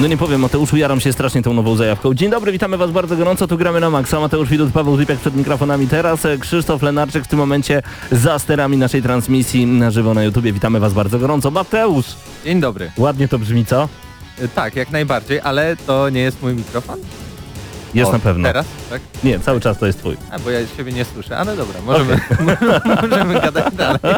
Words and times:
No 0.00 0.06
nie 0.08 0.16
powiem, 0.16 0.40
Mateuszu, 0.40 0.76
jaram 0.76 1.00
się 1.00 1.12
strasznie 1.12 1.42
tą 1.42 1.54
nową 1.54 1.76
zajawką. 1.76 2.14
Dzień 2.14 2.30
dobry, 2.30 2.52
witamy 2.52 2.76
Was 2.76 2.90
bardzo 2.90 3.16
gorąco, 3.16 3.46
tu 3.46 3.58
gramy 3.58 3.80
na 3.80 3.90
maksa. 3.90 4.20
Mateusz 4.20 4.48
Widut, 4.48 4.72
Paweł 4.72 4.96
Zypiak 4.96 5.18
przed 5.18 5.36
mikrofonami 5.36 5.86
teraz. 5.88 6.24
e, 6.26 6.38
Krzysztof 6.38 6.82
Lenarczyk 6.82 7.24
w 7.24 7.28
tym 7.28 7.38
momencie 7.38 7.82
za 8.12 8.38
sterami 8.38 8.76
naszej 8.76 9.02
transmisji 9.02 9.66
na 9.66 9.90
żywo 9.90 10.14
na 10.14 10.22
YouTubie. 10.24 10.52
Witamy 10.52 10.80
Was 10.80 10.92
bardzo 10.92 11.18
gorąco. 11.18 11.50
Mateusz! 11.50 12.06
Dzień 12.44 12.60
dobry. 12.60 12.90
Ładnie 12.96 13.28
to 13.28 13.38
brzmi, 13.38 13.64
co? 13.66 13.88
Y, 14.42 14.48
Tak, 14.48 14.76
jak 14.76 14.90
najbardziej, 14.90 15.40
ale 15.40 15.76
to 15.86 16.10
nie 16.10 16.20
jest 16.20 16.42
mój 16.42 16.54
mikrofon? 16.54 16.98
Jest 17.94 18.10
O, 18.10 18.12
na 18.12 18.18
pewno. 18.18 18.48
Teraz? 18.48 18.66
Tak? 18.90 19.00
Nie, 19.24 19.40
cały 19.40 19.60
czas 19.60 19.78
to 19.78 19.86
jest 19.86 19.98
Twój. 19.98 20.16
A, 20.30 20.38
bo 20.38 20.50
ja 20.50 20.66
siebie 20.76 20.92
nie 20.92 21.04
słyszę, 21.04 21.38
ale 21.38 21.56
dobra, 21.56 21.80
możemy, 21.86 22.20
możemy 23.02 23.34
gadać 23.40 23.74
dalej. 23.74 23.98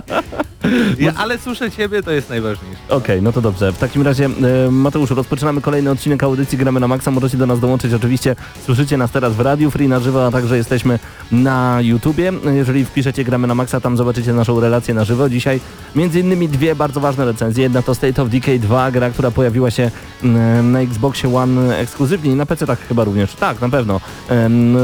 Ja, 0.99 1.13
ale 1.17 1.39
słyszę 1.39 1.71
ciebie, 1.71 2.03
to 2.03 2.11
jest 2.11 2.29
najważniejsze. 2.29 2.81
Okej, 2.89 3.23
no 3.23 3.33
to 3.33 3.41
dobrze. 3.41 3.73
W 3.73 3.79
takim 3.79 4.03
razie, 4.03 4.25
e, 4.67 4.71
Mateuszu, 4.71 5.15
rozpoczynamy 5.15 5.61
kolejny 5.61 5.91
odcinek 5.91 6.23
audycji 6.23 6.59
Gramy 6.59 6.81
na 6.81 6.89
Maxa. 6.89 7.11
Możecie 7.11 7.37
do 7.37 7.47
nas 7.47 7.61
dołączyć 7.61 7.93
oczywiście. 7.95 8.37
Słyszycie 8.65 8.97
nas 8.97 9.11
teraz 9.11 9.35
w 9.35 9.41
Radiu 9.41 9.71
Free 9.71 9.89
na 9.89 10.01
żywo, 10.01 10.27
a 10.27 10.31
także 10.31 10.57
jesteśmy 10.57 10.99
na 11.33 11.79
YouTubie. 11.81 12.33
Jeżeli 12.55 12.85
wpiszecie 12.85 13.25
Gramy 13.25 13.47
na 13.47 13.55
Maxa, 13.55 13.81
tam 13.81 13.97
zobaczycie 13.97 14.33
naszą 14.33 14.61
relację 14.61 14.95
na 14.95 15.05
żywo. 15.05 15.29
Dzisiaj 15.29 15.61
między 15.97 16.21
innymi 16.21 16.49
dwie 16.49 16.75
bardzo 16.75 17.01
ważne 17.01 17.25
recenzje. 17.25 17.63
Jedna 17.63 17.83
to 17.83 17.95
State 17.95 18.23
of 18.23 18.29
Decay 18.29 18.59
2, 18.59 18.91
gra, 18.91 19.11
która 19.11 19.31
pojawiła 19.31 19.71
się 19.71 19.91
mm, 20.23 20.73
na 20.73 20.81
Xboxie 20.81 21.37
One 21.37 21.79
ekskluzywnie 21.79 22.33
i 22.33 22.35
na 22.35 22.47
PC 22.47 22.67
tak 22.67 22.79
chyba 22.89 23.05
również. 23.05 23.35
Tak, 23.35 23.59
na 23.67 23.71
pewno. 23.79 24.01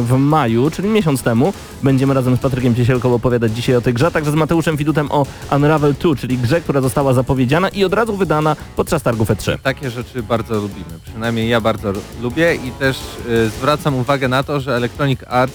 W 0.02 0.16
maju, 0.18 0.70
czyli 0.70 0.88
miesiąc 0.88 1.22
temu, 1.22 1.52
będziemy 1.82 2.14
razem 2.14 2.36
z 2.36 2.40
Patrykiem 2.40 2.74
Ciesielką 2.74 3.14
opowiadać 3.14 3.52
dzisiaj 3.52 3.76
o 3.76 3.80
tej 3.80 3.94
grze, 3.94 4.10
także 4.10 4.30
z 4.30 4.34
Mateuszem 4.34 4.78
Fidutem 4.78 5.12
o 5.12 5.26
Unravel 5.56 5.94
2, 5.94 6.16
czyli 6.16 6.38
grze, 6.38 6.60
która 6.60 6.80
została 6.80 7.14
zapowiedziana 7.14 7.68
i 7.68 7.84
od 7.84 7.92
razu 7.94 8.16
wydana 8.16 8.56
podczas 8.76 9.02
targów 9.02 9.30
E 9.30 9.34
E3. 9.34 9.58
Takie 9.58 9.90
rzeczy 9.90 10.22
bardzo 10.22 10.54
lubimy, 10.54 10.98
przynajmniej 11.04 11.48
ja 11.48 11.60
bardzo 11.60 11.92
lu- 11.92 12.00
lubię 12.22 12.54
i 12.54 12.70
też 12.70 12.96
y, 13.28 13.48
zwracam 13.50 13.94
uwagę 13.94 14.28
na 14.28 14.42
to, 14.42 14.60
że 14.60 14.76
Electronic 14.76 15.20
Arts 15.28 15.54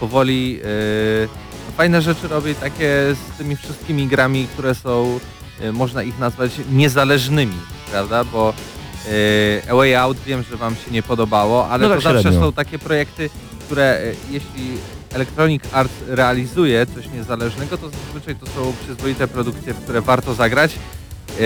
powoli 0.00 0.60
y, 0.64 1.74
fajne 1.76 2.02
rzeczy 2.02 2.28
robi 2.28 2.54
takie 2.54 2.86
z 3.14 3.38
tymi 3.38 3.56
wszystkimi 3.56 4.06
grami, 4.06 4.46
które 4.52 4.74
są, 4.74 5.18
y, 5.64 5.72
można 5.72 6.02
ich 6.02 6.18
nazwać 6.18 6.50
niezależnymi, 6.72 7.56
prawda, 7.90 8.24
bo 8.24 8.52
A 9.70 9.74
Way 9.74 9.94
Out 9.96 10.16
wiem, 10.26 10.44
że 10.50 10.56
wam 10.56 10.74
się 10.74 10.90
nie 10.90 11.02
podobało, 11.02 11.68
ale 11.68 11.82
No 11.82 11.88
to 11.88 11.94
tak 11.94 12.02
zawsze 12.04 12.22
średnio. 12.22 12.40
są 12.40 12.52
takie 12.52 12.78
projekty, 12.78 13.30
które 13.60 14.00
y, 14.02 14.14
jeśli 14.30 14.70
Electronic 15.12 15.62
Arts 15.72 15.94
realizuje 16.08 16.86
coś 16.86 17.08
niezależnego, 17.14 17.78
to 17.78 17.90
zazwyczaj 17.90 18.36
to 18.36 18.46
są 18.46 18.72
przyzwoite 18.84 19.28
produkcje, 19.28 19.74
w 19.74 19.82
które 19.82 20.00
warto 20.00 20.34
zagrać. 20.34 20.72
E, 21.40 21.44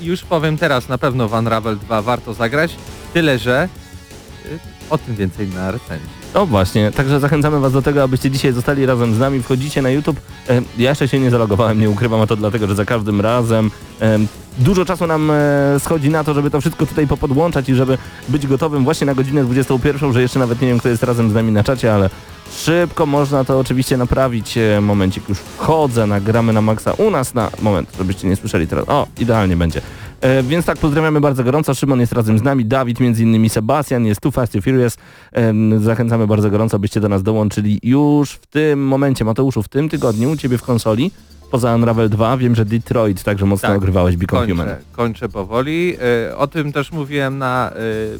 już 0.00 0.22
powiem 0.22 0.58
teraz, 0.58 0.88
na 0.88 0.98
pewno 0.98 1.28
w 1.28 1.32
Unravel 1.32 1.78
2 1.78 2.02
warto 2.02 2.34
zagrać, 2.34 2.74
tyle 3.14 3.38
że 3.38 3.62
e, 3.62 4.48
o 4.90 4.98
tym 4.98 5.14
więcej 5.16 5.48
na 5.48 5.70
recenzji. 5.70 6.08
No 6.34 6.46
właśnie, 6.46 6.90
także 6.92 7.20
zachęcamy 7.20 7.60
Was 7.60 7.72
do 7.72 7.82
tego, 7.82 8.02
abyście 8.02 8.30
dzisiaj 8.30 8.52
zostali 8.52 8.86
razem 8.86 9.14
z 9.14 9.18
nami. 9.18 9.42
Wchodzicie 9.42 9.82
na 9.82 9.90
YouTube. 9.90 10.20
E, 10.48 10.62
Ja 10.78 10.90
jeszcze 10.90 11.08
się 11.08 11.20
nie 11.20 11.30
zalogowałem, 11.30 11.80
nie 11.80 11.90
ukrywam, 11.90 12.20
a 12.20 12.26
to 12.26 12.36
dlatego, 12.36 12.66
że 12.66 12.74
za 12.74 12.84
każdym 12.84 13.20
razem 13.20 13.70
e, 14.00 14.18
dużo 14.58 14.84
czasu 14.84 15.06
nam 15.06 15.30
e, 15.30 15.34
schodzi 15.80 16.10
na 16.10 16.24
to, 16.24 16.34
żeby 16.34 16.50
to 16.50 16.60
wszystko 16.60 16.86
tutaj 16.86 17.06
popodłączać 17.06 17.68
i 17.68 17.74
żeby 17.74 17.98
być 18.28 18.46
gotowym 18.46 18.84
właśnie 18.84 19.06
na 19.06 19.14
godzinę 19.14 19.44
21, 19.44 20.12
że 20.12 20.22
jeszcze 20.22 20.38
nawet 20.38 20.60
nie 20.60 20.68
wiem, 20.68 20.78
kto 20.78 20.88
jest 20.88 21.02
razem 21.02 21.30
z 21.30 21.34
nami 21.34 21.52
na 21.52 21.64
czacie, 21.64 21.94
ale 21.94 22.10
szybko 22.56 23.06
można 23.06 23.44
to 23.44 23.58
oczywiście 23.58 23.96
naprawić. 23.96 24.58
E, 24.58 24.80
Momencik 24.80 25.28
już 25.28 25.38
wchodzę, 25.38 26.06
nagramy 26.06 26.52
na 26.52 26.60
maksa 26.60 26.92
u 26.92 27.10
nas 27.10 27.34
na 27.34 27.50
moment, 27.62 27.88
żebyście 27.98 28.28
nie 28.28 28.36
słyszeli 28.36 28.66
teraz. 28.66 28.84
O, 28.88 29.06
idealnie 29.18 29.56
będzie. 29.56 29.80
E, 30.20 30.42
więc 30.42 30.66
tak, 30.66 30.78
pozdrawiamy 30.78 31.20
bardzo 31.20 31.44
gorąco. 31.44 31.74
Szymon 31.74 32.00
jest 32.00 32.12
razem 32.12 32.38
z 32.38 32.42
nami, 32.42 32.64
Dawid, 32.64 33.00
między 33.00 33.22
innymi 33.22 33.48
Sebastian, 33.48 34.06
jest 34.06 34.20
tu 34.20 34.30
Fast 34.30 34.54
and 34.56 34.64
Furious. 34.64 34.96
Em, 35.32 35.82
Zachęcamy 35.82 36.26
bardzo 36.26 36.50
gorąco, 36.50 36.78
byście 36.78 37.00
do 37.00 37.08
nas 37.08 37.22
dołączyli 37.22 37.80
już 37.82 38.30
w 38.30 38.46
tym 38.46 38.86
momencie. 38.86 39.24
Mateuszu, 39.24 39.62
w 39.62 39.68
tym 39.68 39.88
tygodniu 39.88 40.30
u 40.30 40.36
Ciebie 40.36 40.58
w 40.58 40.62
konsoli, 40.62 41.10
poza 41.52 41.74
Unravel 41.74 42.08
2, 42.08 42.36
wiem, 42.36 42.54
że 42.54 42.64
Detroit 42.64 43.22
także 43.22 43.46
mocno 43.46 43.68
Tak, 43.68 43.78
ogrywałeś 43.78 44.16
Become 44.16 44.46
Human. 44.46 44.66
Kończę, 44.66 44.82
kończę 44.92 45.28
powoli. 45.28 45.96
E, 46.30 46.36
O 46.36 46.46
tym 46.46 46.72
też 46.72 46.92
mówiłem 46.92 47.38
na 47.38 47.70
e, 47.70 47.74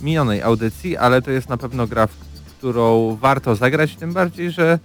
minionej 0.04 0.43
audycji, 0.43 0.97
ale 0.97 1.22
to 1.22 1.31
jest 1.31 1.48
na 1.48 1.56
pewno 1.56 1.87
gra, 1.87 2.06
w 2.06 2.16
którą 2.59 3.16
warto 3.20 3.56
zagrać, 3.56 3.97
tym 3.97 4.12
bardziej, 4.12 4.50
że 4.50 4.78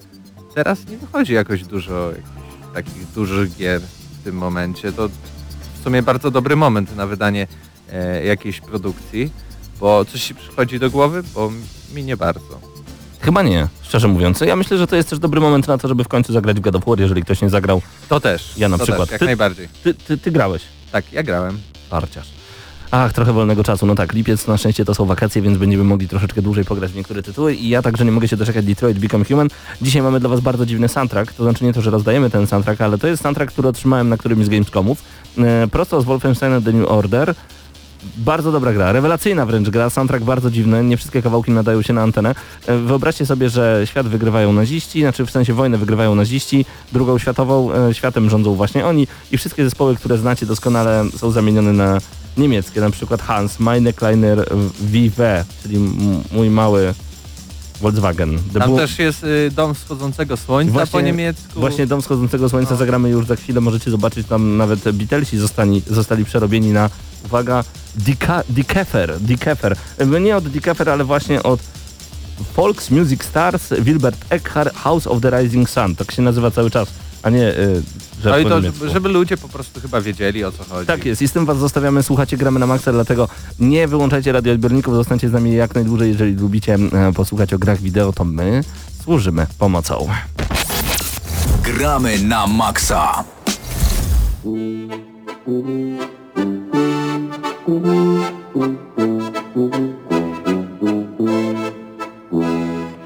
teraz 0.56 0.88
nie 0.90 0.98
wychodzi 0.98 1.34
jakoś 1.34 1.64
dużo 1.64 2.12
takich 2.74 3.12
dużych 3.16 3.56
gier 3.56 3.82
w 3.82 4.24
tym 4.24 4.36
momencie. 4.36 4.92
To 4.92 5.10
w 5.80 5.84
sumie 5.84 6.04
bardzo 6.04 6.32
dobry 6.32 6.56
moment 6.56 6.96
na 6.96 7.08
wydanie 7.08 7.48
e, 7.92 8.26
jakiejś 8.26 8.62
produkcji, 8.62 9.32
bo 9.80 10.06
coś 10.06 10.24
ci 10.24 10.36
przychodzi 10.36 10.80
do 10.80 10.90
głowy, 10.90 11.24
bo 11.36 11.52
mi 11.96 12.04
nie 12.04 12.18
bardzo. 12.18 12.67
Chyba 13.28 13.44
nie, 13.44 13.68
szczerze 13.82 14.08
mówiąc. 14.08 14.42
Ja 14.42 14.56
myślę, 14.56 14.78
że 14.78 14.88
to 14.88 14.96
jest 14.96 15.10
też 15.10 15.20
dobry 15.20 15.42
moment 15.42 15.68
na 15.68 15.78
to, 15.78 15.88
żeby 15.88 16.04
w 16.04 16.08
końcu 16.08 16.34
zagrać 16.34 16.58
w 16.58 16.60
God 16.60 16.76
of 16.76 16.86
War, 16.86 17.00
jeżeli 17.00 17.22
ktoś 17.24 17.42
nie 17.42 17.50
zagrał. 17.50 17.82
To 18.10 18.20
też. 18.20 18.58
Ja 18.58 18.70
na 18.70 18.78
to 18.78 18.84
przykład. 18.84 19.10
Też, 19.10 19.12
jak 19.12 19.20
Ty- 19.20 19.26
najbardziej. 19.26 19.68
Ty, 19.84 19.94
ty, 19.94 20.18
ty 20.18 20.32
grałeś. 20.32 20.62
Tak, 20.92 21.14
ja 21.14 21.24
grałem. 21.24 21.60
Parciarz. 21.90 22.28
Ach, 22.92 23.14
trochę 23.14 23.34
wolnego 23.34 23.64
czasu. 23.64 23.86
No 23.86 23.96
tak, 23.96 24.14
lipiec 24.14 24.48
na 24.48 24.58
szczęście 24.58 24.86
to 24.86 24.96
są 24.96 25.06
wakacje, 25.06 25.42
więc 25.42 25.58
będziemy 25.58 25.84
mogli 25.84 26.08
troszeczkę 26.08 26.42
dłużej 26.42 26.66
pograć 26.66 26.92
w 26.92 26.96
niektóre 26.96 27.24
tytuły 27.24 27.56
i 27.56 27.70
ja 27.70 27.82
także 27.82 28.06
nie 28.06 28.12
mogę 28.12 28.28
się 28.28 28.38
doczekać 28.38 28.66
Detroit 28.66 29.00
Become 29.00 29.26
Human. 29.26 29.48
Dzisiaj 29.82 30.02
mamy 30.02 30.20
dla 30.20 30.30
Was 30.30 30.40
bardzo 30.40 30.66
dziwny 30.66 30.88
soundtrack, 30.88 31.34
to 31.34 31.44
znaczy 31.44 31.66
nie 31.66 31.74
to, 31.74 31.82
że 31.82 31.92
rozdajemy 31.92 32.30
ten 32.30 32.48
soundtrack, 32.48 32.82
ale 32.82 32.98
to 32.98 33.08
jest 33.08 33.24
soundtrack, 33.24 33.52
który 33.52 33.68
otrzymałem 33.68 34.10
na 34.10 34.18
którymś 34.18 34.46
z 34.46 34.50
Gamescomów. 34.50 35.04
E, 35.38 35.68
prosto 35.68 36.02
z 36.02 36.06
Wolfensteina 36.06 36.62
The 36.62 36.74
New 36.74 36.92
Order. 36.92 37.36
Bardzo 38.18 38.52
dobra 38.52 38.74
gra, 38.74 38.92
rewelacyjna 38.92 39.46
wręcz 39.46 39.70
gra, 39.70 39.90
soundtrack 39.90 40.24
bardzo 40.26 40.52
dziwny, 40.52 40.84
nie 40.84 40.98
wszystkie 40.98 41.22
kawałki 41.22 41.52
nadają 41.52 41.82
się 41.82 41.94
na 41.94 42.02
antenę. 42.04 42.36
E, 42.68 42.78
Wyobraźcie 42.78 43.26
sobie, 43.26 43.50
że 43.50 43.82
świat 43.86 44.08
wygrywają 44.08 44.54
naziści, 44.54 45.02
znaczy 45.02 45.26
w 45.26 45.32
sensie 45.32 45.54
wojnę 45.54 45.78
wygrywają 45.78 46.16
naziści, 46.16 46.66
drugą 46.92 47.18
światową, 47.18 47.74
e, 47.74 47.94
światem 47.94 48.30
rządzą 48.30 48.56
właśnie 48.56 48.86
oni 48.86 49.08
i 49.32 49.38
wszystkie 49.38 49.64
zespoły, 49.64 49.96
które 49.96 50.18
znacie 50.18 50.46
doskonale 50.46 51.06
są 51.18 51.32
zamienione 51.32 51.74
na 51.74 51.98
niemieckie, 52.38 52.82
na 52.82 52.90
przykład 52.90 53.22
Hans, 53.22 53.60
Meine 53.60 53.94
Kleiner 53.94 54.46
Vive, 54.82 55.46
czyli 55.64 55.80
mój 56.32 56.50
mały 56.50 56.94
Volkswagen. 57.82 58.40
The 58.54 58.60
Tam 58.60 58.76
też 58.76 59.00
jest 59.00 59.24
y, 59.24 59.52
Dom 59.56 59.74
Wschodzącego 59.76 60.38
Słońca 60.38 60.74
Właśnie- 60.74 60.92
po 60.92 61.02
niemiecku. 61.02 61.60
Właśnie 61.60 61.88
Dom 61.88 62.02
Wschodzącego 62.02 62.50
Słońca 62.50 62.72
No. 62.72 62.78
zagramy 62.78 63.10
już 63.10 63.26
za 63.28 63.36
chwilę, 63.36 63.62
możecie 63.62 63.92
zobaczyć, 63.92 64.28
tam 64.28 64.58
nawet 64.58 64.92
Beatlesi 64.92 65.38
zostali, 65.38 65.82
zostali 65.88 66.26
przerobieni 66.26 66.72
na, 66.72 66.90
uwaga, 67.26 67.64
Dika- 68.00 68.44
Dikefer, 68.50 69.20
Dikefer. 69.20 69.76
Nie 70.22 70.38
od 70.38 70.48
Dikefer, 70.48 70.90
ale 70.90 71.04
właśnie 71.04 71.44
od 71.44 71.60
Folks 72.54 72.92
Music 72.92 73.24
Stars, 73.24 73.74
Wilbert 73.80 74.26
Eckhart, 74.30 74.76
House 74.76 75.08
of 75.08 75.22
the 75.22 75.42
Rising 75.42 75.70
Sun. 75.70 75.96
Tak 75.96 76.12
się 76.12 76.22
nazywa 76.22 76.52
cały 76.52 76.72
czas, 76.72 76.90
a 77.24 77.30
nie, 77.30 77.48
y, 77.52 77.84
No 78.26 78.38
i 78.38 78.46
to, 78.46 78.62
żeby, 78.62 78.90
żeby 78.90 79.10
ludzie 79.10 79.38
po 79.38 79.50
prostu 79.50 79.82
chyba 79.82 80.02
wiedzieli 80.02 80.44
o 80.44 80.52
co 80.52 80.64
chodzi. 80.64 80.88
Tak 80.88 81.06
jest 81.06 81.22
i 81.22 81.28
z 81.28 81.32
tym 81.32 81.46
was 81.46 81.58
zostawiamy, 81.58 82.04
słuchacie, 82.04 82.38
gramy 82.38 82.60
na 82.60 82.68
maksa, 82.68 82.92
dlatego 82.92 83.28
nie 83.60 83.88
wyłączajcie 83.88 84.32
radioodbiorników, 84.32 84.96
zostańcie 84.96 85.30
z 85.30 85.32
nami 85.32 85.56
jak 85.56 85.76
najdłużej, 85.76 86.12
jeżeli 86.12 86.34
lubicie 86.36 86.74
e, 86.76 87.14
posłuchać 87.14 87.54
o 87.54 87.60
grach 87.60 87.82
wideo, 87.82 88.14
to 88.14 88.24
my 88.24 88.64
służymy 89.04 89.48
pomocą. 89.58 90.08
Gramy 91.64 92.20
na 92.20 92.48
maksa. 92.48 93.24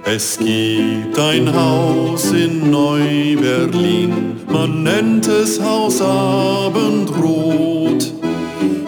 Es 0.05 0.37
gibt 0.37 1.17
ein 1.17 1.51
Haus 1.51 2.31
in 2.31 2.69
Neu-Berlin, 2.69 4.39
man 4.47 4.83
nennt 4.83 5.27
es 5.27 5.59
Haus 5.59 5.99
Abendrot. 5.99 8.13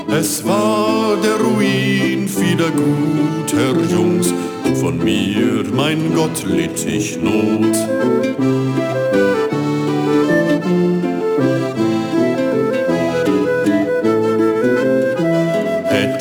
Es 0.10 0.46
war 0.46 1.18
der 1.24 1.38
Ruin 1.44 2.30
wieder 2.40 2.70
gut, 2.70 3.52
Herr 3.52 3.76
Jungs, 3.92 4.32
von 4.80 5.04
mir, 5.04 5.64
mein 5.74 6.14
Gott, 6.14 6.44
litt 6.46 6.86
ich 6.86 7.18
Not. 7.20 7.76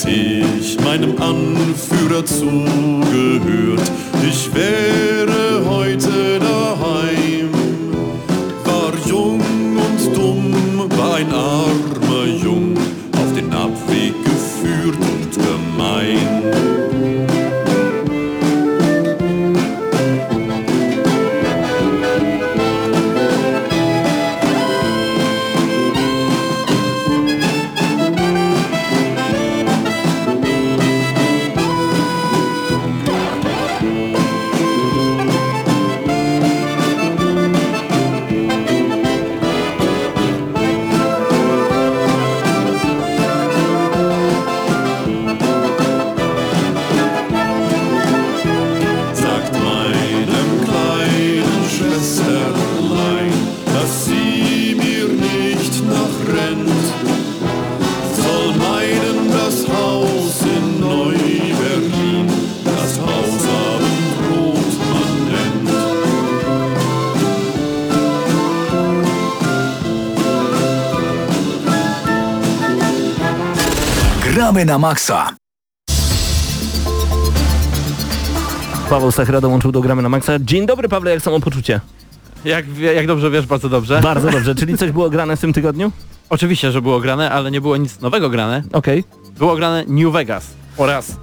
Ich 0.04 0.80
meinem 0.80 1.16
Anführer 1.22 2.24
zugehört, 2.24 3.90
ich 4.28 4.52
wäre 4.52 5.64
heute 5.64 6.40
daheim. 6.40 7.50
War 8.64 8.92
jung 9.06 9.40
und 9.40 10.16
dumm, 10.16 10.90
war 10.98 11.16
ein 11.16 11.32
armer 11.32 12.26
Jung, 12.42 12.76
auf 13.16 13.32
den 13.34 13.52
Abweg 13.52 14.14
geführt 14.24 14.96
und 14.98 15.30
gemein. 15.32 16.71
Gramy 74.62 74.72
na 74.72 74.78
maksa. 74.78 75.36
Paweł 78.90 79.12
Stachera 79.12 79.40
dołączył 79.40 79.72
do 79.72 79.80
Gramy 79.80 80.02
na 80.02 80.08
Maxa. 80.08 80.32
Dzień 80.40 80.66
dobry 80.66 80.88
Pawle, 80.88 81.10
jak 81.10 81.22
samopoczucie? 81.22 81.80
Jak, 82.44 82.78
jak 82.78 83.06
dobrze 83.06 83.30
wiesz, 83.30 83.46
bardzo 83.46 83.68
dobrze. 83.68 84.00
Bardzo 84.00 84.30
dobrze, 84.36 84.54
czyli 84.54 84.78
coś 84.78 84.90
było 84.90 85.10
grane 85.10 85.36
w 85.36 85.40
tym 85.40 85.52
tygodniu? 85.52 85.92
Oczywiście, 86.30 86.72
że 86.72 86.82
było 86.82 87.00
grane, 87.00 87.30
ale 87.30 87.50
nie 87.50 87.60
było 87.60 87.76
nic 87.76 88.00
nowego 88.00 88.30
grane. 88.30 88.62
Okej. 88.72 89.04
Było 89.38 89.56
grane 89.56 89.84
New 89.88 90.12
Vegas 90.12 90.50
po 90.76 90.86
raz 90.86 91.16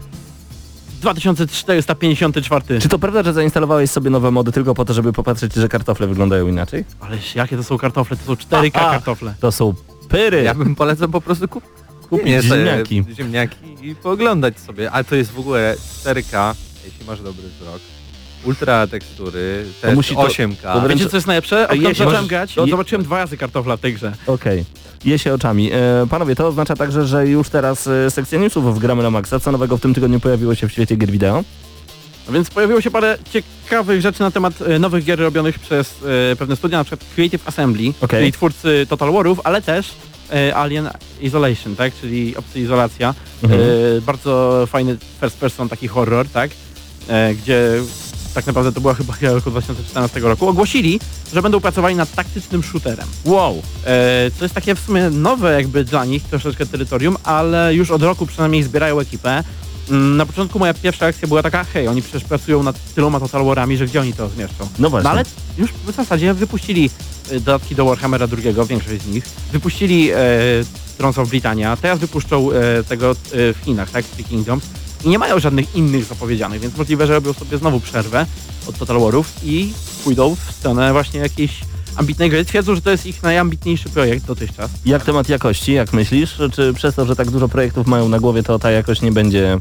2454. 1.02 2.80
Czy 2.80 2.90
to 2.90 3.00
prawda, 3.00 3.24
że 3.24 3.34
zainstalowałeś 3.34 3.92
sobie 3.92 4.10
nowe 4.10 4.32
mody 4.32 4.52
tylko 4.52 4.74
po 4.74 4.86
to, 4.86 4.94
żeby 4.94 5.14
popatrzeć, 5.14 5.54
że 5.54 5.70
kartofle 5.70 6.08
wyglądają 6.08 6.48
inaczej? 6.48 6.86
Ależ 7.00 7.36
jakie 7.36 7.58
to 7.58 7.64
są 7.64 7.78
kartofle? 7.78 8.18
To 8.18 8.26
są 8.26 8.34
4K 8.34 8.72
A, 8.74 8.88
a. 8.88 8.92
kartofle. 8.92 9.34
To 9.40 9.52
są 9.52 9.74
pyry. 10.10 10.44
Ja 10.44 10.54
bym 10.54 10.76
polecał 10.76 11.10
po 11.10 11.22
prostu 11.22 11.48
kup 11.48 11.79
Kupić 12.10 12.26
nie, 12.28 12.42
sobie 12.42 12.56
ziemniaki. 12.66 13.04
ziemniaki 13.18 13.56
i 13.82 13.96
pooglądać 13.96 14.60
sobie. 14.60 14.92
A 14.92 15.04
to 15.04 15.16
jest 15.16 15.32
w 15.32 15.40
ogóle 15.40 15.76
4K, 16.04 16.56
jeśli 16.86 17.06
masz 17.08 17.22
dobry 17.22 17.44
wzrok. 17.60 17.80
Ultra 18.46 18.88
tekstury, 18.88 19.66
też 19.82 19.96
musi 19.96 20.16
to- 20.16 20.22
8K. 20.22 20.74
to 20.74 20.82
wręcz- 20.82 20.98
Wiecie 21.00 21.10
co 21.10 21.18
jest 21.18 21.28
najlepsze? 21.28 21.58
A 21.60 21.64
Odkąd 21.64 21.82
jeśli 21.82 22.06
zacząłem 22.06 22.28
grać, 22.28 22.54
to 22.54 22.62
to 22.64 22.68
zobaczyłem 22.72 23.04
dwa 23.04 23.18
razy 23.18 23.38
kartofla 23.38 23.78
w 23.78 23.80
tej 23.80 23.94
grze. 23.94 24.14
Okej. 24.28 24.66
Je 25.06 25.20
się 25.20 25.34
oczami. 25.34 25.72
E, 25.74 26.08
panowie, 26.10 26.36
to 26.36 26.48
oznacza 26.48 26.76
także, 26.76 27.08
że 27.08 27.28
już 27.28 27.50
teraz 27.50 27.88
e, 27.88 28.12
sekcja 28.12 28.40
newsów 28.40 28.76
w 28.76 28.80
Gramy 28.80 29.04
na 29.04 29.10
Maxa. 29.12 29.40
Co 29.40 29.52
nowego 29.52 29.78
w 29.78 29.82
tym 29.82 29.94
tygodniu 29.94 30.20
pojawiło 30.20 30.56
się 30.56 30.68
w 30.68 30.72
świecie 30.72 30.96
gier 30.96 31.12
wideo? 31.12 31.44
A 32.30 32.32
więc 32.32 32.50
pojawiło 32.50 32.82
się 32.82 32.92
parę 32.92 33.18
ciekawych 33.32 34.02
rzeczy 34.02 34.20
na 34.20 34.32
temat 34.32 34.62
e, 34.62 34.80
nowych 34.80 35.04
gier 35.06 35.20
robionych 35.20 35.60
przez 35.60 35.96
e, 36.32 36.36
pewne 36.36 36.56
studia, 36.56 36.78
na 36.78 36.84
przykład 36.84 37.10
Creative 37.16 37.48
Assembly, 37.48 37.94
Okej. 38.02 38.20
czyli 38.20 38.32
twórcy 38.32 38.86
Total 38.90 39.12
Warów, 39.12 39.40
ale 39.44 39.62
też 39.62 39.92
Alien 40.56 40.90
Isolation, 41.22 41.76
tak, 41.76 41.94
czyli 42.02 42.36
Obcy 42.36 42.60
Izolacja. 42.60 43.16
Mhm. 43.44 43.62
E, 43.62 44.02
bardzo 44.02 44.64
fajny 44.72 44.98
first 45.22 45.38
person, 45.38 45.70
taki 45.70 45.88
horror, 45.88 46.28
tak, 46.30 46.52
e, 47.08 47.36
gdzie 47.36 47.82
tak 48.34 48.48
naprawdę 48.48 48.72
to 48.72 48.82
była 48.82 48.94
chyba 48.94 49.14
roku 49.22 49.52
2014 49.52 50.20
roku. 50.20 50.48
Ogłosili, 50.48 51.00
że 51.34 51.42
będą 51.42 51.60
pracowali 51.60 51.96
nad 51.96 52.16
taktycznym 52.16 52.64
shooterem. 52.64 53.08
Wow. 53.26 53.62
E, 53.86 54.32
co 54.40 54.46
jest 54.46 54.56
takie 54.56 54.76
w 54.76 54.80
sumie 54.80 55.10
nowe 55.10 55.54
jakby 55.54 55.84
dla 55.84 56.06
nich 56.06 56.24
troszeczkę 56.24 56.66
terytorium, 56.66 57.18
ale 57.24 57.76
już 57.76 57.92
od 57.92 58.04
roku 58.04 58.26
przynajmniej 58.26 58.64
zbierają 58.64 59.00
ekipę. 59.00 59.44
Mm, 59.90 60.18
Na 60.18 60.26
początku 60.26 60.60
moja 60.60 60.74
pierwsza 60.74 61.06
akcja 61.06 61.28
była 61.28 61.44
taka, 61.44 61.64
hej, 61.64 61.88
oni 61.88 62.02
przecież 62.02 62.24
pracują 62.24 62.64
nad 62.64 62.94
tyloma 62.96 63.20
Total 63.20 63.46
Warami, 63.46 63.78
że 63.78 63.86
gdzie 63.86 64.02
oni 64.02 64.14
to 64.14 64.30
zmieszczą? 64.30 64.68
No 64.80 64.90
właśnie. 64.90 65.04
No 65.04 65.10
ale 65.10 65.24
już 65.58 65.72
w 65.86 65.96
zasadzie 65.96 66.34
wypuścili 66.34 66.90
e, 67.32 67.40
dodatki 67.40 67.76
do 67.76 67.86
Warhammera 67.86 68.28
II, 68.44 68.56
większość 68.70 69.02
z 69.02 69.08
nich. 69.08 69.24
Wypuścili 69.52 70.12
e, 70.12 70.16
Thrones 70.98 71.18
of 71.18 71.30
Britannia, 71.30 71.78
teraz 71.78 72.00
wypuszczą 72.00 72.52
e, 72.52 72.84
tego 72.84 73.12
e, 73.12 73.16
w 73.32 73.58
Chinach, 73.66 73.90
tak, 73.92 74.06
Three 74.06 74.26
Kingdoms. 74.26 74.64
I 75.06 75.10
nie 75.10 75.20
mają 75.20 75.40
żadnych 75.40 75.76
innych 75.76 76.04
zapowiedzianych, 76.06 76.62
więc 76.62 76.78
możliwe, 76.78 77.08
że 77.08 77.14
robią 77.14 77.34
sobie 77.34 77.58
znowu 77.58 77.80
przerwę 77.80 78.26
od 78.68 78.78
Total 78.78 79.00
Warów 79.00 79.32
i 79.44 79.74
pójdą 80.04 80.36
w 80.36 80.52
stronę 80.52 80.92
właśnie 80.94 81.20
jakiejś 81.20 81.52
ambitnej 81.96 82.30
gry. 82.30 82.46
Twierdzą, 82.46 82.76
że 82.76 82.82
to 82.82 82.90
jest 82.92 83.06
ich 83.06 83.24
najambitniejszy 83.24 83.90
projekt 83.90 84.26
dotychczas. 84.26 84.72
Jak 84.86 85.06
temat 85.06 85.30
jakości, 85.30 85.74
jak 85.74 85.94
myślisz? 85.94 86.38
Czy 86.54 86.74
przez 86.74 86.96
to, 86.96 87.06
że 87.06 87.16
tak 87.16 87.30
dużo 87.32 87.48
projektów 87.50 87.88
mają 87.88 88.10
na 88.10 88.20
głowie, 88.20 88.44
to 88.44 88.60
ta 88.60 88.72
jakość 88.72 89.02
nie 89.02 89.12
będzie 89.12 89.58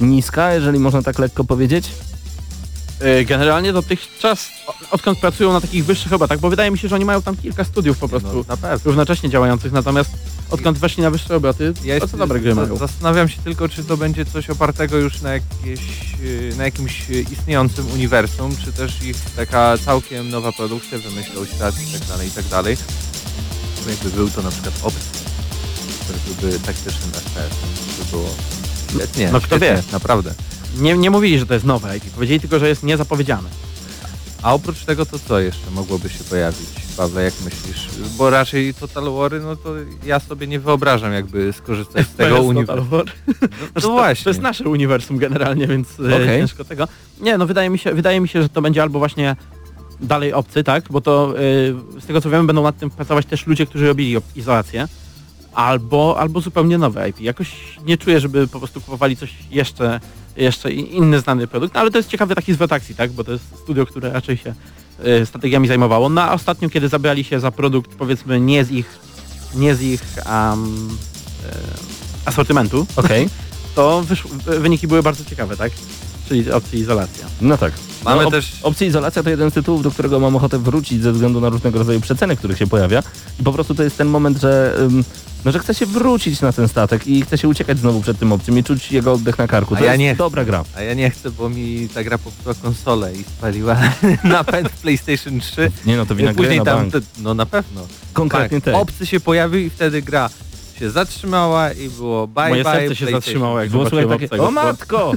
niska, 0.00 0.54
jeżeli 0.54 0.78
można 0.78 1.02
tak 1.02 1.18
lekko 1.18 1.44
powiedzieć? 1.44 1.90
E, 3.00 3.24
Generalnie 3.24 3.72
dotychczas, 3.72 4.48
odkąd 4.90 5.18
pracują 5.18 5.52
na 5.52 5.60
takich 5.60 5.84
wyższych 5.84 6.12
obrotach, 6.12 6.40
bo 6.40 6.50
wydaje 6.50 6.70
mi 6.70 6.78
się, 6.78 6.88
że 6.88 6.94
oni 6.94 7.04
mają 7.04 7.22
tam 7.22 7.36
kilka 7.36 7.64
studiów 7.64 7.98
po 7.98 8.08
prostu 8.08 8.44
na 8.48 8.56
pewno. 8.56 8.78
równocześnie 8.84 9.30
działających, 9.30 9.72
natomiast 9.72 10.10
odkąd 10.50 10.78
weszli 10.78 11.02
na 11.02 11.10
wyższe 11.10 11.36
obroty, 11.36 11.72
Ja 11.84 12.00
to 12.00 12.08
co 12.08 12.16
dobre 12.16 12.40
gry 12.40 12.54
mają. 12.54 12.76
Zastanawiam 12.76 13.28
się 13.28 13.42
tylko, 13.44 13.68
czy 13.68 13.84
to 13.84 13.96
będzie 13.96 14.24
coś 14.24 14.50
opartego 14.50 14.96
już 14.96 15.20
na, 15.20 15.32
jakieś, 15.32 15.80
y, 16.24 16.52
na 16.58 16.64
jakimś 16.64 17.10
y, 17.10 17.24
istniejącym 17.32 17.86
uniwersum, 17.94 18.56
czy 18.64 18.72
też 18.72 19.02
ich 19.02 19.16
taka 19.36 19.78
całkiem 19.78 20.30
nowa 20.30 20.52
produkcja, 20.52 20.98
wymyślą 20.98 21.44
świat 21.44 21.74
i 21.88 21.92
tak 21.98 22.08
dalej, 22.08 22.28
i 22.28 22.30
tak 22.30 22.44
dalej. 22.44 22.76
Jakby 23.88 24.10
był 24.10 24.30
to 24.30 24.42
na 24.42 24.50
przykład 24.50 24.74
Obcy, 24.82 25.18
który 26.04 26.18
byłby 26.40 26.58
taktycznym 26.58 27.10
FPS, 27.12 27.56
to 27.98 28.04
by 28.04 28.10
było 28.10 28.28
świetnie, 28.90 29.28
No 29.32 29.38
kto 29.40 29.46
świetnie, 29.56 29.68
wie. 29.76 29.82
naprawdę. 29.92 30.34
Nie, 30.78 30.96
nie 30.98 31.10
mówili, 31.10 31.38
że 31.38 31.46
to 31.46 31.54
jest 31.54 31.66
nowe 31.66 31.96
IP, 31.96 32.04
powiedzieli 32.10 32.40
tylko, 32.40 32.58
że 32.58 32.68
jest 32.68 32.82
niezapowiedziane. 32.82 33.48
A 34.42 34.54
oprócz 34.54 34.84
tego 34.84 35.06
to 35.06 35.18
co 35.18 35.40
jeszcze 35.40 35.70
mogłoby 35.70 36.08
się 36.08 36.24
pojawić, 36.24 36.68
Pawle, 36.96 37.24
jak 37.24 37.34
myślisz? 37.44 37.88
Bo 38.18 38.30
raczej 38.30 38.74
Total 38.74 39.10
Wary, 39.12 39.40
no 39.40 39.56
to 39.56 39.74
ja 40.06 40.20
sobie 40.20 40.46
nie 40.46 40.60
wyobrażam 40.60 41.12
jakby 41.12 41.52
skorzystać 41.52 42.06
z 42.06 42.14
tego 42.14 42.36
To 42.36 42.42
uniwersum. 42.42 42.88
War. 42.88 43.04
No, 43.26 43.32
Znaczy, 43.72 43.86
no 43.86 43.92
właśnie. 43.92 44.24
To 44.24 44.30
jest 44.30 44.40
nasze 44.40 44.64
uniwersum 44.64 45.18
generalnie, 45.18 45.66
więc 45.66 46.00
e, 46.00 46.16
Okej. 46.16 46.26
ciężko 46.40 46.64
tego. 46.64 46.88
Nie, 47.20 47.38
no 47.38 47.46
wydaje 47.46 47.70
mi, 47.70 47.78
się, 47.78 47.94
wydaje 47.94 48.20
mi 48.20 48.28
się, 48.28 48.42
że 48.42 48.48
to 48.48 48.62
będzie 48.62 48.82
albo 48.82 48.98
właśnie 48.98 49.36
dalej 50.00 50.32
obcy, 50.32 50.64
tak? 50.64 50.84
Bo 50.90 51.00
to 51.00 51.34
e, 51.96 52.00
z 52.00 52.06
tego 52.06 52.20
co 52.20 52.30
wiemy 52.30 52.46
będą 52.46 52.62
nad 52.62 52.78
tym 52.78 52.90
pracować 52.90 53.26
też 53.26 53.46
ludzie, 53.46 53.66
którzy 53.66 53.86
robili 53.86 54.16
izolację. 54.36 54.88
Albo, 55.54 56.16
albo 56.20 56.40
zupełnie 56.40 56.78
nowe 56.78 57.08
IP. 57.08 57.20
Jakoś 57.20 57.56
nie 57.86 57.98
czuję, 57.98 58.20
żeby 58.20 58.48
po 58.48 58.58
prostu 58.58 58.80
kupowali 58.80 59.16
coś 59.16 59.34
jeszcze, 59.50 60.00
jeszcze 60.38 60.72
inny 60.72 61.20
znany 61.20 61.46
produkt, 61.46 61.74
no, 61.74 61.80
ale 61.80 61.90
to 61.90 61.98
jest 61.98 62.10
ciekawy 62.10 62.34
taki 62.34 62.54
zwrot 62.54 62.72
akcji, 62.72 62.94
tak? 62.94 63.12
Bo 63.12 63.24
to 63.24 63.32
jest 63.32 63.44
studio, 63.62 63.86
które 63.86 64.12
raczej 64.12 64.36
się 64.36 64.54
e, 65.04 65.26
strategiami 65.26 65.68
zajmowało. 65.68 66.08
No 66.08 66.22
a 66.22 66.32
ostatnio, 66.32 66.68
kiedy 66.68 66.88
zabrali 66.88 67.24
się 67.24 67.40
za 67.40 67.50
produkt, 67.50 67.94
powiedzmy, 67.94 68.40
nie 68.40 68.64
z 68.64 68.70
ich, 68.70 68.98
nie 69.54 69.74
z 69.74 69.82
ich 69.82 70.02
um, 70.26 70.88
e, 71.46 72.28
asortymentu, 72.28 72.86
Okej. 72.96 73.28
to 73.74 74.02
wysz, 74.02 74.24
wyniki 74.46 74.88
były 74.88 75.02
bardzo 75.02 75.24
ciekawe, 75.24 75.56
tak? 75.56 75.72
Czyli 76.28 76.52
opcja 76.52 76.78
izolacja. 76.78 77.26
No 77.40 77.58
tak. 77.58 77.72
Mamy 78.04 78.24
no, 78.24 78.30
też- 78.30 78.52
Opcja 78.62 78.86
izolacja 78.86 79.22
to 79.22 79.30
jeden 79.30 79.50
z 79.50 79.54
tytułów, 79.54 79.82
do 79.82 79.90
którego 79.90 80.20
mam 80.20 80.36
ochotę 80.36 80.58
wrócić 80.58 81.02
ze 81.02 81.12
względu 81.12 81.40
na 81.40 81.48
różnego 81.48 81.78
rodzaju 81.78 82.00
przeceny, 82.00 82.36
których 82.36 82.58
się 82.58 82.66
pojawia. 82.66 83.02
I 83.40 83.42
po 83.42 83.52
prostu 83.52 83.74
to 83.74 83.82
jest 83.82 83.96
ten 83.96 84.08
moment, 84.08 84.40
że, 84.40 84.74
ym, 84.80 85.04
no, 85.44 85.52
że 85.52 85.58
chce 85.58 85.74
się 85.74 85.86
wrócić 85.86 86.40
na 86.40 86.52
ten 86.52 86.68
statek 86.68 87.06
i 87.06 87.22
chce 87.22 87.38
się 87.38 87.48
uciekać 87.48 87.78
znowu 87.78 88.00
przed 88.00 88.18
tym 88.18 88.32
obcym 88.32 88.58
i 88.58 88.64
czuć 88.64 88.92
jego 88.92 89.12
oddech 89.12 89.38
na 89.38 89.48
karku. 89.48 89.74
To 89.76 89.80
A 89.80 89.84
ja 89.84 89.92
jest 89.92 89.98
nie 90.00 90.08
chcę. 90.14 90.18
dobra 90.18 90.44
gra. 90.44 90.64
A 90.76 90.82
ja 90.82 90.94
nie 90.94 91.10
chcę, 91.10 91.30
bo 91.30 91.48
mi 91.48 91.88
ta 91.94 92.04
gra 92.04 92.18
popsuła 92.18 92.54
konsolę 92.54 93.12
i 93.14 93.24
spaliła 93.24 93.76
napęd 94.24 94.68
PlayStation 94.68 95.40
3. 95.40 95.70
Nie 95.86 95.96
no, 95.96 96.06
to 96.06 96.14
wina 96.14 96.32
gry 96.32 96.36
Później 96.42 96.58
na 96.58 96.64
tam, 96.64 96.78
bank. 96.78 96.92
te, 96.92 97.00
no 97.18 97.34
na 97.34 97.46
pewno. 97.46 97.86
Konkretnie 98.12 98.60
tak, 98.60 98.74
te. 98.74 98.80
obcy 98.80 99.06
się 99.06 99.20
pojawił 99.20 99.60
i 99.60 99.70
wtedy 99.70 100.02
gra 100.02 100.30
się 100.78 100.90
zatrzymała 100.90 101.72
i 101.72 101.88
było 101.88 102.26
bye 102.26 102.48
Moje 102.48 102.64
bye 102.64 102.72
serce 102.72 102.96
się 102.96 103.06
zatrzymało, 103.10 103.60
jak 103.60 103.70
Było 103.70 103.82
słuchaj 103.88 104.02
zobaczyłem 104.04 104.30
takie, 104.30 104.42
o 104.42 104.50
matko! 104.50 105.12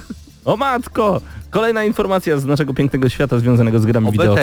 O 0.45 0.57
matko! 0.57 1.21
Kolejna 1.49 1.83
informacja 1.83 2.37
z 2.39 2.45
naszego 2.45 2.73
pięknego 2.73 3.09
świata 3.09 3.39
związanego 3.39 3.79
z 3.79 3.85
grami 3.85 4.11
wideo. 4.11 4.35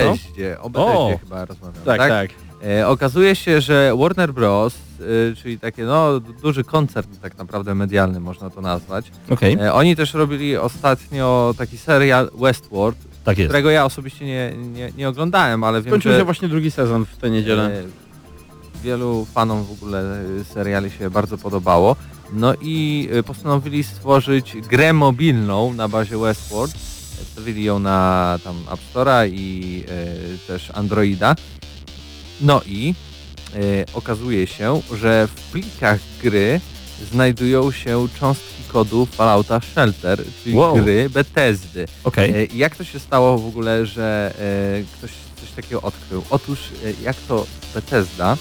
o 0.61 0.69
O! 0.73 1.17
chyba 1.19 1.45
rozmawiamy, 1.45 1.85
Tak, 1.85 1.99
tak. 1.99 2.29
E, 2.67 2.87
okazuje 2.87 3.35
się, 3.35 3.61
że 3.61 3.93
Warner 3.99 4.33
Bros., 4.33 4.73
e, 4.73 4.77
czyli 5.43 5.59
takie 5.59 5.83
no 5.83 6.19
du- 6.19 6.33
duży 6.33 6.63
koncern 6.63 7.07
tak 7.21 7.37
naprawdę 7.37 7.75
medialny 7.75 8.19
można 8.19 8.49
to 8.49 8.61
nazwać, 8.61 9.11
Okej, 9.29 9.53
e, 9.61 9.73
oni 9.73 9.95
też 9.95 10.13
robili 10.13 10.57
ostatnio 10.57 11.53
taki 11.57 11.77
serial 11.77 12.29
Westworld, 12.41 12.97
tak 13.23 13.37
którego 13.37 13.69
ja 13.69 13.85
osobiście 13.85 14.25
nie, 14.25 14.53
nie, 14.73 14.91
nie 14.97 15.09
oglądałem, 15.09 15.63
ale 15.63 15.81
wiem, 15.81 15.91
Skończył 15.91 16.11
że 16.11 16.17
się 16.19 16.23
właśnie 16.25 16.47
drugi 16.47 16.71
sezon 16.71 17.05
w 17.05 17.17
tę 17.17 17.29
niedzielę. 17.29 17.79
e, 17.79 17.83
wielu 18.83 19.25
fanom 19.33 19.63
w 19.65 19.71
ogóle 19.71 20.21
e, 20.41 20.43
seriali 20.43 20.91
się 20.91 21.09
bardzo 21.09 21.37
podobało. 21.37 21.95
No 22.33 22.53
i 22.61 23.09
postanowili 23.25 23.83
stworzyć 23.83 24.57
grę 24.69 24.93
mobilną 24.93 25.73
na 25.73 25.87
bazie 25.87 26.17
Westworld. 26.17 26.75
Stawili 27.31 27.63
ją 27.63 27.79
na 27.79 28.39
tam 28.43 28.55
App 28.73 28.79
Store'a 28.93 29.29
i 29.33 29.83
też 30.47 30.71
Androida. 30.73 31.35
No 32.41 32.61
i 32.65 32.93
okazuje 33.93 34.47
się, 34.47 34.81
że 34.97 35.27
w 35.27 35.51
plikach 35.51 35.99
gry 36.23 36.61
znajdują 37.11 37.71
się 37.71 38.07
cząstki 38.19 38.63
kodu 38.67 39.05
Fallouta 39.05 39.59
Shelter, 39.73 40.23
czyli 40.43 40.55
Wow. 40.55 40.75
gry 40.75 41.09
Bethesdy. 41.09 41.85
Okej. 42.03 42.29
E, 42.43 42.45
Jak 42.45 42.75
to 42.75 42.83
się 42.83 42.99
stało 42.99 43.37
w 43.37 43.47
ogóle, 43.47 43.85
że 43.85 44.33
e, 44.39 44.83
ktoś 44.97 45.11
coś 45.41 45.49
takiego 45.55 45.81
odkrył? 45.81 46.23
Otóż 46.29 46.59
e, 46.85 47.03
jak 47.03 47.15
to 47.27 47.45
Bethesda, 47.73 48.37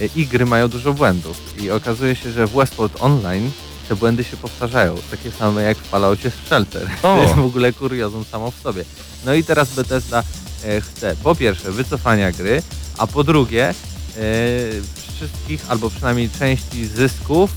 e, 0.00 0.06
ich 0.16 0.28
gry 0.28 0.46
mają 0.46 0.68
dużo 0.68 0.94
błędów 0.94 1.54
i 1.62 1.70
okazuje 1.70 2.16
się, 2.16 2.30
że 2.32 2.46
w 2.46 2.50
Westworld 2.52 2.96
Online 3.02 3.50
te 3.88 3.96
błędy 3.96 4.24
się 4.24 4.36
powtarzają, 4.36 4.96
takie 5.10 5.30
same 5.30 5.62
jak 5.62 5.78
w 5.78 5.88
Falloutie 5.88 6.30
Shelter. 6.46 6.88
O. 7.02 7.14
To 7.16 7.22
jest 7.22 7.34
w 7.34 7.44
ogóle 7.44 7.72
kuriozum 7.72 8.24
samo 8.24 8.50
w 8.50 8.60
sobie. 8.62 8.84
No 9.26 9.34
i 9.34 9.44
teraz 9.44 9.74
Bethesda 9.74 10.22
e, 10.64 10.80
chce 10.80 11.16
po 11.22 11.34
pierwsze 11.34 11.72
wycofania 11.72 12.32
gry, 12.32 12.62
a 12.98 13.06
po 13.06 13.24
drugie 13.24 13.68
e, 13.68 13.74
wszystkich, 15.18 15.70
albo 15.70 15.90
przynajmniej 15.90 16.30
części 16.30 16.86
zysków 16.86 17.50
e, 17.50 17.54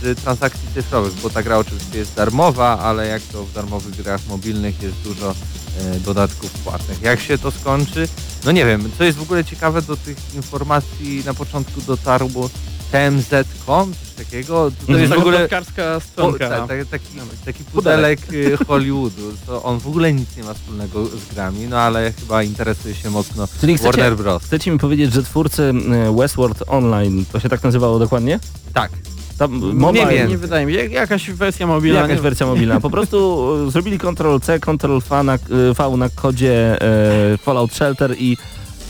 z 0.00 0.20
transakcji 0.22 0.68
cyfrowych, 0.74 1.12
bo 1.12 1.30
ta 1.30 1.42
gra 1.42 1.58
oczywiście 1.58 1.98
jest 1.98 2.14
darmowa, 2.14 2.78
ale 2.78 3.06
jak 3.06 3.22
to 3.22 3.44
w 3.44 3.52
darmowych 3.52 3.96
grach 3.96 4.20
mobilnych 4.28 4.82
jest 4.82 4.96
dużo 4.96 5.30
e, 5.30 6.00
dodatków 6.00 6.50
płatnych. 6.50 7.02
Jak 7.02 7.20
się 7.20 7.38
to 7.38 7.50
skończy? 7.50 8.08
No 8.44 8.52
nie 8.52 8.66
wiem, 8.66 8.90
co 8.98 9.04
jest 9.04 9.18
w 9.18 9.22
ogóle 9.22 9.44
ciekawe 9.44 9.82
do 9.82 9.96
tych 9.96 10.34
informacji 10.34 11.22
na 11.26 11.34
początku 11.34 11.80
dotarło 11.80 12.50
TMZ.com, 12.98 13.92
coś 13.94 14.24
takiego. 14.26 14.70
To 14.70 14.76
Mhm. 14.92 15.00
jest 15.00 15.12
w 15.14 15.18
ogóle 15.18 15.38
plotkarska 15.38 15.94
po, 15.94 16.00
stronka. 16.00 16.48
ta, 16.50 16.56
ta, 16.68 16.74
taki, 16.90 17.06
taki 17.44 17.64
pudelek 17.64 18.20
y, 18.32 18.56
Hollywoodu, 18.68 19.32
to 19.46 19.62
on 19.62 19.78
w 19.80 19.86
ogóle 19.86 20.12
nic 20.12 20.36
nie 20.36 20.42
ma 20.42 20.54
wspólnego 20.54 21.06
z 21.06 21.34
grami, 21.34 21.66
no 21.70 21.78
ale 21.78 22.12
chyba 22.20 22.42
interesuje 22.42 22.94
się 22.94 23.10
mocno 23.10 23.48
Czyli 23.60 23.74
chcecie, 23.76 23.86
Warner 24.02 24.16
Bros. 24.16 24.42
chcecie 24.44 24.70
mi 24.70 24.78
powiedzieć, 24.78 25.12
że 25.12 25.22
twórcy 25.22 25.62
e, 26.06 26.16
Westworld 26.16 26.62
Online, 26.66 27.24
to 27.32 27.40
się 27.40 27.48
tak 27.48 27.62
nazywało 27.62 27.98
dokładnie? 27.98 28.40
Tak. 28.74 28.90
Tam, 29.38 29.60
Nie 29.60 29.74
mobile, 29.74 30.06
wiem. 30.12 30.28
Nie 30.28 30.38
wydaje 30.38 30.66
mi 30.66 30.72
się, 30.72 30.78
jak- 30.78 30.92
jakaś 30.92 31.30
wersja 31.30 31.66
mobilna. 31.66 32.00
Jakaś 32.00 32.16
nie- 32.16 32.22
wersja 32.22 32.46
mobilna. 32.46 32.80
Po 32.80 32.90
prostu 32.90 33.46
e, 33.68 33.70
zrobili 33.70 33.98
Ctrl-C, 33.98 34.60
Ctrl-V 34.60 35.22
na, 35.22 35.38
V 35.78 35.96
na 35.96 36.08
kodzie 36.08 36.82
e, 36.82 37.38
Fallout 37.38 37.72
Shelter 37.74 38.14
i 38.18 38.36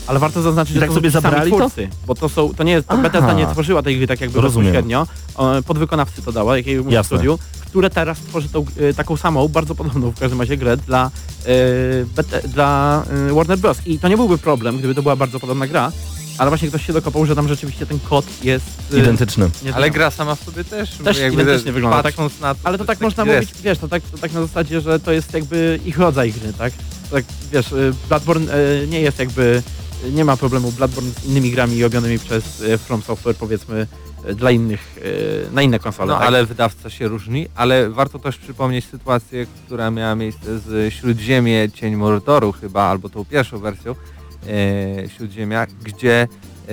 Ale 0.07 0.19
warto 0.19 0.41
zaznaczyć, 0.41 0.71
I 0.71 0.73
że 0.73 0.79
tak 0.79 0.89
to 0.89 0.95
sobie 0.95 1.11
są 1.11 1.17
ci 1.17 1.21
sami 1.23 1.31
zabrali 1.31 1.51
to? 1.51 1.57
twórcy, 1.57 1.87
bo 2.07 2.15
to 2.15 2.29
są, 2.29 2.53
to 2.53 2.63
nie 2.63 2.71
jest, 2.71 2.85
Aha. 2.89 3.01
Bethesda 3.01 3.33
nie 3.33 3.47
tworzyła 3.47 3.81
tej 3.83 3.97
gry 3.97 4.07
tak 4.07 4.21
jakby 4.21 4.41
Rozumiem. 4.41 4.65
bezpośrednio, 4.73 5.07
podwykonawcy 5.67 6.21
to 6.21 6.31
dała, 6.31 6.57
jakiemuś 6.57 6.93
Jasne. 6.93 7.17
studiu, 7.17 7.39
które 7.65 7.89
teraz 7.89 8.19
tworzy 8.19 8.49
tą, 8.49 8.65
e, 8.89 8.93
taką 8.93 9.17
samą, 9.17 9.47
bardzo 9.47 9.75
podobną 9.75 10.11
w 10.11 10.19
każdym 10.19 10.39
razie 10.39 10.57
grę 10.57 10.77
dla, 10.77 11.11
Beth- 12.15 12.47
dla 12.47 13.03
e, 13.29 13.33
Warner 13.33 13.57
Bros. 13.59 13.77
I 13.85 13.99
to 13.99 14.07
nie 14.07 14.17
byłby 14.17 14.37
problem, 14.37 14.77
gdyby 14.77 14.95
to 14.95 15.01
była 15.01 15.15
bardzo 15.15 15.39
podobna 15.39 15.67
gra, 15.67 15.91
ale 16.37 16.49
właśnie 16.51 16.67
ktoś 16.67 16.85
się 16.85 16.93
dokopał, 16.93 17.25
że 17.25 17.35
tam 17.35 17.47
rzeczywiście 17.47 17.85
ten 17.85 17.99
kod 17.99 18.25
jest... 18.43 18.65
e, 18.93 18.97
identyczny. 18.99 19.49
nie- 19.63 19.75
Ale 19.75 19.89
gra 19.91 20.11
sama 20.11 20.35
w 20.35 20.43
sobie 20.43 20.63
też, 20.63 20.89
Też 20.91 21.17
identycznie 21.33 21.71
wygląda, 21.71 22.03
tak? 22.03 22.15
na 22.41 22.53
to, 22.55 22.59
Ale 22.63 22.77
to 22.77 22.83
jest 22.83 22.87
tak 22.87 23.01
można 23.01 23.25
mówić, 23.25 23.49
wiesz, 23.63 23.77
to 23.77 23.87
tak, 23.87 24.03
to 24.03 24.17
tak 24.17 24.33
na 24.33 24.41
zasadzie, 24.41 24.81
że 24.81 24.99
to 24.99 25.11
jest 25.11 25.33
jakby 25.33 25.79
ich 25.85 25.97
rodzaj 25.97 26.31
gry, 26.33 26.53
tak? 26.53 26.73
Tak, 27.11 27.23
wiesz, 27.51 27.71
y, 27.71 27.93
Bloodborne 28.09 28.57
y, 28.83 28.87
nie 28.87 29.01
jest 29.01 29.19
jakby, 29.19 29.41
y, 29.41 29.63
nie 30.11 30.25
ma 30.25 30.37
problemu 30.37 30.71
Bloodborne 30.71 31.11
z 31.11 31.25
innymi 31.25 31.51
grami 31.51 31.83
robionymi 31.83 32.19
przez 32.19 32.61
y, 32.61 32.77
From 32.77 33.01
Software, 33.01 33.35
powiedzmy, 33.35 33.87
y, 34.29 34.35
dla 34.35 34.51
innych, 34.51 34.97
y, 34.97 35.53
na 35.53 35.61
inne 35.61 35.79
konsole, 35.79 36.13
No 36.13 36.19
tak? 36.19 36.27
ale 36.27 36.45
wydawca 36.45 36.89
się 36.89 37.07
różni, 37.07 37.47
ale 37.55 37.89
warto 37.89 38.19
też 38.19 38.37
przypomnieć 38.37 38.85
sytuację, 38.85 39.45
która 39.65 39.91
miała 39.91 40.15
miejsce 40.15 40.59
z 40.59 40.93
Śródziemie 40.93 41.71
Cień 41.71 41.95
Mordoru 41.95 42.51
chyba, 42.51 42.83
albo 42.83 43.09
tą 43.09 43.25
pierwszą 43.25 43.57
wersją 43.57 43.95
e, 44.47 45.09
Śródziemia, 45.09 45.67
gdzie 45.83 46.21
e, 46.21 46.27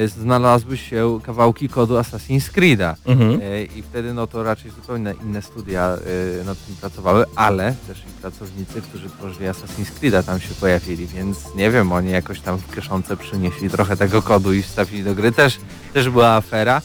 znalazły 0.06 0.76
się 0.76 1.18
kawałki 1.22 1.68
kodu 1.68 1.94
Assassin's 1.94 2.50
Creed'a. 2.52 2.94
Mhm. 3.04 3.40
E, 3.42 3.64
I 3.64 3.82
wtedy 3.82 4.14
no 4.14 4.26
to 4.26 4.42
raczej 4.42 4.70
zupełnie 4.70 5.14
inne 5.22 5.42
studia 5.42 5.98
e, 6.40 6.44
nad 6.44 6.66
tym 6.66 6.76
pracowały, 6.76 7.24
ale 7.36 7.74
też 7.86 7.98
i 7.98 8.20
pracownicy, 8.20 8.82
którzy 8.82 9.10
tworzyli 9.10 9.46
Assassin's 9.46 10.00
Creed'a 10.00 10.22
tam 10.22 10.40
się 10.40 10.54
pojawili, 10.60 11.06
więc 11.06 11.38
nie 11.56 11.70
wiem, 11.70 11.92
oni 11.92 12.10
jakoś 12.10 12.40
tam 12.40 12.58
w 12.58 12.74
kieszonce 12.74 13.16
przynieśli 13.16 13.70
trochę 13.70 13.96
tego 13.96 14.22
kodu 14.22 14.52
i 14.52 14.62
wstawili 14.62 15.04
do 15.04 15.14
gry. 15.14 15.32
Też, 15.32 15.58
też 15.92 16.08
była 16.10 16.28
afera. 16.28 16.82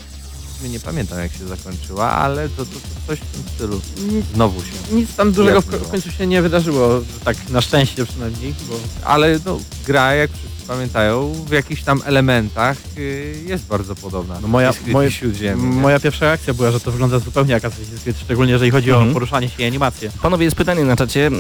Nie 0.70 0.80
pamiętam 0.80 1.20
jak 1.20 1.32
się 1.32 1.48
zakończyła, 1.48 2.12
ale 2.12 2.50
to, 2.50 2.66
to, 2.66 2.72
to 2.72 2.80
coś 3.08 3.20
w 3.20 3.32
tym 3.32 3.44
stylu 3.56 3.82
Nic, 4.12 4.26
znowu 4.34 4.62
się. 4.62 4.96
nic 4.96 5.16
tam 5.16 5.32
dużego 5.32 5.62
w, 5.62 5.66
w 5.66 5.92
końcu 5.92 6.12
się 6.12 6.28
nie 6.28 6.42
wydarzyło, 6.42 6.90
tak 7.24 7.50
na 7.50 7.62
szczęście 7.62 8.06
przynajmniej, 8.06 8.56
bo 8.70 8.76
Ale 9.04 9.40
no, 9.46 9.60
gra, 9.86 10.14
jak 10.14 10.32
pamiętają, 10.68 11.34
w 11.48 11.52
jakichś 11.52 11.84
tam 11.84 12.02
elementach 12.06 12.78
y, 12.98 13.34
jest 13.48 13.66
bardzo 13.68 13.96
podobna. 13.96 14.36
No 14.42 14.48
moja- 14.48 14.74
moje- 14.92 15.10
i 15.10 15.12
Śródziemie, 15.12 15.64
nie? 15.64 15.82
moja 15.82 16.00
pierwsza 16.00 16.26
reakcja 16.26 16.54
była, 16.54 16.72
że 16.72 16.80
to 16.80 16.92
wygląda 16.92 17.20
zupełnie 17.20 17.52
jak 17.54 17.64
Assassin's 17.64 18.04
Creed, 18.04 18.20
szczególnie 18.20 18.52
jeżeli 18.52 18.72
chodzi 18.72 18.90
Mhm. 18.92 19.10
o 19.10 19.14
poruszanie 19.14 19.50
się 19.50 19.64
i 19.64 19.66
animacje. 19.66 20.10
Panowie, 20.22 20.46
jest 20.46 20.58
pytanie 20.58 20.84
na 20.86 20.96
czacie. 20.96 21.32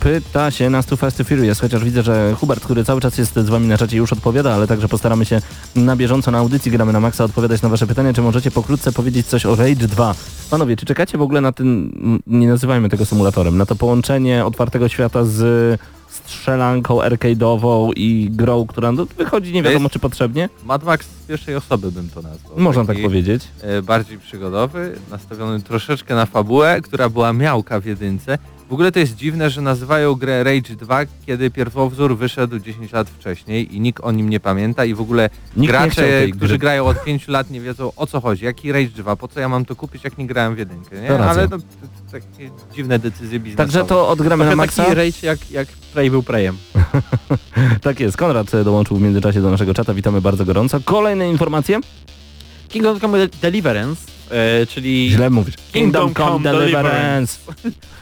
Pyta 0.00 0.50
się 0.50 0.70
nas 0.70 0.86
tu 0.86 0.96
Fast 0.96 1.20
and 1.20 1.28
Furious, 1.28 1.60
chociaż 1.60 1.84
widzę, 1.84 2.02
że 2.02 2.34
Hubert, 2.40 2.64
który 2.64 2.84
cały 2.84 3.00
czas 3.00 3.18
jest 3.18 3.34
z 3.34 3.48
wami 3.48 3.66
na 3.66 3.78
czacie 3.78 3.96
już 3.96 4.12
odpowiada, 4.12 4.54
ale 4.54 4.66
także 4.66 4.88
postaramy 4.88 5.24
się 5.24 5.40
na 5.74 5.96
bieżąco 5.96 6.30
na 6.30 6.38
audycji 6.38 6.70
Gramy 6.72 6.92
na 6.92 7.00
Maxa 7.00 7.24
odpowiadać 7.24 7.62
na 7.62 7.68
wasze 7.68 7.86
pytania. 7.86 8.12
Czy 8.12 8.22
możecie 8.22 8.50
pokrótce 8.50 8.92
powiedzieć 8.92 9.26
coś 9.26 9.46
o 9.46 9.54
Rage 9.56 9.74
2? 9.88 10.14
Panowie, 10.50 10.76
czy 10.76 10.86
czekacie 10.86 11.18
w 11.18 11.22
ogóle 11.22 11.40
na 11.40 11.52
ten, 11.52 11.90
nie 12.26 12.48
nazywajmy 12.48 12.88
tego 12.88 13.06
symulatorem, 13.06 13.56
na 13.58 13.66
to 13.66 13.76
połączenie 13.76 14.44
otwartego 14.44 14.88
świata 14.88 15.24
z 15.24 15.80
strzelanką 16.16 16.98
arcade'ową 17.00 17.92
i 17.96 18.28
grą, 18.30 18.66
która 18.66 18.92
no, 18.92 19.06
wychodzi 19.18 19.52
nie 19.52 19.62
wiadomo 19.62 19.88
czy 19.90 19.98
potrzebnie? 19.98 20.48
Mad 20.64 20.84
Max 20.84 21.06
z 21.06 21.26
pierwszej 21.28 21.56
osoby 21.56 21.92
bym 21.92 22.08
to 22.08 22.22
nazwał. 22.22 22.52
Można 22.56 22.84
Taki, 22.84 23.02
tak 23.02 23.10
powiedzieć. 23.10 23.48
e, 23.62 23.82
bardziej 23.82 24.18
przygodowy, 24.18 24.98
nastawiony 25.10 25.62
troszeczkę 25.62 26.14
na 26.14 26.26
fabułę, 26.26 26.80
która 26.82 27.08
była 27.08 27.32
miałka 27.32 27.80
w 27.80 27.84
jedynce. 27.86 28.38
W 28.68 28.72
ogóle 28.72 28.92
to 28.92 28.98
jest 28.98 29.16
dziwne, 29.16 29.50
że 29.50 29.60
nazywają 29.60 30.14
grę 30.14 30.44
Rage 30.44 30.76
2, 30.76 31.00
kiedy 31.26 31.50
pierwowzór 31.50 32.16
wyszedł 32.16 32.58
10 32.58 32.92
lat 32.92 33.10
wcześniej 33.10 33.76
i 33.76 33.80
nikt 33.80 34.04
o 34.04 34.12
nim 34.12 34.30
nie 34.30 34.40
pamięta 34.40 34.84
i 34.84 34.94
w 34.94 35.00
ogóle 35.00 35.30
Nikt 35.56 35.72
gracze, 35.72 36.28
którzy 36.28 36.58
grają 36.58 36.86
od 36.86 37.04
5 37.04 37.28
lat 37.28 37.50
nie 37.50 37.60
wiedzą 37.60 37.92
o 37.96 38.06
co 38.06 38.20
chodzi, 38.20 38.44
jaki 38.44 38.72
Rage 38.72 38.88
2, 38.88 39.16
po 39.16 39.28
co 39.28 39.40
ja 39.40 39.48
mam 39.48 39.64
to 39.64 39.76
kupić, 39.76 40.04
jak 40.04 40.18
nie 40.18 40.26
grałem 40.26 40.54
w 40.54 40.58
jedynkę, 40.58 41.00
nie? 41.00 41.08
To. 41.08 41.30
Ale 41.30 41.48
to, 41.48 41.58
to, 41.58 41.64
to 41.64 42.12
takie 42.12 42.50
dziwne 42.74 42.98
decyzje 42.98 43.40
biznesowe. 43.40 43.56
Także 43.56 43.84
to 43.84 44.08
odgramy 44.08 44.44
na 44.44 44.50
Trochę 44.50 44.56
Maxa. 44.56 44.82
taki 44.84 44.94
rage 44.94 45.26
jak, 45.26 45.50
jak 45.50 45.68
Prey 45.68 46.10
był 46.10 46.22
Preyem. 46.22 46.56
Tak 47.82 48.00
jest, 48.00 48.16
Konrad 48.16 48.50
dołączył 48.64 48.96
w 48.96 49.00
międzyczasie 49.00 49.42
do 49.42 49.50
naszego 49.50 49.74
czata, 49.74 49.94
witamy 49.94 50.20
bardzo 50.20 50.44
gorąco. 50.44 50.80
Kolejne 50.84 51.30
informacje? 51.30 51.80
Kingdom 52.68 53.00
Come 53.00 53.28
Deliverance, 53.28 54.06
e, 54.30 54.66
czyli... 54.66 55.10
Źle 55.10 55.30
mówisz. 55.30 55.54
Kingdom 55.72 56.14
Come 56.14 56.26
Come 56.30 56.52
Deliverance. 56.52 57.38
Deliverance. 57.46 57.86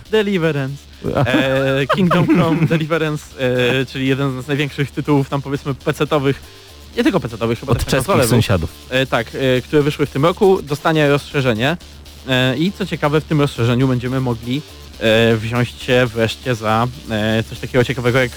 E, 1.05 1.87
Kingdom 1.95 2.27
Come 2.27 2.67
Deliverance, 2.67 3.25
e, 3.81 3.87
czyli 3.87 4.07
jeden 4.09 4.43
z 4.43 4.47
największych 4.49 4.91
tytułów 4.91 5.29
tam 5.29 5.43
powiedzmy 5.43 5.75
PC-towych, 5.75 6.35
nie 6.97 7.03
tylko 7.05 7.21
PC-owych, 7.21 7.61
chyba 7.61 7.73
Od 7.73 7.85
też 7.85 8.07
na 8.09 8.15
był. 8.15 8.29
sąsiadów. 8.29 8.71
e, 8.91 9.07
tak, 9.07 9.27
e, 9.35 9.61
które 9.63 9.83
wyszły 9.83 10.07
w 10.07 10.11
tym 10.11 10.25
roku, 10.25 10.63
dostanie 10.63 11.09
rozszerzenie 11.09 11.77
e, 12.29 12.57
i 12.57 12.73
co 12.73 12.87
ciekawe 12.87 13.21
w 13.21 13.25
tym 13.25 13.41
rozszerzeniu 13.41 13.89
będziemy 13.89 14.21
mogli 14.21 14.63
e, 15.01 15.37
wziąć 15.37 15.69
się 15.69 16.07
wreszcie 16.15 16.55
za 16.55 16.87
coś 17.51 17.59
takiego 17.59 17.85
ciekawego 17.85 18.19
jak 18.19 18.31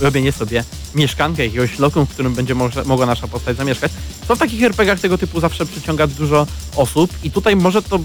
robienie 0.00 0.32
sobie 0.32 0.64
mieszkankę, 0.94 1.44
jakiegoś 1.46 1.78
lokum, 1.78 2.06
w 2.06 2.10
którym 2.10 2.34
będzie 2.34 2.54
może, 2.54 2.84
mogła 2.84 3.06
nasza 3.06 3.28
postać 3.28 3.56
zamieszkać. 3.56 3.92
To 4.28 4.36
w 4.36 4.38
takich 4.38 4.62
RPG-ach 4.62 5.00
tego 5.00 5.18
typu 5.18 5.40
zawsze 5.40 5.66
przyciąga 5.66 6.06
dużo 6.06 6.46
osób 6.76 7.10
i 7.24 7.30
tutaj 7.30 7.56
może 7.56 7.82
to 7.82 7.98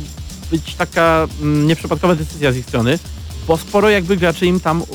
być 0.51 0.75
taka 0.75 1.27
mm, 1.41 1.67
nieprzypadkowa 1.67 2.15
decyzja 2.15 2.51
z 2.51 2.57
ich 2.57 2.65
strony, 2.65 2.99
bo 3.47 3.57
sporo 3.57 3.89
jakby 3.89 4.17
graczy 4.17 4.45
im 4.45 4.59
tam 4.59 4.81
y, 4.81 4.85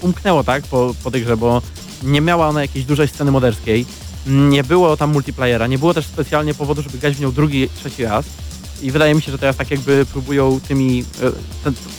umknęło, 0.00 0.44
tak, 0.44 0.62
po, 0.62 0.94
po 1.04 1.10
tej 1.10 1.22
grze, 1.22 1.36
bo 1.36 1.62
nie 2.02 2.20
miała 2.20 2.48
ona 2.48 2.62
jakiejś 2.62 2.84
dużej 2.84 3.08
sceny 3.08 3.30
moderskiej. 3.30 3.86
Nie 4.26 4.64
było 4.64 4.96
tam 4.96 5.10
multiplayera, 5.12 5.66
nie 5.66 5.78
było 5.78 5.94
też 5.94 6.06
specjalnie 6.06 6.54
powodu, 6.54 6.82
żeby 6.82 6.98
grać 6.98 7.14
w 7.16 7.20
nią 7.20 7.32
drugi, 7.32 7.68
trzeci 7.80 8.04
raz. 8.04 8.24
I 8.82 8.90
wydaje 8.90 9.14
mi 9.14 9.22
się, 9.22 9.32
że 9.32 9.38
teraz 9.38 9.56
tak 9.56 9.70
jakby 9.70 10.06
próbują 10.12 10.60
tymi 10.68 11.04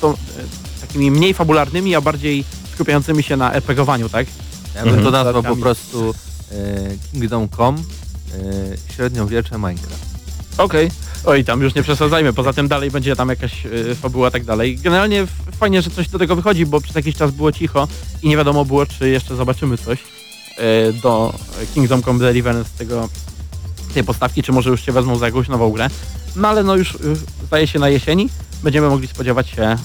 to, 0.01 0.11
e, 0.11 0.15
takimi 0.81 1.11
mniej 1.11 1.33
fabularnymi, 1.33 1.95
a 1.95 2.01
bardziej 2.01 2.43
skupiającymi 2.73 3.23
się 3.23 3.37
na 3.37 3.53
RPGowaniu, 3.53 4.09
tak? 4.09 4.27
Ja 4.75 4.81
bym 4.83 4.89
Mhm. 4.95 5.03
to 5.05 5.11
nazwał 5.11 5.43
po 5.43 5.55
prostu 5.55 6.13
Kingdom 7.11 7.49
Come, 7.49 7.77
e, 7.77 8.93
średniowiecze 8.95 9.57
Minecraft. 9.57 10.12
Okej. 10.57 10.91
Oj, 11.25 11.43
tam 11.43 11.61
już 11.61 11.75
nie 11.75 11.83
przesadzajmy, 11.83 12.33
poza 12.33 12.53
tym 12.53 12.67
dalej 12.67 12.91
będzie 12.91 13.15
tam 13.15 13.29
jakaś 13.29 13.65
y, 13.65 13.95
fabuła 13.95 14.31
tak 14.31 14.43
dalej. 14.43 14.77
Generalnie 14.77 15.27
fajnie, 15.57 15.81
że 15.81 15.89
coś 15.89 16.07
do 16.07 16.19
tego 16.19 16.35
wychodzi, 16.35 16.65
bo 16.65 16.81
przez 16.81 16.95
jakiś 16.95 17.15
czas 17.15 17.31
było 17.31 17.51
cicho 17.51 17.87
i 18.23 18.29
nie 18.29 18.37
wiadomo 18.37 18.65
było, 18.65 18.85
czy 18.85 19.09
jeszcze 19.09 19.35
zobaczymy 19.35 19.77
coś 19.77 19.99
y, 19.99 20.93
do 20.93 21.33
Kingdom 21.73 22.03
Come 22.03 22.19
Deliverance 22.19 22.69
tego, 22.77 23.09
tej 23.93 24.03
postawki, 24.03 24.43
czy 24.43 24.51
może 24.51 24.69
już 24.69 24.85
się 24.85 24.91
wezmą 24.91 25.15
za 25.15 25.25
jakąś 25.25 25.47
nową 25.47 25.71
grę. 25.71 25.89
No 26.35 26.47
ale 26.47 26.63
no 26.63 26.75
już 26.75 26.95
y, 26.95 27.15
zdaje 27.45 27.67
się 27.67 27.79
na 27.79 27.89
jesieni 27.89 28.29
będziemy 28.63 28.89
mogli 28.89 29.07
spodziewać 29.07 29.49
się 29.49 29.77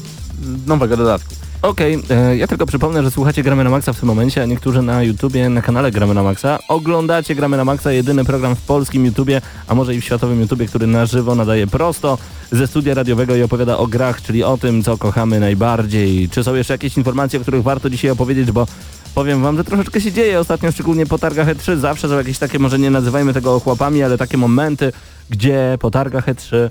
nowego 0.67 0.97
dodatku. 0.97 1.35
Okej, 1.63 1.99
e, 2.11 2.37
ja 2.37 2.47
tylko 2.47 2.67
przypomnę, 2.67 3.03
że 3.03 3.11
słuchacie 3.11 3.43
Gramy 3.43 3.65
na 3.65 3.71
Maxa 3.71 3.93
w 3.93 4.01
tym 4.01 4.07
momencie, 4.07 4.43
a 4.43 4.47
niektórzy 4.47 4.83
na 4.83 5.03
YouTubie, 5.03 5.49
na 5.49 5.63
kanale 5.63 5.91
Gramy 5.91 6.15
na 6.15 6.23
Maxa. 6.23 6.59
Oglądacie 6.69 7.35
Gramy 7.35 7.57
na 7.57 7.65
Maxa, 7.65 7.93
jedyny 7.93 8.25
program 8.25 8.57
w 8.57 8.61
polskim 8.61 9.07
YouTubie, 9.07 9.41
a 9.69 9.75
może 9.75 9.95
i 9.95 10.01
w 10.01 10.05
światowym 10.05 10.41
YouTubie, 10.41 10.67
który 10.67 10.87
na 10.87 11.07
żywo 11.07 11.35
nadaje 11.35 11.67
prosto 11.67 12.19
ze 12.53 12.67
studia 12.67 12.95
radiowego 12.95 13.37
i 13.37 13.43
opowiada 13.43 13.79
o 13.79 13.87
grach, 13.87 14.23
czyli 14.23 14.45
o 14.45 14.59
tym, 14.59 14.83
co 14.83 14.99
kochamy 14.99 15.41
najbardziej. 15.41 16.29
Czy 16.29 16.45
są 16.45 16.55
jeszcze 16.55 16.75
jakieś 16.75 16.97
informacje, 16.97 17.39
o 17.39 17.43
których 17.43 17.63
warto 17.63 17.91
dzisiaj 17.91 18.11
opowiedzieć, 18.11 18.53
bo 18.53 18.67
powiem 19.15 19.43
wam, 19.43 19.57
że 19.57 19.65
troszeczkę 19.65 20.01
się 20.01 20.13
dzieje 20.13 20.41
ostatnio, 20.41 20.73
szczególnie 20.73 21.07
po 21.07 21.19
targach 21.19 21.49
E3. 21.49 21.79
Zawsze 21.79 22.09
są 22.09 22.17
jakieś 22.17 22.39
takie, 22.39 22.59
może 22.59 22.79
nie 22.79 22.91
nazywajmy 22.91 23.35
tego 23.35 23.55
ochłapami, 23.55 24.03
ale 24.03 24.19
takie 24.19 24.37
momenty, 24.37 24.93
gdzie 25.31 25.79
po 25.81 25.91
targach 25.91 26.27
E3 26.27 26.71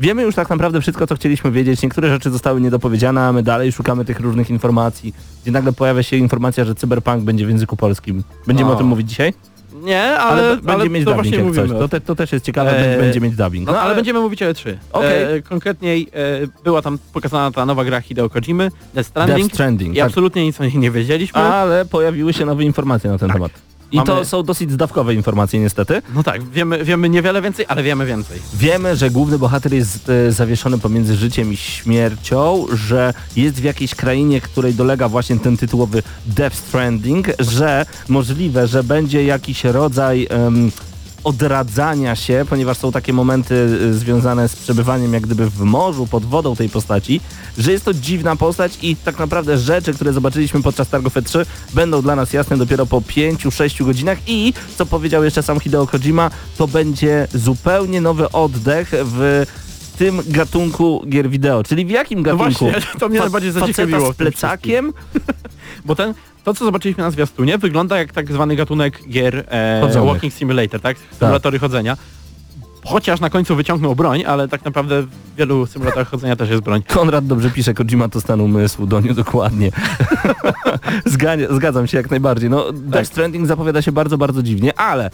Wiemy 0.00 0.22
już 0.22 0.34
tak 0.34 0.50
naprawdę 0.50 0.80
wszystko, 0.80 1.06
co 1.06 1.14
chcieliśmy 1.14 1.50
wiedzieć. 1.50 1.82
Niektóre 1.82 2.08
rzeczy 2.08 2.30
zostały 2.30 2.60
niedopowiedziane, 2.60 3.20
a 3.22 3.32
my 3.32 3.42
dalej 3.42 3.72
szukamy 3.72 4.04
tych 4.04 4.20
różnych 4.20 4.50
informacji. 4.50 5.14
Gdzie 5.42 5.52
nagle 5.52 5.72
pojawia 5.72 6.02
się 6.02 6.16
informacja, 6.16 6.64
że 6.64 6.74
cyberpunk 6.74 7.24
będzie 7.24 7.46
w 7.46 7.48
języku 7.48 7.76
polskim. 7.76 8.22
Będziemy 8.46 8.68
No. 8.70 8.74
o 8.76 8.78
tym 8.78 8.86
mówić 8.86 9.08
dzisiaj? 9.08 9.34
Nie, 9.82 10.02
Ale, 10.02 10.18
ale, 10.18 10.48
ale, 10.50 10.56
będzie 10.62 10.90
mieć 10.90 11.04
to 11.04 11.14
dubbing 11.14 11.34
jak 11.36 11.54
coś. 11.54 11.70
To, 11.70 11.88
te, 11.88 12.00
to 12.00 12.14
też 12.14 12.32
jest 12.32 12.44
ciekawe, 12.44 12.92
Eee, 12.92 12.98
będzie 13.00 13.20
mieć 13.20 13.36
dubbing. 13.36 13.66
No, 13.66 13.80
ale 13.80 13.94
będziemy 13.94 14.20
mówić 14.20 14.42
o 14.42 14.46
E3. 14.46 14.74
Okej. 14.92 15.36
E, 15.38 15.42
konkretniej 15.42 16.08
e, 16.12 16.62
była 16.64 16.82
tam 16.82 16.98
pokazana 17.12 17.50
ta 17.50 17.66
nowa 17.66 17.84
gra 17.84 18.00
Hideo 18.00 18.30
Kojimy, 18.30 18.70
Death 18.94 19.08
Stranding. 19.08 19.38
Death 19.38 19.54
Stranding. 19.54 19.94
I 19.94 19.98
Tak. 19.98 20.06
absolutnie 20.06 20.44
nic 20.44 20.60
o 20.60 20.64
niej 20.64 20.78
nie 20.78 20.90
wiedzieliśmy. 20.90 21.40
Ale 21.40 21.84
pojawiły 21.84 22.32
się 22.32 22.46
nowe 22.46 22.64
informacje 22.64 23.10
na 23.10 23.18
ten 23.18 23.28
Tak. 23.28 23.36
temat. 23.36 23.52
I 23.92 23.96
Mamy- 23.96 24.06
to 24.06 24.24
są 24.24 24.42
dosyć 24.42 24.70
zdawkowe 24.72 25.14
informacje 25.14 25.60
niestety. 25.60 26.02
No 26.14 26.22
tak, 26.22 26.42
wiemy, 26.48 26.84
wiemy 26.84 27.08
niewiele 27.08 27.42
więcej, 27.42 27.64
ale 27.68 27.82
wiemy 27.82 28.06
więcej. 28.06 28.38
Wiemy, 28.54 28.96
że 28.96 29.10
główny 29.10 29.38
bohater 29.38 29.74
jest 29.74 30.08
e, 30.08 30.32
zawieszony 30.32 30.78
pomiędzy 30.78 31.16
życiem 31.16 31.52
i 31.52 31.56
śmiercią, 31.56 32.66
że 32.72 33.14
jest 33.36 33.60
w 33.60 33.64
jakiejś 33.64 33.94
krainie, 33.94 34.40
której 34.40 34.74
dolega 34.74 35.08
właśnie 35.08 35.38
ten 35.38 35.56
tytułowy 35.56 36.02
Death 36.26 36.56
Stranding, 36.56 37.26
że 37.38 37.86
możliwe, 38.08 38.66
że 38.66 38.84
będzie 38.84 39.24
jakiś 39.24 39.64
rodzaj 39.64 40.26
em, 40.30 40.70
odradzania 41.24 42.16
się, 42.16 42.44
ponieważ 42.48 42.78
są 42.78 42.92
takie 42.92 43.12
momenty 43.12 43.54
y, 43.54 43.94
związane 43.94 44.48
z 44.48 44.56
przebywaniem 44.56 45.12
jak 45.14 45.22
gdyby 45.22 45.50
w 45.50 45.60
morzu, 45.60 46.06
pod 46.06 46.24
wodą 46.24 46.56
tej 46.56 46.68
postaci, 46.68 47.20
że 47.58 47.72
jest 47.72 47.84
to 47.84 47.94
dziwna 47.94 48.36
postać 48.36 48.78
i 48.82 48.96
tak 48.96 49.18
naprawdę 49.18 49.58
rzeczy, 49.58 49.94
które 49.94 50.12
zobaczyliśmy 50.12 50.62
podczas 50.62 50.88
targów 50.88 51.14
E3 51.14 51.46
będą 51.74 52.02
dla 52.02 52.16
nas 52.16 52.32
jasne 52.32 52.56
dopiero 52.56 52.86
po 52.86 53.00
5-6 53.00 53.84
godzinach 53.84 54.18
i, 54.26 54.54
co 54.78 54.86
powiedział 54.86 55.24
jeszcze 55.24 55.42
sam 55.42 55.60
Hideo 55.60 55.86
Kojima, 55.86 56.30
to 56.58 56.68
będzie 56.68 57.28
zupełnie 57.34 58.00
nowy 58.00 58.30
oddech 58.32 58.90
w 58.92 59.46
tym 59.98 60.20
gatunku 60.26 61.02
gier 61.08 61.30
wideo. 61.30 61.62
Czyli 61.64 61.86
w 61.86 61.90
jakim 61.90 62.18
No 62.18 62.22
gatunku? 62.36 62.64
właśnie, 62.70 62.82
to 63.00 63.08
mnie 63.08 63.18
Fa- 63.18 63.24
najbardziej 63.24 63.52
zaciekawiło. 63.52 64.12
z 64.12 64.16
plecakiem? 64.16 64.92
Bo 65.84 65.94
ten, 65.94 66.14
to 66.44 66.54
co 66.54 66.64
zobaczyliśmy 66.64 67.04
na 67.04 67.10
zwiastunie 67.10 67.58
wygląda 67.58 67.98
jak 67.98 68.12
tak 68.12 68.32
zwany 68.32 68.56
gatunek 68.56 69.08
gier 69.08 69.44
e. 69.48 70.04
Walking 70.06 70.32
Simulator, 70.32 70.80
tak? 70.80 70.96
Symulatory 71.18 71.58
chodzenia. 71.58 71.96
Chociaż 72.84 73.20
na 73.20 73.30
końcu 73.30 73.56
wyciągnął 73.56 73.96
broń, 73.96 74.24
ale 74.26 74.48
tak 74.48 74.64
naprawdę 74.64 75.02
w 75.02 75.08
wielu 75.36 75.66
symulatorach 75.66 76.08
chodzenia 76.08 76.36
też 76.36 76.50
jest 76.50 76.62
broń. 76.62 76.82
Konrad 76.82 77.26
dobrze 77.26 77.50
pisze, 77.50 77.74
Kojima 77.74 78.08
to 78.08 78.20
stan 78.20 78.40
umysłu, 78.40 78.86
Doniu 78.86 79.14
dokładnie. 79.14 79.70
Zgania, 81.06 81.46
zgadzam 81.50 81.86
się 81.86 81.96
jak 81.96 82.10
najbardziej. 82.10 82.50
No, 82.50 82.72
Death 82.72 83.10
Stranding 83.10 83.46
zapowiada 83.46 83.82
się 83.82 83.92
bardzo, 83.92 84.18
bardzo 84.18 84.42
dziwnie, 84.42 84.78
ale 84.78 85.10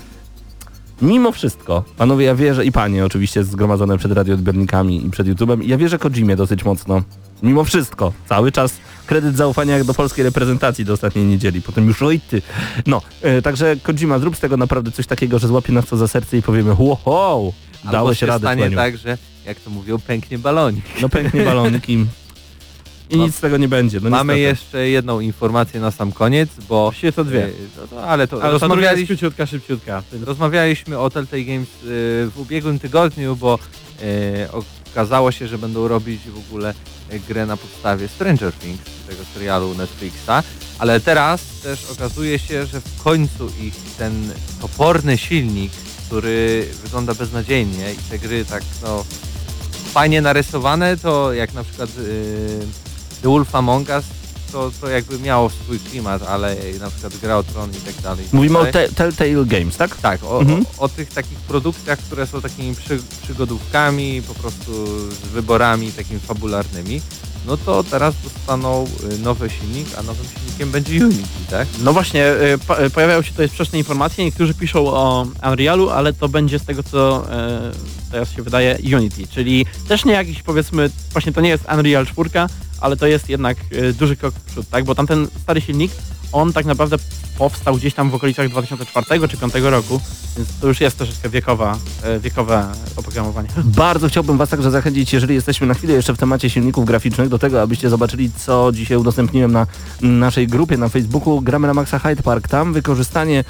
mimo 1.02 1.32
wszystko, 1.32 1.84
panowie, 1.96 2.26
ja 2.26 2.34
wierzę 2.34 2.64
i 2.64 2.72
panie 2.72 3.04
oczywiście 3.04 3.44
zgromadzone 3.44 3.98
przed 3.98 4.12
radioodbiornikami 4.12 5.06
i 5.06 5.10
przed 5.10 5.26
YouTube'em, 5.26 5.62
ja 5.62 5.76
wierzę 5.76 5.98
Kojimie 5.98 6.36
dosyć 6.36 6.64
mocno. 6.64 7.02
Mimo 7.42 7.64
wszystko, 7.64 8.12
cały 8.28 8.52
czas 8.52 8.76
kredyt 9.06 9.36
zaufania 9.36 9.76
jak 9.78 9.86
do 9.86 9.94
polskiej 9.94 10.24
reprezentacji 10.24 10.84
do 10.84 10.92
ostatniej 10.92 11.24
niedzieli, 11.24 11.62
potem 11.62 11.86
już 11.88 12.02
oj 12.02 12.20
ty. 12.20 12.42
No, 12.86 13.02
e, 13.22 13.42
także 13.42 13.76
Kojima, 13.82 14.18
zrób 14.18 14.36
z 14.36 14.40
tego 14.40 14.56
naprawdę 14.56 14.92
coś 14.92 15.06
takiego, 15.06 15.38
że 15.38 15.48
złapie 15.48 15.72
nas 15.72 15.86
to 15.86 15.96
za 15.96 16.08
serce 16.08 16.36
i 16.38 16.42
powiemy 16.42 16.76
wow, 17.06 17.52
dałeś 17.92 18.18
się 18.18 18.26
radę, 18.26 18.38
stanie 18.46 18.60
Słaniu. 18.62 18.76
tak, 18.76 18.96
że 18.96 19.18
jak 19.46 19.60
to 19.60 19.70
mówią, 19.70 19.98
pęknie 19.98 20.38
balonik. 20.38 20.84
No 21.02 21.08
pęknie 21.08 21.44
balonki 21.44 22.06
i 23.10 23.16
nic 23.18 23.34
z 23.34 23.40
tego 23.40 23.56
nie 23.56 23.68
będzie. 23.68 24.00
No 24.00 24.10
Mamy 24.10 24.32
niestety. 24.32 24.48
jeszcze 24.50 24.88
jedną 24.88 25.20
informację 25.20 25.80
na 25.80 25.90
sam 25.90 26.12
koniec, 26.12 26.48
bo... 26.68 26.82
Właściwie 26.84 27.12
to 27.12 27.24
dwie. 27.24 27.44
e, 27.44 27.50
No, 27.94 28.00
ale 28.00 28.28
to 28.28 28.42
Ale 28.42 28.52
jest 28.52 28.62
rozmawialiśmy, 28.62 29.06
króciutka, 29.06 29.46
szybciutka. 29.46 30.02
rozmawialiśmy 30.24 30.98
o 30.98 31.10
Telltale 31.10 31.42
Games 31.42 31.68
e, 31.68 31.72
w 32.30 32.32
ubiegłym 32.36 32.78
tygodniu, 32.78 33.36
bo 33.36 33.58
e, 34.02 34.52
okazało 34.96 35.32
się, 35.32 35.48
że 35.48 35.58
będą 35.58 35.88
robić 35.88 36.20
w 36.28 36.38
ogóle 36.38 36.74
e, 37.10 37.18
grę 37.18 37.46
na 37.46 37.56
podstawie 37.56 38.08
Stranger 38.08 38.52
Things, 38.52 38.80
tego 39.08 39.22
serialu 39.34 39.74
Netflixa, 39.74 40.42
ale 40.78 41.00
teraz 41.00 41.40
też 41.62 41.90
okazuje 41.90 42.38
się, 42.38 42.66
że 42.66 42.80
w 42.80 43.02
końcu 43.02 43.50
ich 43.60 43.74
ten 43.98 44.32
toporny 44.60 45.18
silnik, 45.18 45.72
który 46.06 46.68
wygląda 46.82 47.14
beznadziejnie 47.14 47.92
i 47.92 47.96
te 48.10 48.18
gry 48.18 48.44
tak 48.44 48.62
no 48.82 49.04
fajnie 49.92 50.22
narysowane, 50.22 50.96
to 50.96 51.32
jak 51.32 51.54
na 51.54 51.64
przykład 51.64 51.90
e, 51.90 53.22
The 53.22 53.28
Wolf 53.28 53.54
Among 53.54 53.88
Us, 53.88 54.04
to, 54.52 54.70
to 54.80 54.88
jakby 54.88 55.18
miało 55.18 55.50
swój 55.50 55.78
klimat, 55.80 56.22
ale 56.22 56.56
na 56.80 56.90
przykład 56.90 57.16
Gra 57.16 57.36
o 57.36 57.42
Tron 57.42 57.70
i 57.70 57.74
tak 57.74 57.94
dalej. 58.02 58.24
tak 58.24 58.32
Mówimy 58.34 58.58
o 58.58 58.64
dalej. 58.64 58.72
te, 58.72 58.94
Telltale 58.94 59.44
Games, 59.46 59.76
tak? 59.76 59.96
Tak, 59.96 60.24
o, 60.24 60.40
Mhm. 60.40 60.64
o, 60.78 60.82
o 60.84 60.88
tych 60.88 61.08
takich 61.12 61.38
produkcjach, 61.38 61.98
które 61.98 62.26
są 62.26 62.40
takimi 62.40 62.74
przy, 62.74 62.98
przygodówkami, 63.22 64.22
po 64.22 64.34
prostu 64.34 64.86
z 65.10 65.18
wyborami 65.28 65.92
takimi 65.92 66.20
fabularnymi, 66.20 67.00
no 67.46 67.56
to 67.56 67.84
teraz 67.84 68.14
dostaną 68.24 68.86
y, 69.12 69.18
nowy 69.18 69.50
silnik, 69.50 69.86
a 69.98 70.02
nowym 70.02 70.26
silnikiem 70.38 70.70
będzie 70.70 71.04
Unity, 71.06 71.28
tak? 71.50 71.68
No 71.82 71.92
właśnie, 71.92 72.26
y, 72.32 72.58
po- 72.66 72.84
y, 72.84 72.90
pojawiają 72.90 73.22
się 73.22 73.30
tutaj 73.30 73.48
sprzeczne 73.48 73.78
informacje, 73.78 74.24
niektórzy 74.24 74.54
piszą 74.54 74.86
o 74.86 75.26
Unrealu, 75.52 75.90
ale 75.90 76.12
to 76.12 76.28
będzie 76.28 76.58
z 76.58 76.64
tego 76.64 76.82
co 76.82 77.26
teraz 78.10 78.32
się 78.32 78.42
wydaje 78.42 78.78
Unity, 78.96 79.26
czyli 79.26 79.66
też 79.88 80.04
nie 80.04 80.12
jakiś 80.12 80.42
powiedzmy, 80.42 80.90
właśnie 81.12 81.32
to 81.32 81.40
nie 81.40 81.48
jest 81.48 81.64
Unreal 81.74 82.06
4, 82.06 82.30
ale 82.80 82.96
to 82.96 83.06
jest 83.06 83.28
jednak 83.28 83.56
y, 83.72 83.92
duży 83.92 84.16
krok 84.16 84.34
w 84.34 84.40
przód, 84.40 84.68
tak? 84.68 84.84
Bo 84.84 84.94
tamten 84.94 85.28
stary 85.42 85.60
silnik, 85.60 85.92
on 86.32 86.52
tak 86.52 86.66
naprawdę 86.66 86.96
powstał 87.38 87.76
gdzieś 87.76 87.94
tam 87.94 88.10
w 88.10 88.14
okolicach 88.14 88.48
2004 88.48 89.28
czy 89.28 89.36
2005 89.36 89.64
roku, 89.64 90.00
więc 90.36 90.48
to 90.60 90.66
już 90.66 90.80
jest 90.80 90.98
troszeczkę 90.98 91.28
wiekowa, 91.28 91.78
y, 92.16 92.20
wiekowe 92.20 92.66
oprogramowanie. 92.96 93.48
Bardzo 93.64 94.08
chciałbym 94.08 94.38
Was 94.38 94.48
także 94.48 94.70
zachęcić, 94.70 95.12
jeżeli 95.12 95.34
jesteśmy 95.34 95.66
na 95.66 95.74
chwilę 95.74 95.94
jeszcze 95.94 96.14
w 96.14 96.18
temacie 96.18 96.50
silników 96.50 96.84
graficznych, 96.84 97.28
do 97.28 97.38
tego, 97.38 97.62
abyście 97.62 97.90
zobaczyli, 97.90 98.30
co 98.36 98.72
dzisiaj 98.72 98.96
udostępniłem 98.96 99.52
na 99.52 99.66
naszej 100.00 100.46
grupie 100.46 100.76
na 100.76 100.88
Facebooku. 100.88 101.40
Gramy 101.40 101.66
na 101.66 101.74
Maxa 101.74 101.98
Hyde 101.98 102.22
Park. 102.22 102.48
Tam 102.48 102.72
wykorzystanie 102.72 103.44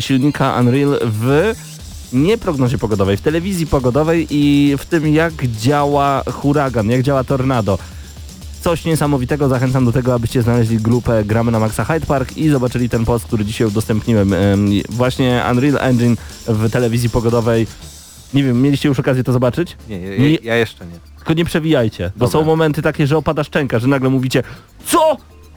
silnika 0.00 0.60
Unreal 0.60 0.98
w 1.02 1.54
nie 2.12 2.38
prognozie 2.38 2.78
pogodowej, 2.78 3.16
w 3.16 3.20
telewizji 3.20 3.66
pogodowej 3.66 4.26
i 4.30 4.74
w 4.78 4.86
tym, 4.86 5.14
jak 5.14 5.32
działa 5.46 6.22
huragan, 6.32 6.90
jak 6.90 7.02
działa 7.02 7.24
tornado. 7.24 7.78
Coś 8.66 8.84
niesamowitego, 8.84 9.48
zachęcam 9.48 9.84
do 9.84 9.92
tego, 9.92 10.14
abyście 10.14 10.42
znaleźli 10.42 10.76
grupę 10.76 11.24
Gramy 11.24 11.50
na 11.52 11.58
Maxa 11.60 11.84
Hyde 11.84 12.06
Park 12.06 12.36
i 12.36 12.48
zobaczyli 12.48 12.88
ten 12.88 13.04
post, 13.04 13.24
który 13.24 13.44
dzisiaj 13.44 13.66
udostępniłem. 13.66 14.34
Właśnie 14.90 15.44
Unreal 15.50 15.78
Engine 15.80 16.16
w 16.46 16.70
telewizji 16.70 17.10
pogodowej. 17.10 17.66
Nie 18.34 18.44
wiem, 18.44 18.62
mieliście 18.62 18.88
już 18.88 18.98
okazję 19.00 19.24
to 19.24 19.32
zobaczyć? 19.32 19.76
Nie, 19.88 20.00
ja, 20.00 20.18
Nie- 20.18 20.34
ja, 20.34 20.56
jeszcze 20.56 20.86
nie. 20.86 20.92
Tylko 21.16 21.32
nie 21.34 21.44
przewijajcie, 21.44 22.12
bo 22.16 22.26
Dobra. 22.26 22.40
są 22.40 22.46
momenty 22.46 22.82
takie, 22.82 23.06
że 23.06 23.16
opada 23.16 23.44
szczęka, 23.44 23.78
że 23.78 23.88
nagle 23.88 24.10
mówicie 24.10 24.42
Co? 24.86 25.16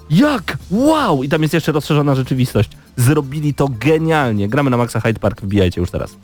Jak? 0.10 0.58
Wow! 0.72 1.24
I 1.24 1.30
tam 1.30 1.42
jest 1.42 1.54
jeszcze 1.54 1.72
rozszerzona 1.72 2.16
rzeczywistość. 2.16 2.70
Zrobili 2.96 3.54
to 3.54 3.68
genialnie. 3.80 4.48
Gramy 4.50 4.70
na 4.70 4.78
Maxa 4.78 5.00
Hyde 5.00 5.20
Park, 5.20 5.42
wbijajcie 5.42 5.82
już 5.82 5.92
teraz. 5.92 6.16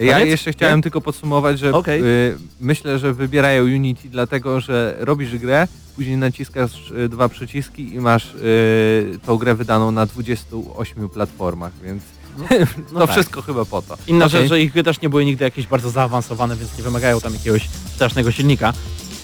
Ja 0.00 0.18
jeszcze 0.18 0.52
chciałem 0.52 0.82
tylko 0.82 1.00
podsumować, 1.00 1.58
że 1.58 1.72
Okej. 1.72 2.02
y, 2.04 2.36
myślę, 2.60 2.98
że 2.98 3.14
wybierają 3.14 3.64
Unity 3.64 4.08
dlatego, 4.08 4.60
że 4.60 4.96
robisz 4.98 5.38
grę, 5.38 5.68
później 5.96 6.16
naciskasz 6.16 6.90
y, 6.90 7.08
dwa 7.08 7.28
przyciski 7.28 7.94
i 7.94 7.98
masz 7.98 8.34
y, 8.34 9.18
tą 9.26 9.36
grę 9.36 9.54
wydaną 9.54 9.90
na 9.90 10.06
28 10.06 11.08
platformach, 11.08 11.72
więc 11.84 12.02
to 12.92 13.00
tak. 13.00 13.10
wszystko 13.10 13.42
chyba 13.42 13.64
po 13.64 13.82
to. 13.82 13.96
Inna 14.06 14.26
Okej. 14.26 14.40
rzecz, 14.40 14.48
że 14.48 14.60
ich 14.60 14.72
gry 14.72 14.82
też 14.82 15.00
nie 15.00 15.08
były 15.08 15.24
nigdy 15.24 15.44
jakieś 15.44 15.66
bardzo 15.66 15.90
zaawansowane, 15.90 16.56
więc 16.56 16.78
nie 16.78 16.84
wymagają 16.84 17.20
tam 17.20 17.32
jakiegoś 17.32 17.68
strasznego 17.94 18.32
silnika. 18.32 18.72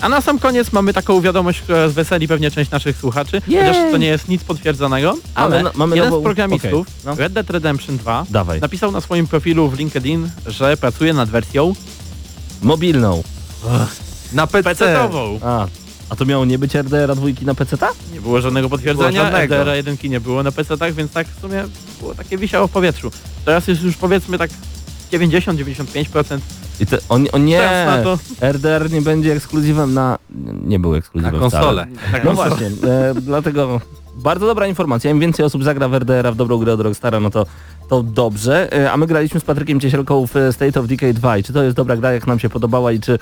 A 0.01 0.09
na 0.09 0.21
sam 0.21 0.39
koniec 0.39 0.73
mamy 0.73 0.93
taką 0.93 1.21
wiadomość, 1.21 1.61
która 1.61 1.89
zweseli 1.89 2.29
pewnie 2.29 2.51
część 2.51 2.71
naszych 2.71 2.97
słuchaczy, 2.97 3.43
Jej! 3.49 3.67
chociaż 3.67 3.77
to 3.93 3.97
nie 3.97 4.07
jest 4.07 4.29
nic 4.29 4.45
potwierdzonego, 4.45 5.17
ale 5.35 5.63
no- 5.63 5.71
mamy 5.75 5.97
jeden 5.97 6.11
nową- 6.11 6.21
z 6.21 6.25
programistów 6.25 6.73
okej, 6.81 6.95
no. 7.05 7.15
Red 7.15 7.33
Dead 7.33 7.51
Redemption 7.51 7.97
2 7.97 8.27
Dawaj. 8.31 8.61
napisał 8.61 8.93
na 8.93 9.01
swoim 9.01 9.27
profilu 9.27 9.69
w 9.69 9.79
LinkedIn, 9.79 10.31
że 10.47 10.77
pracuje 10.77 11.13
nad 11.15 11.29
wersją 11.29 11.75
Mobilną. 12.63 13.23
Na 14.33 14.47
PC. 14.47 14.71
PC-ową. 14.75 15.39
A, 15.43 15.67
a 16.09 16.17
to 16.17 16.25
miało 16.25 16.45
nie 16.45 16.59
być 16.59 16.77
RDR-a 16.77 17.15
dwójki 17.15 17.45
na 17.47 17.55
PC-ta? 17.55 17.89
Nie 18.13 18.21
było 18.21 18.41
żadnego 18.41 18.69
potwierdzenia, 18.69 19.11
Było 19.11 19.25
żadnego. 19.25 19.55
RDR 19.57 19.77
1 19.77 19.97
nie 20.11 20.21
było 20.21 20.43
na 20.43 20.51
PC-tach, 20.53 20.95
więc 20.95 21.13
tak 21.13 21.27
w 21.29 21.41
sumie 21.41 21.65
było 22.01 22.15
takie 22.15 22.39
wisiało 22.39 22.67
w 22.69 22.71
powietrzu. 22.71 23.11
Teraz 23.45 23.69
jest 23.69 23.83
już 23.83 23.97
powiedzmy 23.97 24.39
tak 24.39 24.51
90-95%. 25.13 26.39
I 26.81 26.87
te, 26.87 26.99
o, 27.09 27.19
nie- 27.19 27.33
o 27.33 27.39
nie, 27.39 27.61
na 27.87 28.03
to. 28.03 28.19
RDR 28.53 28.91
nie 28.93 29.03
będzie 29.03 29.33
ekskluzywem 29.33 29.95
na... 29.95 30.19
Nie 30.67 30.79
był 30.79 30.95
ekskluzywem 30.95 31.41
Na 31.41 31.49
wcale. 31.49 31.87
konsolę. 31.87 32.23
No 32.25 32.33
właśnie, 32.33 32.67
e, 32.67 33.15
dlatego 33.15 33.81
bardzo 34.17 34.47
dobra 34.47 34.67
informacja. 34.67 35.11
Im 35.11 35.21
więcej 35.21 35.45
osób 35.45 35.65
zagra 35.65 35.89
w 35.89 35.95
RDR-a 35.95 36.33
w 36.33 36.37
dobrą 36.37 36.59
grę 36.59 36.73
od 36.73 36.81
Rockstara, 36.81 37.21
no 37.21 37.31
to, 37.31 37.47
to 37.89 38.03
dobrze. 38.03 38.73
E, 38.73 38.93
a 38.93 38.97
my 38.97 39.07
graliśmy 39.07 39.41
z 39.41 39.45
Patrykiem 39.45 39.81
Cieśelką 39.81 40.27
w 40.27 40.37
e, 40.37 40.53
State 40.53 40.81
of 40.81 40.87
Decay 40.87 41.15
2 41.15 41.39
i 41.39 41.43
czy 41.43 41.53
to 41.53 41.63
jest 41.63 41.77
dobra 41.77 41.97
gra, 41.97 42.13
jak 42.13 42.27
nam 42.27 42.39
się 42.39 42.49
podobała 42.49 42.93
i 42.93 43.01
czy, 43.01 43.19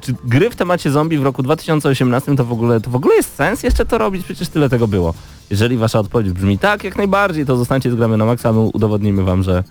czy 0.00 0.14
gry 0.24 0.50
w 0.50 0.56
temacie 0.56 0.90
zombie 0.90 1.18
w 1.18 1.22
roku 1.22 1.42
2018 1.42 2.36
to 2.36 2.44
w 2.44 2.52
ogóle 2.52 2.80
to 2.80 2.90
w 2.90 2.96
ogóle 2.96 3.14
jest 3.14 3.34
sens 3.34 3.62
jeszcze 3.62 3.86
to 3.86 3.98
robić? 3.98 4.24
Przecież 4.24 4.48
tyle 4.48 4.68
tego 4.68 4.88
było. 4.88 5.14
Jeżeli 5.50 5.76
wasza 5.76 5.98
odpowiedź 5.98 6.30
brzmi 6.32 6.58
tak, 6.58 6.84
jak 6.84 6.96
najbardziej, 6.96 7.46
to 7.46 7.56
zostańcie 7.56 7.90
z 7.90 7.94
gramy 7.94 8.16
na 8.16 8.24
maksa, 8.24 8.52
my 8.52 8.60
udowodnimy 8.60 9.22
wam, 9.22 9.42
że 9.42 9.64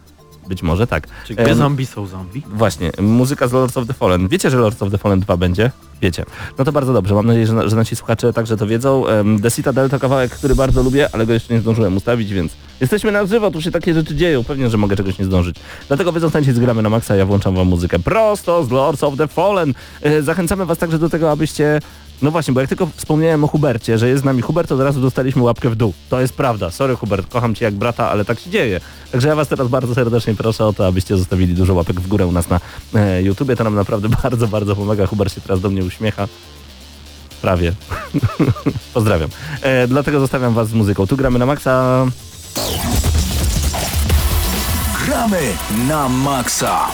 być 0.47 0.63
może 0.63 0.87
tak. 0.87 1.07
Czy 1.27 1.35
Em, 1.35 1.55
zombie 1.57 1.85
są 1.85 2.07
zombie? 2.07 2.41
Właśnie, 2.53 2.91
muzyka 3.01 3.47
z 3.47 3.53
Lords 3.53 3.77
of 3.77 3.87
the 3.87 3.93
Fallen. 3.93 4.27
Wiecie, 4.27 4.49
że 4.49 4.57
Lords 4.57 4.81
of 4.81 4.91
the 4.91 4.97
Fallen 4.97 5.19
2 5.19 5.37
będzie? 5.37 5.71
Wiecie. 6.01 6.25
No 6.57 6.65
to 6.65 6.71
bardzo 6.71 6.93
dobrze. 6.93 7.15
Mam 7.15 7.25
nadzieję, 7.25 7.47
że, 7.47 7.69
że 7.69 7.75
nasi 7.75 7.95
słuchacze 7.95 8.33
także 8.33 8.57
to 8.57 8.67
wiedzą. 8.67 9.01
Um, 9.01 9.41
The 9.41 9.51
Citadel 9.51 9.89
to 9.89 9.99
kawałek, 9.99 10.31
który 10.31 10.55
bardzo 10.55 10.83
lubię, 10.83 11.09
ale 11.13 11.25
go 11.25 11.33
jeszcze 11.33 11.53
nie 11.53 11.59
zdążyłem 11.59 11.97
ustawić, 11.97 12.33
więc 12.33 12.51
jesteśmy 12.81 13.11
na 13.11 13.25
żywo, 13.25 13.51
tu 13.51 13.61
się 13.61 13.71
takie 13.71 13.93
rzeczy 13.93 14.15
dzieją. 14.15 14.43
Pewnie, 14.43 14.69
że 14.69 14.77
mogę 14.77 14.95
czegoś 14.95 15.19
nie 15.19 15.25
zdążyć. 15.25 15.55
Dlatego 15.87 16.11
wy 16.11 16.19
zostańcie 16.19 16.53
z 16.53 16.59
gramy 16.59 16.81
na 16.81 16.89
maksa, 16.89 17.15
ja 17.15 17.25
włączam 17.25 17.55
wam 17.55 17.67
muzykę 17.67 17.99
prosto 17.99 18.63
z 18.63 18.71
Lords 18.71 19.03
of 19.03 19.17
the 19.17 19.27
Fallen. 19.27 19.73
E, 20.01 20.21
zachęcamy 20.21 20.65
was 20.65 20.77
także 20.77 20.99
do 20.99 21.09
tego, 21.09 21.31
abyście 21.31 21.79
no 22.23 22.31
właśnie, 22.31 22.53
bo 22.53 22.59
jak 22.59 22.69
tylko 22.69 22.87
wspomniałem 22.95 23.43
o 23.43 23.47
Hubercie, 23.47 23.97
że 23.97 24.09
jest 24.09 24.21
z 24.21 24.25
nami 24.25 24.41
Hubert, 24.41 24.71
od 24.71 24.79
razu 24.79 25.01
dostaliśmy 25.01 25.41
łapkę 25.41 25.69
w 25.69 25.75
dół. 25.75 25.93
To 26.09 26.21
jest 26.21 26.33
prawda. 26.33 26.71
Sorry 26.71 26.95
Hubert, 26.95 27.29
kocham 27.29 27.55
cię 27.55 27.65
jak 27.65 27.73
brata, 27.73 28.09
ale 28.09 28.25
tak 28.25 28.39
się 28.39 28.49
dzieje. 28.49 28.79
Także 29.11 29.27
ja 29.27 29.35
was 29.35 29.47
teraz 29.47 29.67
bardzo 29.67 29.95
serdecznie 29.95 30.35
proszę 30.35 30.65
o 30.65 30.73
to, 30.73 30.87
abyście 30.87 31.17
zostawili 31.17 31.53
dużo 31.53 31.73
łapek 31.73 32.01
w 32.01 32.07
górę 32.07 32.27
u 32.27 32.31
nas 32.31 32.49
na 32.49 32.59
e, 32.95 33.23
YouTubie. 33.23 33.55
To 33.55 33.63
nam 33.63 33.75
naprawdę 33.75 34.09
bardzo, 34.23 34.47
bardzo 34.47 34.75
pomaga. 34.75 35.07
Hubert 35.07 35.33
się 35.35 35.41
teraz 35.41 35.61
do 35.61 35.69
mnie 35.69 35.83
uśmiecha. 35.83 36.27
Prawie. 37.41 37.73
Pozdrawiam. 38.93 39.29
E, 39.61 39.87
dlatego 39.87 40.19
zostawiam 40.19 40.53
was 40.53 40.69
z 40.69 40.73
muzyką. 40.73 41.07
Tu 41.07 41.17
gramy 41.17 41.39
na 41.39 41.45
maksa. 41.45 42.05
Gramy 45.05 45.41
na 45.87 46.09
maksa. 46.09 46.87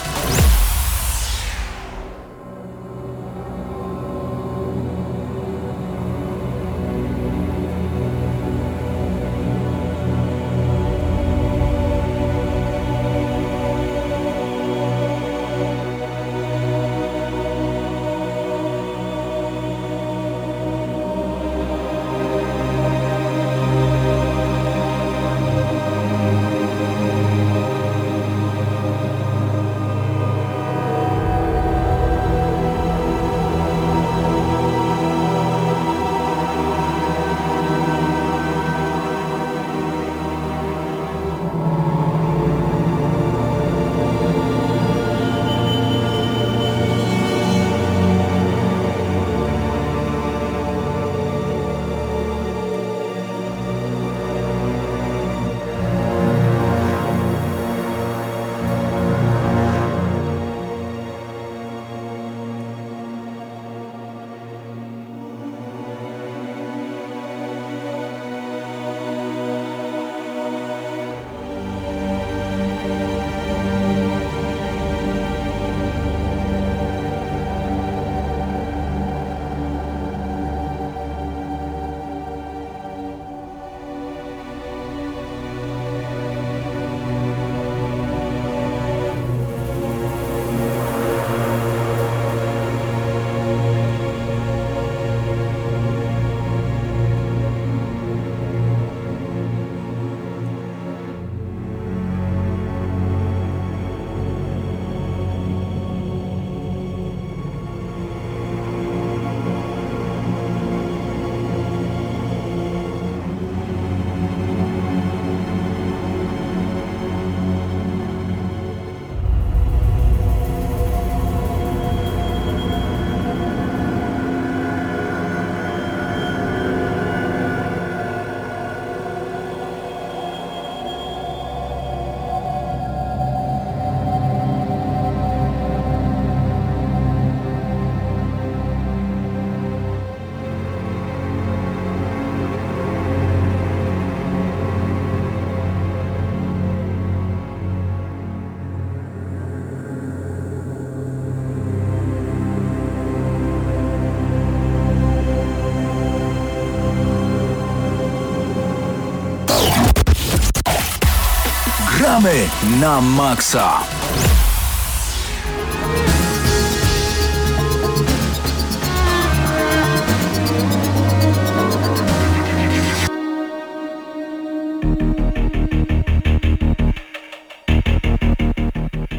Na 162.78 163.02
maksa. 163.02 163.82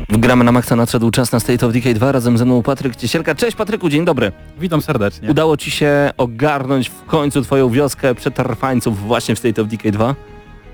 Gramy 0.09 0.45
na 0.45 0.53
maksa 0.53 0.77
nadszedł 0.77 1.11
czas 1.11 1.33
na 1.33 1.41
State 1.41 1.67
of 1.67 1.73
Decay 1.73 1.95
2. 1.95 2.13
Razem 2.13 2.39
ze 2.39 2.45
mną 2.45 2.63
Patryk 2.63 2.97
Ciesielka. 2.97 3.35
Cześć 3.35 3.57
Patryku, 3.57 3.89
dzień 3.89 4.05
dobry. 4.05 4.33
Witam 4.59 4.83
serdecznie. 4.83 5.31
Udało 5.31 5.57
ci 5.57 5.71
się 5.71 6.11
ogarnąć 6.17 6.89
w 6.89 7.05
końcu 7.05 7.43
twoją 7.43 7.69
wioskę 7.69 8.15
przetrwańców 8.15 9.01
właśnie 9.01 9.35
w 9.35 9.39
State 9.39 9.63
of 9.63 9.69
Decay 9.69 9.93
2? 9.93 10.15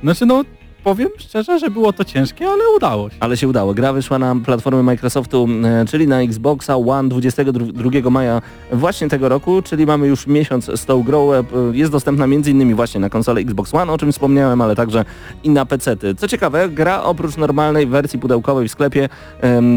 Znaczy 0.03 0.27
no 0.27 0.45
powiem 0.87 1.09
szczerze, 1.19 1.59
że 1.59 1.71
było 1.71 1.93
to 1.93 2.05
ciężkie, 2.05 2.49
ale 2.49 2.63
udało 2.77 3.11
się. 3.11 3.17
Ale 3.21 3.37
się 3.37 3.49
udało. 3.49 3.75
Gra 3.75 3.93
wyszła 3.93 4.19
na 4.19 4.37
platformę 4.37 4.83
Microsoftu, 4.83 5.49
e, 5.65 5.85
czyli 5.87 6.09
na 6.09 6.23
Xboxa 6.23 6.77
One 6.77 7.09
22 7.09 8.11
maja 8.11 8.43
właśnie 8.73 9.09
tego 9.09 9.29
roku, 9.29 9.63
czyli 9.63 9.87
mamy 9.87 10.07
już 10.07 10.27
miesiąc 10.27 10.65
z 10.65 10.85
tą 10.85 11.03
grą. 11.03 11.33
E, 11.33 11.45
Jest 11.73 11.93
dostępna 11.93 12.25
m.in. 12.25 12.75
właśnie 12.75 13.01
na 13.01 13.11
konsolę 13.11 13.41
Xbox 13.41 13.75
One, 13.75 13.93
o 13.93 13.99
czym 13.99 14.13
wspomniałem, 14.13 14.61
ale 14.61 14.77
także 14.77 15.05
i 15.45 15.51
na 15.51 15.67
PC-ty. 15.67 16.15
Co 16.15 16.29
ciekawe, 16.29 16.69
gra 16.69 17.03
oprócz 17.03 17.37
normalnej 17.37 17.87
wersji 17.87 18.19
pudełkowej 18.19 18.69
w 18.69 18.73
sklepie 18.73 19.09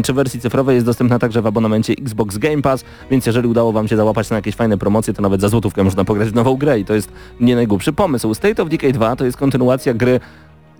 czy 0.04 0.12
wersji 0.12 0.40
cyfrowej 0.40 0.74
jest 0.74 0.86
dostępna 0.86 1.18
także 1.18 1.42
w 1.42 1.46
abonamencie 1.46 1.92
Xbox 1.92 2.38
Game 2.38 2.62
Pass, 2.62 2.84
więc 3.10 3.26
jeżeli 3.26 3.48
udało 3.48 3.72
Wam 3.72 3.88
się 3.88 3.96
załapać 3.96 4.30
na 4.30 4.36
jakieś 4.36 4.54
fajne 4.54 4.78
promocje, 4.78 5.14
to 5.14 5.22
nawet 5.22 5.40
za 5.40 5.48
złotówkę 5.48 5.84
można 5.84 6.04
pograć 6.04 6.28
w 6.28 6.34
nową 6.34 6.56
grę 6.56 6.80
i 6.80 6.84
to 6.84 6.94
jest 6.94 7.12
nie 7.40 7.54
najgłupszy 7.54 7.92
pomysł. 7.92 8.34
State 8.34 8.62
of 8.62 8.68
Decay 8.68 8.92
2 8.92 9.16
to 9.16 9.24
jest 9.24 9.36
kontynuacja 9.36 9.94
gry 9.94 10.20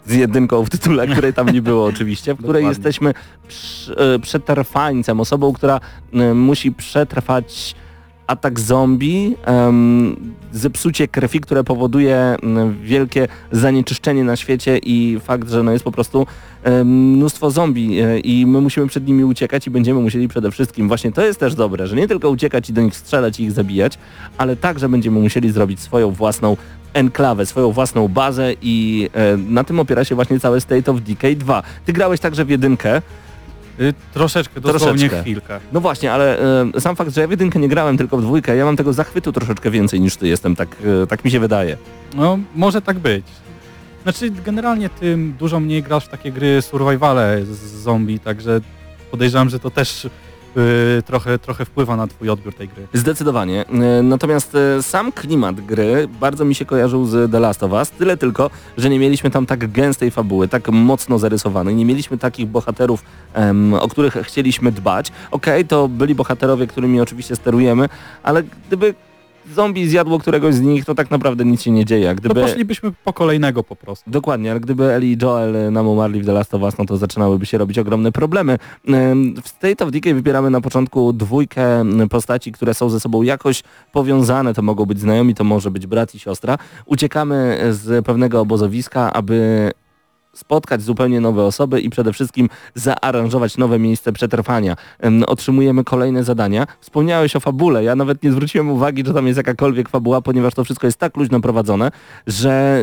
z 0.06 0.14
jedynką 0.14 0.64
w 0.64 0.70
tytule, 0.70 1.06
której 1.06 1.32
tam 1.32 1.48
nie 1.48 1.62
było 1.62 1.84
oczywiście, 1.84 2.34
w 2.34 2.38
której 2.42 2.62
Dokładnie. 2.62 2.88
jesteśmy 2.88 3.14
e, 3.96 4.18
przetrwańcem, 4.18 5.20
osobą, 5.20 5.52
która 5.52 5.80
e, 6.12 6.34
musi 6.34 6.72
przetrwać 6.72 7.74
atak 8.30 8.60
zombie, 8.60 9.36
zepsucie 10.52 11.08
krwi, 11.08 11.40
które 11.40 11.64
powoduje 11.64 12.36
wielkie 12.82 13.28
zanieczyszczenie 13.52 14.24
na 14.24 14.36
świecie 14.36 14.78
i 14.78 15.18
fakt, 15.24 15.50
że 15.50 15.62
no 15.62 15.72
jest 15.72 15.84
po 15.84 15.92
prostu 15.92 16.26
em, 16.62 16.88
mnóstwo 16.88 17.50
zombie 17.50 18.00
e, 18.00 18.18
i 18.18 18.46
my 18.46 18.60
musimy 18.60 18.86
przed 18.86 19.06
nimi 19.06 19.24
uciekać 19.24 19.66
i 19.66 19.70
będziemy 19.70 20.00
musieli 20.00 20.28
przede 20.28 20.50
wszystkim, 20.50 20.88
właśnie 20.88 21.12
to 21.12 21.22
jest 21.22 21.40
też 21.40 21.54
dobre, 21.54 21.86
że 21.86 21.96
nie 21.96 22.08
tylko 22.08 22.30
uciekać 22.30 22.70
i 22.70 22.72
do 22.72 22.82
nich 22.82 22.96
strzelać 22.96 23.40
i 23.40 23.44
ich 23.44 23.52
zabijać, 23.52 23.98
ale 24.38 24.56
także 24.56 24.88
będziemy 24.88 25.20
musieli 25.20 25.50
zrobić 25.50 25.80
swoją 25.80 26.10
własną 26.10 26.56
enklawę, 26.94 27.46
swoją 27.46 27.72
własną 27.72 28.08
bazę 28.08 28.52
i 28.62 29.08
e, 29.12 29.36
na 29.36 29.64
tym 29.64 29.80
opiera 29.80 30.04
się 30.04 30.14
właśnie 30.14 30.40
cały 30.40 30.60
State 30.60 30.90
of 30.90 31.00
Decay 31.00 31.36
2. 31.36 31.62
Ty 31.84 31.92
grałeś 31.92 32.20
także 32.20 32.44
w 32.44 32.50
jedynkę, 32.50 33.02
Y, 33.80 33.94
troszeczkę, 34.14 34.60
dosłownie 34.60 34.98
Troszeczkę. 34.98 35.22
chwilkę. 35.22 35.60
no 35.72 35.80
właśnie, 35.80 36.12
ale 36.12 36.38
e, 36.74 36.80
sam 36.80 36.96
fakt, 36.96 37.14
że 37.14 37.20
ja 37.20 37.26
w 37.26 37.30
jedynkę 37.30 37.58
nie 37.58 37.68
grałem, 37.68 37.98
tylko 37.98 38.16
w 38.16 38.22
dwójkę, 38.22 38.56
ja 38.56 38.64
mam 38.64 38.76
tego 38.76 38.92
zachwytu 38.92 39.32
troszeczkę 39.32 39.70
więcej 39.70 40.00
niż 40.00 40.16
ty 40.16 40.28
jestem, 40.28 40.56
tak, 40.56 40.76
e, 41.02 41.06
tak 41.06 41.24
mi 41.24 41.30
się 41.30 41.40
wydaje. 41.40 41.76
No, 42.14 42.38
może 42.54 42.82
tak 42.82 42.98
być. 42.98 43.24
Znaczy, 44.02 44.30
generalnie 44.30 44.88
ty 44.88 45.16
dużo 45.38 45.60
mniej 45.60 45.82
grasz 45.82 46.04
w 46.04 46.08
takie 46.08 46.32
gry 46.32 46.62
survivale 46.62 47.44
z 47.44 47.82
zombie, 47.82 48.18
także 48.18 48.60
podejrzewam, 49.10 49.48
że 49.50 49.60
to 49.60 49.70
też 49.70 50.04
y, 50.04 50.10
trochę, 51.06 51.38
trochę 51.38 51.64
wpływa 51.64 51.96
na 51.96 52.06
twój 52.06 52.30
odbiór 52.30 52.54
tej 52.54 52.68
gry. 52.68 52.86
Zdecydowanie. 52.92 53.64
E, 53.68 54.02
Natomiast 54.02 54.54
e, 54.54 54.82
sam 54.82 55.12
klimat 55.12 55.60
gry 55.60 56.08
bardzo 56.20 56.44
mi 56.44 56.54
się 56.54 56.64
kojarzył 56.64 57.06
z 57.06 57.32
The 57.32 57.40
Last 57.40 57.62
of 57.62 57.72
Us, 57.72 57.90
tyle 57.90 58.16
tylko, 58.16 58.50
że 58.78 58.90
nie 58.90 58.98
mieliśmy 58.98 59.30
tam 59.30 59.46
tak 59.46 59.72
gęstej 59.72 60.10
fabuły, 60.10 60.48
tak 60.48 60.68
mocno 60.68 61.18
zarysowanej, 61.18 61.74
nie 61.74 61.84
mieliśmy 61.84 62.18
takich 62.18 62.46
bohaterów, 62.46 63.04
o 63.80 63.88
których 63.88 64.14
chcieliśmy 64.22 64.72
dbać. 64.72 65.12
Okej, 65.30 65.64
to 65.64 65.88
byli 65.88 66.14
bohaterowie, 66.14 66.66
którymi 66.66 67.00
oczywiście 67.00 67.36
sterujemy, 67.36 67.88
ale 68.22 68.42
gdyby 68.66 68.94
zombie 69.54 69.88
zjadło 69.88 70.18
któregoś 70.18 70.54
z 70.54 70.60
nich, 70.60 70.84
to 70.84 70.94
tak 70.94 71.10
naprawdę 71.10 71.44
nic 71.44 71.62
się 71.62 71.70
nie 71.70 71.84
dzieje. 71.84 72.10
a 72.10 72.14
To 72.14 72.20
Gdyby... 72.20 72.40
poszlibyśmy 72.40 72.92
po 73.04 73.12
kolejnego 73.12 73.64
po 73.64 73.76
prostu. 73.76 74.10
Dokładnie, 74.10 74.50
ale 74.50 74.60
gdyby 74.60 74.84
Ellie 74.84 75.12
i 75.12 75.18
Joel 75.22 75.56
e, 75.56 75.70
nam 75.70 75.88
umarli 75.88 76.22
w 76.22 76.26
The 76.26 76.32
Last 76.32 76.54
of 76.54 76.62
Us, 76.62 76.78
no 76.78 76.84
to 76.84 76.96
zaczynałyby 76.96 77.46
się 77.46 77.58
robić 77.58 77.78
ogromne 77.78 78.12
problemy. 78.12 78.58
Em, 78.88 79.34
W 79.42 79.48
State 79.48 79.84
of 79.84 79.90
Decay 79.90 80.14
wybieramy 80.14 80.50
na 80.50 80.60
początku 80.60 81.12
dwójkę 81.12 81.84
postaci, 82.10 82.52
które 82.52 82.74
są 82.74 82.90
ze 82.90 83.00
sobą 83.00 83.22
jakoś 83.22 83.62
powiązane. 83.92 84.54
To 84.54 84.62
mogą 84.62 84.86
być 84.86 85.00
znajomi, 85.00 85.34
to 85.34 85.44
może 85.44 85.70
być 85.70 85.86
brat 85.86 86.14
i 86.14 86.18
siostra. 86.18 86.58
Uciekamy 86.86 87.58
z 87.70 88.06
pewnego 88.06 88.40
obozowiska, 88.40 89.12
aby 89.12 89.70
spotkać 90.32 90.82
zupełnie 90.82 91.20
nowe 91.20 91.44
osoby 91.44 91.80
i 91.80 91.90
przede 91.90 92.12
wszystkim 92.12 92.48
zaaranżować 92.74 93.56
nowe 93.56 93.78
miejsce 93.78 94.12
przetrwania. 94.12 94.76
Em, 94.98 95.24
Otrzymujemy 95.26 95.84
kolejne 95.84 96.24
zadania. 96.24 96.66
Wspomniałeś 96.80 97.36
o 97.36 97.40
fabule. 97.40 97.84
Ja 97.84 97.96
nawet 97.96 98.22
nie 98.22 98.32
zwróciłem 98.32 98.70
uwagi, 98.70 99.04
że 99.06 99.14
tam 99.14 99.26
jest 99.26 99.36
jakakolwiek 99.36 99.88
fabuła, 99.88 100.20
ponieważ 100.22 100.54
to 100.54 100.64
wszystko 100.64 100.86
jest 100.86 100.98
tak 100.98 101.16
luźno 101.16 101.40
prowadzone, 101.40 101.90
że 102.26 102.82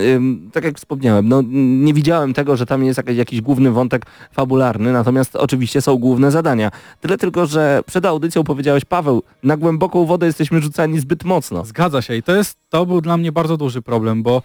tak 0.54 0.64
jak 0.64 0.78
wspomniałem, 0.78 1.28
no 1.28 1.44
nie 1.86 1.94
widziałem 1.94 2.34
tego, 2.34 2.58
że 2.58 2.66
tam 2.66 2.84
jest 2.84 3.02
jakiś, 3.08 3.42
główny 3.42 3.72
wątek 3.72 4.06
fabularny, 4.32 4.94
natomiast 4.94 5.36
oczywiście 5.36 5.82
są 5.82 5.98
główne 5.98 6.32
zadania. 6.32 6.72
Tyle 7.02 7.18
tylko, 7.18 7.46
że 7.46 7.82
przed 7.86 8.06
audycją 8.06 8.44
powiedziałeś, 8.44 8.86
Paweł, 8.86 9.24
na 9.44 9.58
głęboką 9.58 10.06
wodę 10.06 10.26
jesteśmy 10.26 10.62
rzucani 10.62 11.00
zbyt 11.00 11.24
mocno. 11.24 11.66
Zgadza 11.66 12.02
się 12.02 12.16
i 12.16 12.24
to 12.24 12.36
jest, 12.36 12.58
to 12.70 12.86
był 12.86 13.02
dla 13.02 13.18
mnie 13.18 13.32
bardzo 13.32 13.58
duży 13.58 13.82
problem, 13.82 14.24
bo 14.24 14.42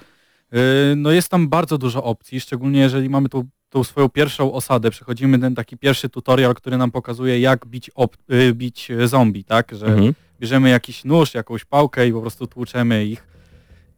no 0.96 1.10
jest 1.10 1.28
tam 1.28 1.48
bardzo 1.48 1.78
dużo 1.78 2.04
opcji, 2.04 2.40
szczególnie 2.40 2.80
jeżeli 2.80 3.08
mamy 3.08 3.28
tą, 3.28 3.44
tą 3.68 3.84
swoją 3.84 4.08
pierwszą 4.08 4.52
osadę, 4.52 4.90
przechodzimy 4.90 5.38
ten 5.38 5.54
taki 5.54 5.76
pierwszy 5.76 6.08
tutorial, 6.08 6.54
który 6.54 6.76
nam 6.78 6.90
pokazuje 6.90 7.40
jak 7.40 7.66
bić, 7.66 7.90
op, 7.94 8.16
yy, 8.28 8.54
bić 8.54 8.90
e, 8.90 9.08
zombie, 9.08 9.44
tak, 9.44 9.72
że 9.74 9.86
Mhm. 9.86 10.14
bierzemy 10.40 10.68
jakiś 10.70 11.04
nóż, 11.04 11.34
jakąś 11.34 11.64
pałkę 11.64 12.08
i 12.08 12.12
po 12.12 12.20
prostu 12.20 12.46
tłuczemy 12.46 13.04
ich 13.06 13.24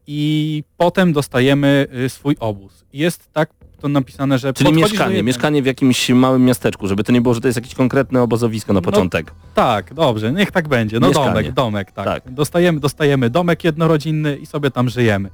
i 0.07 0.63
potem 0.77 1.13
dostajemy 1.13 1.87
y, 2.05 2.09
swój 2.09 2.35
obóz. 2.39 2.85
Jest 2.93 3.33
tak 3.33 3.49
to 3.81 3.87
napisane, 3.87 4.37
że 4.39 4.53
Czyli 4.53 4.73
mieszkanie, 4.73 5.23
mieszkanie 5.23 5.61
w 5.61 5.65
jakimś 5.65 6.09
małym 6.09 6.45
miasteczku, 6.45 6.87
żeby 6.87 7.03
to 7.03 7.11
nie 7.11 7.21
było, 7.21 7.33
że 7.33 7.41
to 7.41 7.47
jest 7.47 7.55
jakieś 7.55 7.75
konkretne 7.75 8.21
obozowisko 8.21 8.73
na 8.73 8.77
No, 8.79 8.81
początek. 8.81 9.31
Tak, 9.53 9.93
dobrze, 9.93 10.31
niech 10.31 10.51
tak 10.51 10.67
będzie. 10.67 10.99
No 10.99 11.07
Mieszkanie. 11.07 11.27
domek, 11.29 11.51
domek, 11.51 11.91
tak. 11.91 12.05
Tak. 12.05 12.33
Dostajemy, 12.33 12.79
dostajemy 12.79 13.29
domek 13.29 13.63
jednorodzinny 13.63 14.37
i 14.37 14.45
sobie 14.45 14.71
tam 14.71 14.89
żyjemy. 14.89 15.29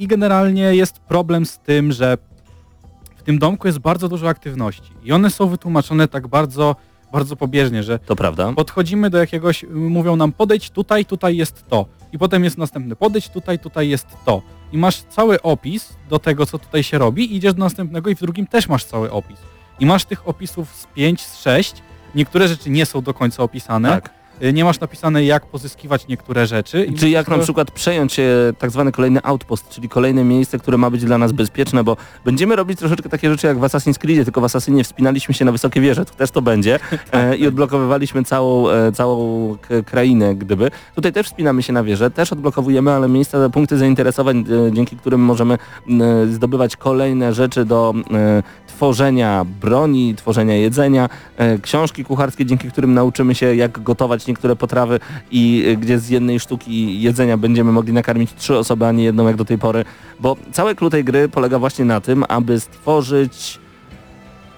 I 0.00 0.06
generalnie 0.06 0.62
jest 0.62 0.98
problem 0.98 1.46
z 1.46 1.58
tym, 1.58 1.92
że 1.92 2.18
w 3.16 3.22
tym 3.22 3.38
domku 3.38 3.66
jest 3.66 3.78
bardzo 3.78 4.08
dużo 4.08 4.28
aktywności 4.28 4.92
i 5.02 5.12
one 5.12 5.30
są 5.30 5.46
wytłumaczone 5.46 6.08
tak 6.08 6.28
bardzo, 6.28 6.76
bardzo 7.12 7.36
pobieżnie, 7.36 7.82
że 7.82 7.98
To 7.98 8.16
prawda. 8.16 8.52
podchodzimy 8.52 9.10
do 9.10 9.18
jakiegoś, 9.18 9.64
mówią 9.70 10.16
nam 10.16 10.32
podejdź 10.32 10.70
tutaj, 10.70 11.04
tutaj 11.04 11.36
jest 11.36 11.68
to. 11.68 11.86
I 12.12 12.18
potem 12.18 12.44
jest 12.44 12.58
następny, 12.58 12.96
podejdź 12.96 13.28
tutaj, 13.28 13.58
tutaj 13.58 13.88
jest 13.88 14.06
to. 14.24 14.42
I 14.72 14.78
masz 14.78 15.02
cały 15.02 15.42
opis 15.42 15.96
do 16.08 16.18
tego, 16.18 16.46
co 16.46 16.58
tutaj 16.58 16.82
się 16.82 16.98
robi, 16.98 17.32
i 17.32 17.36
idziesz 17.36 17.54
do 17.54 17.60
następnego 17.64 18.10
i 18.10 18.14
w 18.14 18.20
drugim 18.20 18.46
też 18.46 18.68
masz 18.68 18.84
cały 18.84 19.10
opis. 19.12 19.38
I 19.80 19.86
masz 19.86 20.04
tych 20.04 20.28
opisów 20.28 20.74
z 20.74 20.86
5, 20.86 21.20
z 21.26 21.40
6. 21.40 21.74
Niektóre 22.14 22.48
rzeczy 22.48 22.70
nie 22.70 22.86
są 22.86 23.02
do 23.02 23.14
końca 23.14 23.42
opisane. 23.42 23.88
Tak. 23.88 24.19
Y, 24.42 24.52
Nie 24.52 24.64
masz 24.64 24.80
napisane, 24.80 25.24
jak 25.24 25.46
pozyskiwać 25.46 26.08
niektóre 26.08 26.46
rzeczy. 26.46 26.86
Czy 26.98 27.10
jak 27.10 27.28
na 27.28 27.36
to- 27.36 27.42
przykład 27.42 27.70
przejąć 27.70 28.18
e, 28.18 28.24
tak 28.58 28.70
zwany 28.70 28.92
kolejny 28.92 29.20
outpost, 29.22 29.68
czyli 29.68 29.88
kolejne 29.88 30.24
miejsce, 30.24 30.58
które 30.58 30.78
ma 30.78 30.90
być 30.90 31.04
dla 31.04 31.18
nas 31.18 31.32
bezpieczne, 31.32 31.84
bo 31.84 31.96
będziemy 32.24 32.56
robić 32.56 32.78
troszeczkę 32.78 33.08
takie 33.08 33.30
rzeczy 33.30 33.46
jak 33.46 33.58
w 33.58 33.60
Assassin's 33.62 33.98
Creed, 33.98 34.24
tylko 34.24 34.40
w 34.40 34.44
Assassinie 34.44 34.84
wspinaliśmy 34.84 35.34
się 35.34 35.44
na 35.44 35.52
wysokie 35.52 35.80
wieże, 35.80 36.04
tu 36.04 36.14
też 36.14 36.30
to 36.30 36.42
będzie 36.42 36.78
e, 37.12 37.36
i 37.36 37.46
odblokowywaliśmy 37.46 38.24
całą, 38.24 38.68
e, 38.70 38.92
całą 38.92 39.56
krainę, 39.86 40.34
gdyby. 40.34 40.70
Tutaj 40.94 41.12
też 41.12 41.26
wspinamy 41.26 41.62
się 41.62 41.72
na 41.72 41.82
wieże, 41.82 42.10
też 42.10 42.32
odblokowujemy, 42.32 42.90
ale 42.92 43.08
miejsca, 43.08 43.48
punkty 43.48 43.78
zainteresowań, 43.78 44.44
e, 44.68 44.72
dzięki 44.72 44.96
którym 44.96 45.20
możemy 45.20 45.54
e, 45.54 46.26
zdobywać 46.26 46.76
kolejne 46.76 47.34
rzeczy 47.34 47.64
do 47.64 47.94
e, 48.14 48.42
tworzenia 48.80 49.46
broni, 49.60 50.14
tworzenia 50.14 50.56
jedzenia, 50.56 51.08
e, 51.36 51.58
książki 51.58 52.04
kucharskie, 52.04 52.46
dzięki 52.46 52.68
którym 52.68 52.94
nauczymy 52.94 53.34
się 53.34 53.54
jak 53.54 53.82
gotować 53.82 54.26
niektóre 54.26 54.56
potrawy 54.56 55.00
i 55.30 55.64
y, 55.66 55.76
gdzie 55.76 55.98
z 55.98 56.08
jednej 56.08 56.40
sztuki 56.40 57.02
jedzenia 57.02 57.36
będziemy 57.36 57.72
mogli 57.72 57.92
nakarmić 57.92 58.34
trzy 58.34 58.56
osoby, 58.58 58.86
a 58.86 58.92
nie 58.92 59.04
jedną 59.04 59.26
jak 59.26 59.36
do 59.36 59.44
tej 59.44 59.58
pory, 59.58 59.84
bo 60.20 60.36
całe 60.52 60.74
clue 60.74 60.90
tej 60.90 61.04
gry 61.04 61.28
polega 61.28 61.58
właśnie 61.58 61.84
na 61.84 62.00
tym, 62.00 62.24
aby 62.28 62.60
stworzyć 62.60 63.60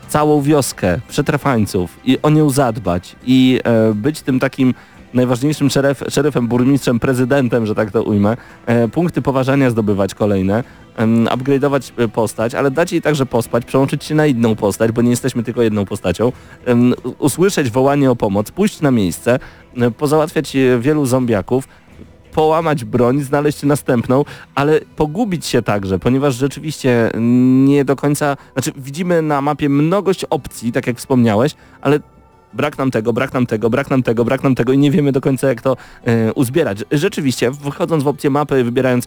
całą 0.08 0.42
wioskę 0.42 1.00
przetrwańców 1.08 2.00
i 2.04 2.18
o 2.22 2.30
nią 2.30 2.50
zadbać 2.50 3.16
i 3.26 3.60
e, 3.64 3.94
być 3.94 4.22
tym 4.22 4.40
takim 4.40 4.74
najważniejszym 5.14 5.70
szeref, 5.70 6.02
szeryfem, 6.08 6.48
burmistrzem, 6.48 7.00
prezydentem, 7.00 7.66
że 7.66 7.74
tak 7.74 7.90
to 7.90 8.02
ujmę, 8.02 8.36
e, 8.66 8.88
punkty 8.88 9.22
poważania 9.22 9.70
zdobywać 9.70 10.14
kolejne, 10.14 10.64
upgrade'ować 11.36 11.92
e, 11.96 12.08
postać, 12.08 12.54
ale 12.54 12.70
dać 12.70 12.92
jej 12.92 13.02
także 13.02 13.26
pospać, 13.26 13.64
przełączyć 13.64 14.04
się 14.04 14.14
na 14.14 14.26
inną 14.26 14.56
postać, 14.56 14.92
bo 14.92 15.02
nie 15.02 15.10
jesteśmy 15.10 15.42
tylko 15.42 15.62
jedną 15.62 15.84
postacią, 15.84 16.32
usłyszeć 17.18 17.70
wołanie 17.70 18.10
o 18.10 18.16
pomoc, 18.16 18.50
pójść 18.50 18.80
na 18.80 18.90
miejsce, 18.90 19.38
e, 19.76 19.90
pozałatwiać 19.90 20.56
e, 20.56 20.78
wielu 20.78 21.06
zombiaków, 21.06 21.68
połamać 22.32 22.84
broń, 22.84 23.20
znaleźć 23.20 23.62
następną, 23.62 24.24
ale 24.54 24.80
pogubić 24.96 25.46
się 25.46 25.62
także, 25.62 25.98
ponieważ 25.98 26.34
rzeczywiście 26.34 27.10
nie 27.64 27.84
do 27.84 27.96
końca, 27.96 28.36
znaczy 28.52 28.72
widzimy 28.76 29.22
na 29.22 29.40
mapie 29.40 29.68
mnogość 29.68 30.24
opcji, 30.24 30.72
tak 30.72 30.86
jak 30.86 30.96
wspomniałeś, 30.96 31.54
ale 31.80 32.00
brak 32.54 32.78
nam 32.78 32.90
tego, 32.90 33.12
brak 33.12 33.32
nam 33.32 33.46
tego, 33.46 33.70
brak 33.70 33.90
nam 33.90 34.02
tego, 34.02 34.24
brak 34.24 34.42
nam 34.42 34.54
tego 34.54 34.72
i 34.72 34.78
nie 34.78 34.90
wiemy 34.90 35.12
do 35.12 35.20
końca 35.20 35.48
jak 35.48 35.62
to 35.62 35.76
e, 36.04 36.32
uzbierać. 36.32 36.84
Rzeczywiście, 36.90 37.52
wchodząc 37.52 38.04
w 38.04 38.08
opcję 38.08 38.30
mapy, 38.30 38.64
wybierając 38.64 39.04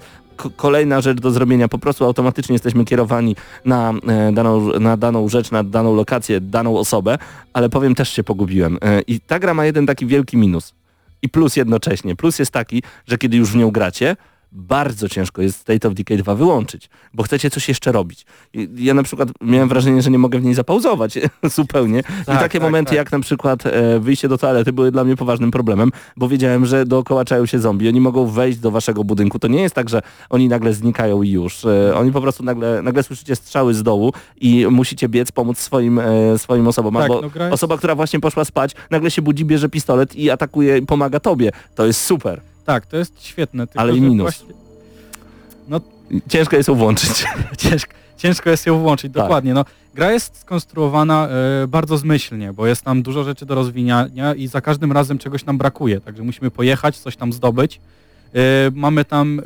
kolejna 0.56 1.02
rzecz 1.02 1.20
do 1.22 1.32
zrobienia, 1.32 1.68
po 1.68 1.78
prostu 1.78 2.06
automatycznie 2.06 2.54
jesteśmy 2.54 2.86
kierowani 2.86 3.36
na, 3.66 3.94
e, 4.08 4.32
daną, 4.32 4.80
na 4.80 4.98
daną 4.98 5.30
rzecz, 5.30 5.52
na 5.52 5.64
daną 5.64 5.96
lokację, 5.96 6.42
daną 6.42 6.78
osobę, 6.78 7.18
ale 7.54 7.70
powiem 7.70 7.96
też 7.96 8.10
się 8.10 8.24
pogubiłem. 8.24 8.78
E, 8.82 9.02
I 9.02 9.20
ta 9.20 9.40
gra 9.40 9.54
ma 9.54 9.66
jeden 9.66 9.86
taki 9.86 10.06
wielki 10.06 10.38
minus 10.38 10.74
i 11.22 11.30
plus 11.30 11.56
jednocześnie. 11.56 12.16
Plus 12.16 12.40
jest 12.40 12.52
taki, 12.52 12.84
że 13.08 13.18
kiedy 13.18 13.38
już 13.38 13.52
w 13.52 13.56
nią 13.56 13.72
gracie, 13.72 14.16
bardzo 14.52 15.10
ciężko 15.10 15.42
jest 15.42 15.60
State 15.60 15.88
of 15.88 15.94
Decay 15.94 16.18
2 16.18 16.36
wyłączyć, 16.36 16.90
bo 17.14 17.24
chcecie 17.24 17.50
coś 17.50 17.68
jeszcze 17.68 17.92
robić. 17.92 18.26
I 18.54 18.70
Ja 18.78 18.94
na 18.94 19.04
przykład 19.04 19.30
miałem 19.42 19.70
wrażenie, 19.70 20.02
że 20.02 20.12
nie 20.12 20.18
mogę 20.20 20.40
w 20.40 20.44
niej 20.44 20.54
zapauzować 20.54 21.20
zupełnie. 21.56 22.00
I 22.00 22.26
Tak, 22.26 22.40
takie 22.40 22.60
tak, 22.60 22.62
momenty 22.62 22.90
tak. 22.90 22.98
jak 22.98 23.12
na 23.12 23.20
przykład 23.20 23.66
e, 23.66 24.00
wyjście 24.00 24.28
do 24.28 24.38
toalety 24.38 24.74
były 24.74 24.92
dla 24.92 25.04
mnie 25.04 25.16
poważnym 25.16 25.52
problemem, 25.52 25.92
bo 26.18 26.28
wiedziałem, 26.28 26.66
że 26.66 26.86
dookoła 26.86 27.26
czają 27.26 27.46
się 27.46 27.60
zombie. 27.60 27.88
Oni 27.88 28.02
mogą 28.02 28.28
wejść 28.28 28.60
do 28.60 28.72
waszego 28.72 29.04
budynku. 29.04 29.40
To 29.40 29.48
nie 29.48 29.62
jest 29.62 29.76
tak, 29.76 29.90
że 29.90 30.02
oni 30.30 30.48
nagle 30.48 30.74
znikają 30.74 31.24
i 31.24 31.30
już. 31.30 31.66
E, 31.66 31.96
oni 31.96 32.12
po 32.12 32.22
prostu 32.22 32.44
nagle, 32.44 32.82
nagle 32.82 33.04
słyszycie 33.04 33.36
strzały 33.36 33.74
z 33.74 33.84
dołu 33.84 34.14
i 34.42 34.68
musicie 34.70 35.10
biec, 35.10 35.32
pomóc 35.32 35.58
swoim, 35.58 36.00
e, 36.00 36.38
swoim 36.38 36.68
osobom. 36.68 36.94
Tak, 36.94 37.04
Albo 37.04 37.22
no 37.40 37.50
osoba, 37.50 37.78
która 37.78 37.96
właśnie 37.96 38.20
poszła 38.20 38.46
spać, 38.46 38.72
nagle 38.92 39.12
się 39.12 39.22
budzi, 39.22 39.46
bierze 39.46 39.70
pistolet 39.70 40.16
i 40.16 40.30
atakuje, 40.32 40.78
i 40.78 40.86
pomaga 40.86 41.20
tobie. 41.20 41.52
To 41.76 41.86
jest 41.86 42.02
super. 42.02 42.42
Tak, 42.66 42.86
to 42.86 42.98
jest 42.98 43.24
świetne. 43.24 43.68
Tylko, 43.68 43.80
Ale 43.80 43.98
i 43.98 44.02
minus. 44.02 44.22
Właśnie, 44.22 44.56
Ciężko 46.30 46.56
jest 46.56 46.70
ją 46.70 46.76
włączyć. 46.76 47.26
ciężko, 47.58 47.94
ciężko 48.18 48.50
jest 48.50 48.66
ją 48.66 48.80
włączyć, 48.80 49.14
Tak. 49.14 49.24
dokładnie. 49.24 49.54
No, 49.54 49.66
gra 49.96 50.12
jest 50.12 50.38
skonstruowana 50.38 51.28
e, 51.64 51.68
bardzo 51.68 51.98
zmyślnie, 51.98 52.54
bo 52.54 52.68
jest 52.68 52.82
tam 52.82 53.02
dużo 53.02 53.24
rzeczy 53.24 53.46
do 53.46 53.56
rozwijania 53.56 54.34
i 54.34 54.48
za 54.48 54.62
każdym 54.62 54.92
razem 54.92 55.18
czegoś 55.18 55.46
nam 55.46 55.58
brakuje, 55.58 56.02
także 56.02 56.24
musimy 56.24 56.52
pojechać, 56.52 56.98
coś 56.98 57.16
tam 57.16 57.34
zdobyć. 57.34 57.82
E, 58.34 58.40
mamy 58.74 59.06
tam 59.06 59.40
e, 59.40 59.44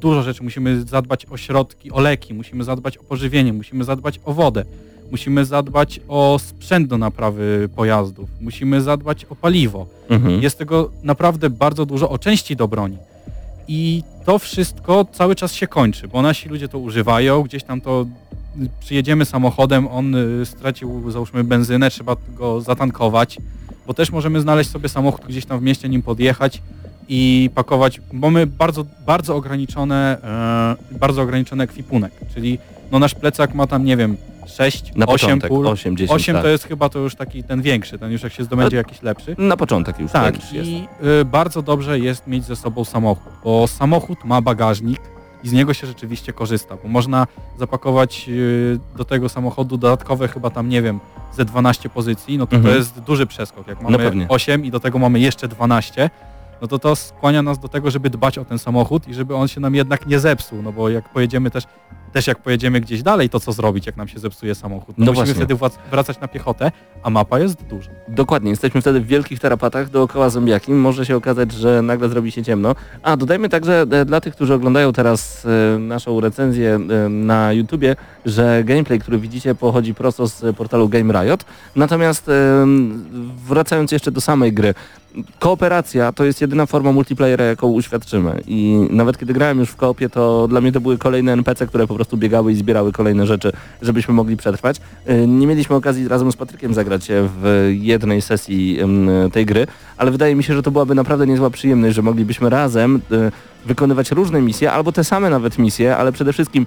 dużo 0.00 0.22
rzeczy, 0.22 0.42
musimy 0.42 0.82
zadbać 0.82 1.26
o 1.30 1.36
środki, 1.36 1.90
o 1.90 2.00
leki, 2.00 2.34
musimy 2.34 2.64
zadbać 2.64 2.98
o 2.98 3.02
pożywienie, 3.02 3.52
musimy 3.52 3.84
zadbać 3.84 4.20
o 4.24 4.32
wodę, 4.32 4.64
musimy 5.12 5.44
zadbać 5.44 6.00
o 6.08 6.38
sprzęt 6.38 6.88
do 6.88 6.98
naprawy 6.98 7.68
pojazdów, 7.76 8.30
musimy 8.40 8.80
zadbać 8.80 9.24
o 9.24 9.34
paliwo. 9.36 9.86
Mhm. 10.08 10.42
Jest 10.42 10.58
tego 10.58 10.90
naprawdę 11.02 11.50
bardzo 11.50 11.86
dużo 11.86 12.10
o 12.10 12.18
części 12.18 12.56
do 12.56 12.68
broni. 12.68 12.98
I 13.68 14.02
to 14.24 14.38
wszystko 14.38 15.04
cały 15.12 15.34
czas 15.34 15.54
się 15.54 15.66
kończy, 15.66 16.08
bo 16.08 16.22
nasi 16.22 16.48
ludzie 16.48 16.68
to 16.68 16.78
używają, 16.78 17.42
gdzieś 17.42 17.64
tam 17.64 17.80
to 17.80 18.06
przyjedziemy 18.80 19.24
samochodem, 19.24 19.88
on 19.88 20.14
y, 20.14 20.46
stracił 20.46 21.10
załóżmy 21.10 21.44
benzynę, 21.44 21.90
trzeba 21.90 22.16
go 22.36 22.60
zatankować, 22.60 23.38
bo 23.86 23.94
też 23.94 24.10
możemy 24.12 24.40
znaleźć 24.40 24.70
sobie 24.70 24.88
samochód 24.88 25.26
gdzieś 25.28 25.46
tam 25.46 25.60
w 25.60 25.62
mieście, 25.62 25.88
nim 25.88 26.02
podjechać 26.02 26.62
i 27.08 27.50
pakować, 27.54 28.00
bo 28.12 28.30
my 28.30 28.46
bardzo, 28.46 28.84
bardzo 29.06 29.36
ograniczone, 29.36 30.18
e, 30.92 30.98
bardzo 30.98 31.22
ograniczony 31.22 31.64
ekwipunek, 31.64 32.12
czyli 32.34 32.58
no 32.92 32.98
nasz 32.98 33.14
plecak 33.14 33.54
ma 33.54 33.66
tam, 33.66 33.84
nie 33.84 33.96
wiem, 33.96 34.16
6, 34.46 34.94
Na 34.96 35.06
8 35.06 35.06
początek, 35.06 35.48
pól, 35.50 35.66
8, 35.66 35.96
10, 35.96 36.20
8 36.22 36.34
tak. 36.34 36.42
to 36.44 36.48
jest 36.48 36.64
chyba 36.64 36.88
to 36.88 36.98
już 36.98 37.14
taki 37.14 37.44
ten 37.44 37.62
większy, 37.62 37.98
ten 37.98 38.12
już 38.12 38.22
jak 38.22 38.32
się 38.32 38.44
zdobędzie 38.44 38.76
jakiś 38.76 39.02
lepszy. 39.02 39.34
Na 39.38 39.56
początek 39.56 39.98
już 39.98 40.12
Tak, 40.12 40.38
ten 40.38 40.56
jest. 40.56 40.70
i 40.70 40.88
y, 41.20 41.24
bardzo 41.24 41.62
dobrze 41.62 41.98
jest 41.98 42.26
mieć 42.26 42.44
ze 42.44 42.56
sobą 42.56 42.84
samochód, 42.84 43.32
bo 43.44 43.66
samochód 43.66 44.24
ma 44.24 44.40
bagażnik 44.40 45.00
i 45.44 45.48
z 45.48 45.52
niego 45.52 45.74
się 45.74 45.86
rzeczywiście 45.86 46.32
korzysta, 46.32 46.76
bo 46.82 46.88
można 46.88 47.26
zapakować 47.58 48.24
y, 48.28 48.78
do 48.96 49.04
tego 49.04 49.28
samochodu 49.28 49.76
dodatkowe 49.76 50.28
chyba 50.28 50.50
tam, 50.50 50.68
nie 50.68 50.82
wiem, 50.82 51.00
ze 51.32 51.44
12 51.44 51.88
pozycji, 51.88 52.38
no 52.38 52.46
to 52.46 52.56
Mhm. 52.56 52.74
to 52.74 52.78
jest 52.78 53.00
duży 53.00 53.26
przeskok. 53.26 53.66
Jak 53.68 53.78
No 53.82 53.90
mamy 53.90 53.98
pewnie. 54.04 54.28
8 54.28 54.64
i 54.64 54.70
do 54.70 54.80
tego 54.80 54.98
mamy 54.98 55.20
jeszcze 55.20 55.48
12, 55.48 56.10
no 56.62 56.68
to 56.68 56.78
to 56.78 56.96
skłania 56.96 57.42
nas 57.42 57.58
do 57.58 57.68
tego, 57.68 57.90
żeby 57.90 58.10
dbać 58.10 58.38
o 58.38 58.44
ten 58.44 58.58
samochód 58.58 59.08
i 59.08 59.14
żeby 59.14 59.34
on 59.36 59.48
się 59.48 59.60
nam 59.60 59.74
jednak 59.74 60.06
nie 60.06 60.18
zepsuł, 60.20 60.62
no 60.62 60.72
bo 60.72 60.88
jak 60.88 61.08
pojedziemy 61.08 61.50
też, 61.50 61.64
też 62.12 62.26
jak 62.26 62.38
pojedziemy 62.38 62.80
gdzieś 62.80 63.02
dalej, 63.02 63.28
to 63.30 63.40
co 63.40 63.52
zrobić, 63.52 63.86
jak 63.86 63.96
nam 63.96 64.08
się 64.08 64.18
zepsuje 64.18 64.54
samochód? 64.54 64.98
No, 64.98 65.04
No 65.04 65.12
musimy 65.12 65.14
właśnie. 65.26 65.34
wtedy 65.34 65.54
wrac- 65.54 65.78
wracać 65.90 66.20
na 66.20 66.28
piechotę, 66.28 66.72
a 67.02 67.10
mapa 67.10 67.38
jest 67.38 67.62
duża. 67.64 67.90
Dokładnie, 68.08 68.50
jesteśmy 68.50 68.80
wtedy 68.80 69.00
w 69.00 69.06
wielkich 69.06 69.40
tarapatach 69.40 69.90
dookoła 69.90 70.30
zombiaki. 70.30 70.72
Może 70.72 71.06
się 71.06 71.16
okazać, 71.16 71.52
że 71.52 71.82
nagle 71.82 72.08
zrobi 72.08 72.32
się 72.32 72.42
ciemno. 72.42 72.74
A 73.02 73.16
dodajmy 73.16 73.48
także 73.48 73.86
e, 73.90 74.04
dla 74.04 74.20
tych, 74.20 74.34
którzy 74.34 74.54
oglądają 74.54 74.92
teraz 74.92 75.46
e, 75.74 75.78
naszą 75.78 76.20
recenzję 76.20 76.74
e, 77.04 77.08
na 77.08 77.52
YouTubie, 77.52 77.96
że 78.26 78.62
gameplay, 78.64 78.98
który 78.98 79.18
widzicie 79.18 79.54
pochodzi 79.54 79.94
prosto 79.94 80.26
z 80.28 80.56
portalu 80.56 80.88
Game 80.88 81.12
Riot. 81.22 81.44
Natomiast 81.76 82.30
wracając 83.48 83.92
jeszcze 83.92 84.10
do 84.12 84.20
samej 84.20 84.52
gry, 84.52 84.74
kooperacja 85.38 86.12
to 86.12 86.24
jest 86.24 86.40
jedyna 86.40 86.66
forma 86.66 86.92
multiplayera, 86.92 87.44
jaką 87.44 87.66
uświadczymy. 87.66 88.40
I 88.46 88.86
nawet 88.90 89.18
kiedy 89.18 89.32
grałem 89.32 89.58
już 89.58 89.68
w 89.70 89.76
koopie, 89.76 90.08
to 90.08 90.48
dla 90.48 90.60
mnie 90.60 90.72
to 90.72 90.80
były 90.80 90.98
kolejne 90.98 91.32
NPC, 91.32 91.66
które 91.66 91.86
po 91.86 91.94
prostu 91.94 92.01
biegały 92.16 92.52
i 92.52 92.54
zbierały 92.54 92.92
kolejne 92.92 93.26
rzeczy, 93.26 93.52
żebyśmy 93.82 94.14
mogli 94.14 94.36
przetrwać. 94.36 94.76
E, 95.06 95.26
Nie 95.26 95.46
mieliśmy 95.46 95.76
okazji 95.76 96.08
razem 96.08 96.32
z 96.32 96.36
Patrykiem 96.36 96.74
zagrać 96.74 97.08
w 97.10 97.70
jednej 97.80 98.22
sesji 98.22 98.78
tej 99.32 99.46
gry, 99.46 99.66
ale 99.96 100.10
wydaje 100.10 100.34
mi 100.34 100.44
się, 100.44 100.54
że 100.54 100.62
to 100.62 100.70
byłaby 100.70 100.94
naprawdę 100.94 101.26
niezła 101.26 101.50
przyjemność, 101.50 101.94
że 101.96 102.02
moglibyśmy 102.02 102.50
razem 102.50 103.00
e, 103.12 103.32
wykonywać 103.66 104.10
różne 104.10 104.40
misje, 104.42 104.72
albo 104.72 104.92
te 104.92 105.04
same 105.04 105.30
nawet 105.30 105.58
misje, 105.58 105.96
ale 105.96 106.12
przede 106.12 106.32
wszystkim 106.32 106.66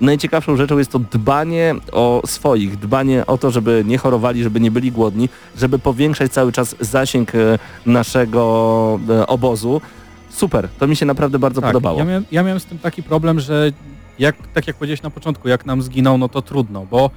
najciekawszą 0.00 0.56
rzeczą 0.56 0.78
jest 0.78 0.90
to 0.90 0.98
dbanie 0.98 1.74
o 1.92 2.22
swoich, 2.26 2.76
dbanie 2.78 3.26
o 3.26 3.38
to, 3.38 3.50
żeby 3.50 3.84
nie 3.86 3.98
chorowali, 3.98 4.42
żeby 4.42 4.60
nie 4.60 4.70
byli 4.70 4.92
głodni, 4.92 5.28
żeby 5.58 5.78
powiększać 5.78 6.32
cały 6.32 6.52
czas 6.52 6.76
zasięg 6.80 7.34
e, 7.34 7.58
naszego 7.86 9.00
obozu. 9.26 9.80
Super, 10.30 10.68
to 10.78 10.86
mi 10.86 10.96
się 10.96 11.06
naprawdę 11.06 11.38
bardzo 11.38 11.62
podobało. 11.62 11.98
Ja 11.98 12.04
miałem, 12.04 12.24
ja 12.32 12.42
miałem 12.42 12.60
z 12.60 12.64
tym 12.64 12.78
taki 12.78 13.02
problem, 13.02 13.40
że 13.40 13.72
jak, 14.20 14.36
tak 14.54 14.66
jak 14.66 14.76
powiedziałeś 14.76 15.02
na 15.02 15.10
początku, 15.10 15.48
jak 15.48 15.66
nam 15.66 15.82
zginął, 15.82 16.18
no 16.18 16.28
to 16.28 16.42
trudno, 16.42 16.86
bo 16.90 17.10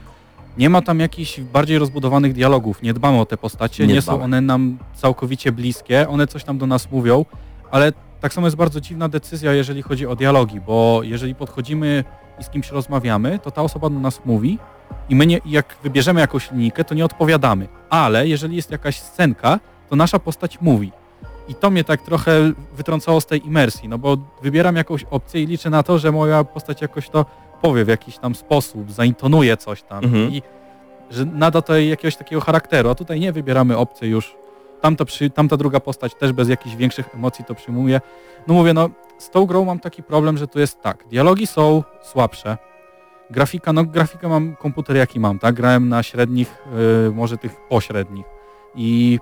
nie 0.57 0.69
ma 0.69 0.81
tam 0.81 0.99
jakichś 0.99 1.39
bardziej 1.39 1.79
rozbudowanych 1.79 2.33
dialogów, 2.33 2.81
nie 2.81 2.93
dbamy 2.93 3.19
o 3.19 3.25
te 3.25 3.37
postacie, 3.37 3.87
Nie 3.87 3.93
nie, 3.93 4.01
są 4.01 4.21
one 4.21 4.41
nam 4.41 4.77
całkowicie 4.93 5.51
bliskie, 5.51 6.09
one 6.09 6.27
coś 6.27 6.43
tam 6.43 6.57
do 6.57 6.67
nas 6.67 6.91
mówią, 6.91 7.25
ale 7.71 7.93
tak 8.19 8.33
samo 8.33 8.47
jest 8.47 8.57
bardzo 8.57 8.81
dziwna 8.81 9.09
decyzja, 9.09 9.53
jeżeli 9.53 9.81
chodzi 9.81 10.07
o 10.07 10.15
dialogi, 10.15 10.61
bo 10.61 11.01
jeżeli 11.03 11.35
podchodzimy 11.35 12.03
i 12.39 12.43
z 12.43 12.49
kimś 12.49 12.71
rozmawiamy, 12.71 13.39
to 13.39 13.51
ta 13.51 13.61
osoba 13.61 13.89
do 13.89 13.99
nas 13.99 14.21
mówi 14.25 14.59
i 15.09 15.15
my 15.15 15.27
nie, 15.27 15.39
jak 15.45 15.75
wybierzemy 15.83 16.21
jakąś 16.21 16.51
linijkę, 16.51 16.83
to 16.83 16.95
nie 16.95 17.05
odpowiadamy, 17.05 17.67
ale 17.89 18.27
jeżeli 18.27 18.55
jest 18.55 18.71
jakaś 18.71 18.99
scenka, 18.99 19.59
to 19.89 19.95
nasza 19.95 20.19
postać 20.19 20.61
mówi. 20.61 20.91
I 21.47 21.55
to 21.55 21.69
mnie 21.69 21.83
tak 21.83 22.01
trochę 22.01 22.51
wytrącało 22.75 23.21
z 23.21 23.25
tej 23.25 23.47
imersji, 23.47 23.89
no 23.89 23.97
bo 23.97 24.17
wybieram 24.41 24.75
jakąś 24.75 25.03
opcję 25.03 25.43
i 25.43 25.45
liczę 25.47 25.69
na 25.69 25.83
to, 25.83 25.97
że 25.99 26.11
moja 26.11 26.43
postać 26.43 26.81
jakoś 26.81 27.09
to 27.09 27.25
powie 27.61 27.85
w 27.85 27.87
jakiś 27.87 28.17
tam 28.17 28.35
sposób, 28.35 28.91
zaintonuje 28.91 29.57
coś 29.57 29.81
tam 29.83 30.03
Mhm. 30.03 30.31
i 30.31 30.41
że 31.11 31.25
nada 31.25 31.61
to 31.61 31.77
jakiegoś 31.77 32.15
takiego 32.15 32.41
charakteru, 32.41 32.89
a 32.89 32.95
tutaj 32.95 33.19
nie 33.19 33.31
wybieramy 33.31 33.77
opcję 33.77 34.09
już. 34.09 34.35
Tamta, 34.81 35.05
przy, 35.05 35.29
tamta 35.29 35.57
druga 35.57 35.79
postać 35.79 36.15
też 36.15 36.31
bez 36.33 36.49
jakichś 36.49 36.75
większych 36.75 37.15
emocji 37.15 37.45
to 37.45 37.55
przyjmuje. 37.55 38.01
No 38.47 38.53
mówię, 38.53 38.73
no 38.73 38.89
z 39.17 39.29
tą 39.29 39.45
grą 39.45 39.65
mam 39.65 39.79
taki 39.79 40.03
problem, 40.03 40.37
że 40.37 40.47
tu 40.47 40.59
jest 40.59 40.81
tak, 40.81 41.07
dialogi 41.07 41.47
są 41.47 41.83
słabsze, 42.01 42.57
grafika, 43.29 43.73
no 43.73 43.83
grafikę 43.83 44.27
mam 44.27 44.55
komputer 44.55 44.95
jaki 44.95 45.19
mam, 45.19 45.39
tak? 45.39 45.55
Grałem 45.55 45.89
na 45.89 46.03
średnich, 46.03 46.55
yy, 47.05 47.11
może 47.11 47.37
tych 47.37 47.55
pośrednich 47.69 48.25
i 48.75 49.19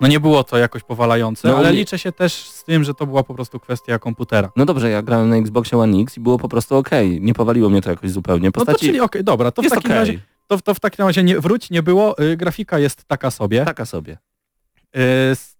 no 0.00 0.08
nie 0.08 0.20
było 0.20 0.44
to 0.44 0.58
jakoś 0.58 0.82
powalające, 0.82 1.48
No, 1.48 1.56
ale 1.56 1.72
nie- 1.72 1.78
liczę 1.78 1.98
się 1.98 2.12
też 2.12 2.32
z 2.34 2.64
tym, 2.64 2.84
że 2.84 2.94
to 2.94 3.06
była 3.06 3.22
po 3.22 3.34
prostu 3.34 3.60
kwestia 3.60 3.98
komputera. 3.98 4.50
No 4.56 4.64
dobrze, 4.64 4.90
ja 4.90 5.02
grałem 5.02 5.28
na 5.28 5.36
Xboxie 5.36 5.78
One 5.78 5.98
X 5.98 6.16
i 6.16 6.20
było 6.20 6.38
po 6.38 6.48
prostu 6.48 6.76
okej. 6.76 7.20
Nie 7.20 7.34
powaliło 7.34 7.68
mnie 7.70 7.82
to 7.82 7.90
jakoś 7.90 8.10
zupełnie. 8.10 8.44
No 8.48 8.52
to 8.52 8.60
Postaci 8.60 8.86
czyli 8.86 9.00
okej, 9.00 9.24
dobra, 9.24 9.50
to 9.50 9.62
w 9.62 9.64
takim 9.68 9.78
okej. 9.78 9.92
razie, 9.98 10.20
to, 10.46 10.60
to 10.60 10.74
w 10.74 10.80
takim 10.80 11.06
razie 11.06 11.22
nie, 11.22 11.40
wróć, 11.40 11.70
nie 11.70 11.82
było, 11.82 12.14
yy, 12.18 12.36
grafika 12.36 12.78
jest 12.78 13.04
taka 13.04 13.30
sobie. 13.30 13.64
Taka 13.64 13.86
sobie. 13.86 14.18
Yy, 14.94 15.00
s- 15.30 15.56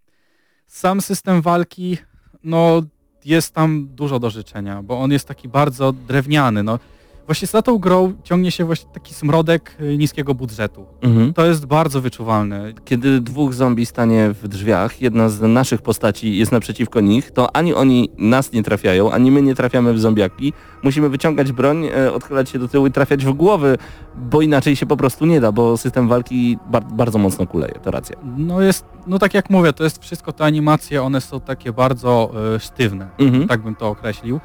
sam 0.66 1.00
system 1.00 1.42
walki, 1.42 1.98
no 2.44 2.82
jest 3.24 3.54
tam 3.54 3.88
dużo 3.90 4.18
do 4.18 4.30
życzenia, 4.30 4.82
bo 4.82 5.00
on 5.00 5.10
jest 5.12 5.28
taki 5.28 5.48
bardzo 5.48 5.92
drewniany, 5.92 6.62
no. 6.62 6.78
Właśnie 7.26 7.48
za 7.48 7.62
tą 7.62 7.78
grą 7.78 8.12
ciągnie 8.24 8.50
się 8.50 8.64
właśnie 8.64 8.90
taki 8.92 9.14
smrodek 9.14 9.76
yy, 9.80 9.98
niskiego 9.98 10.34
budżetu. 10.34 10.86
Mhm. 11.02 11.34
To 11.34 11.46
jest 11.46 11.66
bardzo 11.66 12.00
wyczuwalne. 12.00 12.72
Kiedy 12.84 13.20
dwóch 13.20 13.54
zombie 13.54 13.86
stanie 13.86 14.30
w 14.42 14.48
drzwiach, 14.48 15.02
jedna 15.02 15.28
z 15.28 15.40
naszych 15.40 15.82
postaci 15.82 16.36
jest 16.38 16.52
naprzeciwko 16.52 17.00
nich, 17.00 17.30
to 17.30 17.56
ani 17.56 17.74
oni 17.74 18.10
nas 18.18 18.52
nie 18.52 18.62
trafiają, 18.62 19.10
ani 19.12 19.30
my 19.30 19.42
nie 19.42 19.54
trafiamy 19.54 19.92
w 19.94 20.00
zombiaki. 20.00 20.52
Musimy 20.82 21.08
wyciągać 21.08 21.52
broń, 21.52 21.86
e, 21.86 22.12
odchylać 22.12 22.50
się 22.50 22.58
do 22.58 22.68
tyłu 22.68 22.86
i 22.86 22.90
trafiać 22.92 23.24
w 23.24 23.32
głowy, 23.32 23.78
bo 24.16 24.42
inaczej 24.42 24.76
się 24.76 24.86
po 24.86 24.96
prostu 24.96 25.26
nie 25.26 25.40
da, 25.40 25.52
bo 25.52 25.76
system 25.76 26.08
walki 26.08 26.58
bar 26.70 26.84
bardzo 26.84 27.18
mocno 27.18 27.46
kuleje, 27.46 27.74
to 27.82 27.90
racja. 27.90 28.16
No 28.36 28.60
jest, 28.60 28.84
no 29.06 29.18
tak 29.18 29.34
jak 29.34 29.50
mówię, 29.50 29.72
to 29.72 29.84
jest 29.84 30.02
wszystko 30.02 30.32
te 30.32 30.44
animacje, 30.44 31.02
one 31.02 31.20
są 31.20 31.40
takie 31.40 31.72
bardzo 31.72 32.32
yy, 32.52 32.60
sztywne, 32.60 33.08
Mhm. 33.18 33.48
tak 33.48 33.62
bym 33.62 33.74
to 33.76 33.88
określił. 33.88 34.40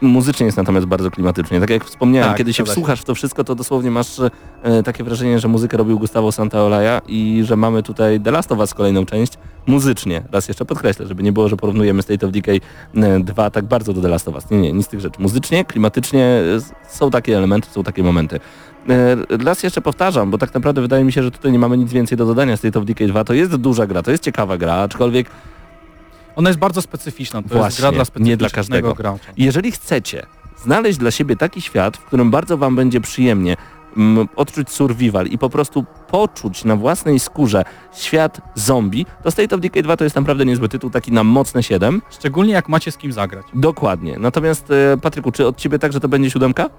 Muzycznie 0.00 0.46
jest 0.46 0.58
natomiast 0.58 0.86
bardzo 0.86 1.10
klimatycznie. 1.10 1.60
Tak 1.60 1.70
jak 1.70 1.84
wspomniałem, 1.84 2.28
Tak, 2.28 2.38
kiedy 2.38 2.52
się 2.52 2.64
wsłuchasz 2.64 3.00
w 3.00 3.04
to 3.04 3.14
wszystko, 3.14 3.44
to 3.44 3.54
dosłownie 3.54 3.90
masz 3.90 4.20
e, 4.62 4.82
takie 4.82 5.04
wrażenie, 5.04 5.38
że 5.38 5.48
muzykę 5.48 5.76
robił 5.76 5.98
Gustavo 5.98 6.32
Santaolalla 6.32 7.00
i 7.08 7.42
że 7.44 7.56
mamy 7.56 7.82
tutaj 7.82 8.20
The 8.20 8.30
Last 8.30 8.52
of 8.52 8.58
Us 8.58 8.74
kolejną 8.74 9.06
część 9.06 9.32
muzycznie. 9.66 10.22
Raz 10.32 10.48
jeszcze 10.48 10.64
podkreślę, 10.64 11.06
żeby 11.06 11.22
nie 11.22 11.32
było, 11.32 11.48
że 11.48 11.56
porównujemy 11.56 12.02
State 12.02 12.26
of 12.26 12.32
Decay 12.32 12.60
e, 12.96 13.20
2 13.20 13.50
tak 13.50 13.64
bardzo 13.64 13.92
do 13.92 14.02
The 14.02 14.08
Last 14.08 14.28
of 14.28 14.34
Us. 14.34 14.50
Nie, 14.50 14.58
nie, 14.58 14.72
nic 14.72 14.86
z 14.86 14.88
tych 14.88 15.00
rzeczy. 15.00 15.22
Muzycznie, 15.22 15.64
klimatycznie 15.64 16.24
e, 16.24 16.42
są 16.90 17.10
takie 17.10 17.36
elementy, 17.36 17.68
są 17.70 17.84
takie 17.84 18.02
momenty. 18.02 18.40
E, 18.88 19.16
Raz 19.44 19.62
jeszcze 19.62 19.80
powtarzam, 19.80 20.30
bo 20.30 20.38
tak 20.38 20.54
naprawdę 20.54 20.80
wydaje 20.80 21.04
mi 21.04 21.12
się, 21.12 21.22
że 21.22 21.30
tutaj 21.30 21.52
nie 21.52 21.58
mamy 21.58 21.78
nic 21.78 21.92
więcej 21.92 22.18
do 22.18 22.26
dodania 22.26 22.56
State 22.56 22.78
of 22.78 22.84
Decay 22.84 23.08
2. 23.08 23.24
To 23.24 23.34
jest 23.34 23.56
duża 23.56 23.86
gra, 23.86 24.02
to 24.02 24.10
jest 24.10 24.22
ciekawa 24.22 24.58
gra, 24.58 24.74
aczkolwiek 24.74 25.30
Ona 26.36 26.50
jest 26.50 26.58
bardzo 26.58 26.82
specyficzna, 26.82 27.42
to 27.42 27.48
jest 27.48 27.56
Właśnie, 27.56 27.82
gra 27.82 27.92
dla 27.92 28.04
nie 28.16 28.36
dla 28.36 28.48
specyficznego 28.48 28.88
każdego. 28.88 28.94
gracza. 29.18 29.32
Jeżeli 29.36 29.72
chcecie 29.72 30.26
znaleźć 30.64 30.98
dla 30.98 31.10
siebie 31.10 31.36
taki 31.36 31.62
świat, 31.62 31.96
w 31.96 32.04
którym 32.04 32.30
bardzo 32.30 32.58
wam 32.58 32.76
będzie 32.76 33.00
przyjemnie 33.00 33.56
mm, 33.96 34.28
odczuć 34.36 34.70
survival 34.70 35.26
i 35.26 35.38
po 35.38 35.50
prostu 35.50 35.84
poczuć 36.08 36.64
na 36.64 36.76
własnej 36.76 37.20
skórze 37.20 37.64
świat 37.94 38.40
zombie, 38.54 39.06
to 39.22 39.30
State 39.30 39.54
of 39.56 39.60
Decay 39.60 39.82
2 39.82 39.96
to 39.96 40.04
jest 40.04 40.16
naprawdę 40.16 40.44
niezły 40.46 40.68
tytuł, 40.68 40.90
taki 40.90 41.12
na 41.12 41.24
mocne 41.24 41.62
7. 41.62 42.02
Szczególnie 42.10 42.52
jak 42.52 42.68
macie 42.68 42.92
z 42.92 42.96
kim 42.96 43.12
zagrać. 43.12 43.46
Dokładnie. 43.54 44.16
Natomiast 44.18 44.70
e, 44.70 44.96
Patryku, 45.02 45.32
czy 45.32 45.46
od 45.46 45.56
ciebie 45.56 45.78
także 45.78 46.00
to 46.00 46.08
będzie 46.08 46.30
siódemka? 46.30 46.70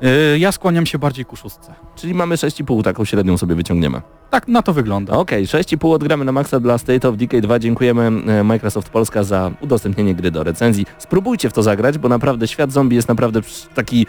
Yy, 0.00 0.38
ja 0.38 0.52
skłaniam 0.52 0.86
się 0.86 0.98
bardziej 0.98 1.24
ku 1.24 1.36
szóstce. 1.36 1.74
Czyli 1.96 2.14
mamy 2.14 2.34
6,5, 2.36 2.82
taką 2.82 3.04
średnią 3.04 3.38
sobie 3.38 3.54
wyciągniemy. 3.54 4.00
Tak 4.30 4.48
na 4.48 4.62
to 4.62 4.72
wygląda. 4.72 5.12
Okej, 5.12 5.46
6,5 5.46 5.94
odgramy 5.94 6.24
na 6.24 6.32
maksa 6.32 6.60
dla 6.60 6.78
State 6.78 7.08
of 7.08 7.16
Decay 7.16 7.40
2. 7.40 7.58
Dziękujemy 7.58 8.02
e, 8.32 8.44
Microsoft 8.44 8.88
Polska 8.88 9.24
za 9.24 9.50
udostępnienie 9.60 10.14
gry 10.14 10.30
do 10.30 10.44
recenzji. 10.44 10.86
Spróbujcie 10.98 11.50
w 11.50 11.52
to 11.52 11.62
zagrać, 11.62 11.98
bo 11.98 12.08
naprawdę 12.08 12.48
świat 12.48 12.72
zombie 12.72 12.96
jest 12.96 13.08
naprawdę 13.08 13.40
taki 13.74 14.06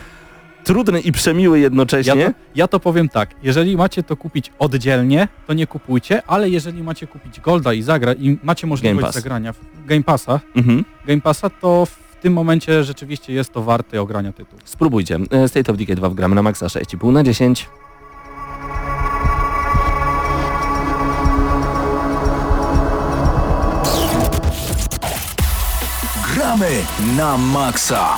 trudny 0.63 0.99
i 0.99 1.11
przemiły 1.11 1.57
Ja 1.57 1.63
jednocześnie. 1.63 2.25
to, 2.25 2.31
ja 2.55 2.67
to 2.67 2.79
powiem 2.79 3.09
tak, 3.09 3.29
jeżeli 3.43 3.77
macie 3.77 4.03
to 4.03 4.17
kupić 4.17 4.51
oddzielnie, 4.59 5.27
to 5.47 5.53
nie 5.53 5.67
kupujcie, 5.67 6.21
ale 6.27 6.49
jeżeli 6.49 6.83
macie 6.83 7.07
kupić 7.07 7.39
Golda 7.39 7.73
i 7.73 7.81
zagra 7.81 8.13
i 8.13 8.37
macie 8.43 8.67
możliwość 8.67 9.13
zagrania 9.13 9.53
w 9.53 9.59
Game 9.85 10.03
Passa, 10.03 10.39
Mhm. 10.55 10.85
Game 11.07 11.21
Passa, 11.21 11.49
to 11.49 11.87
w 12.19 12.21
tym 12.21 12.33
momencie 12.33 12.83
rzeczywiście 12.83 13.33
jest 13.33 13.53
to 13.53 13.61
warte 13.61 14.01
ogrania 14.01 14.33
tytułu. 14.33 14.61
Spróbujcie. 14.65 15.19
E, 15.31 15.47
State 15.47 15.71
of 15.71 15.77
Decay 15.77 15.95
2 15.95 16.09
wgramy 16.09 16.35
na 16.35 16.43
maksa 16.43 16.65
6,5 16.65 17.11
na 17.11 17.23
10. 17.23 17.69
Gramy 26.33 26.69
na 27.17 27.37
maksa. 27.37 28.15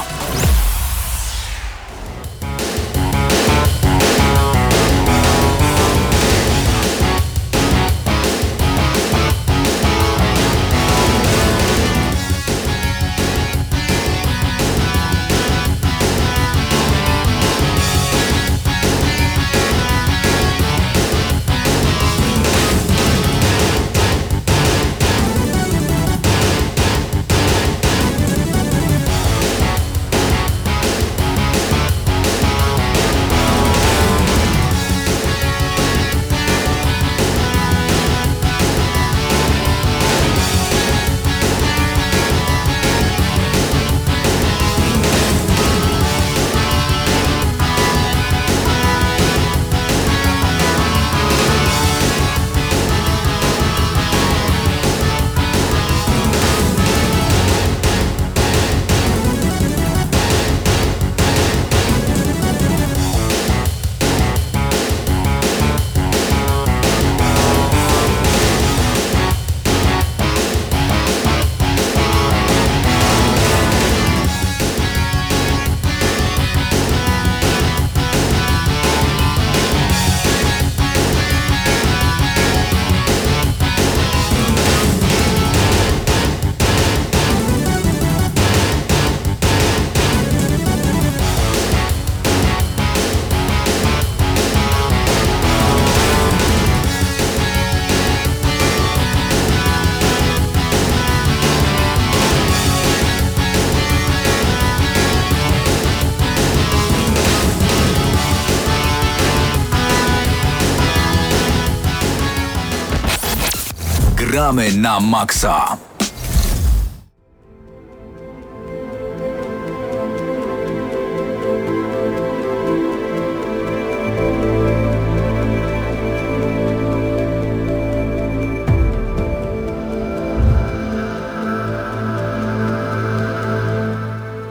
Gramy 114.37 114.69
na 114.77 114.99
maksa. 114.99 115.77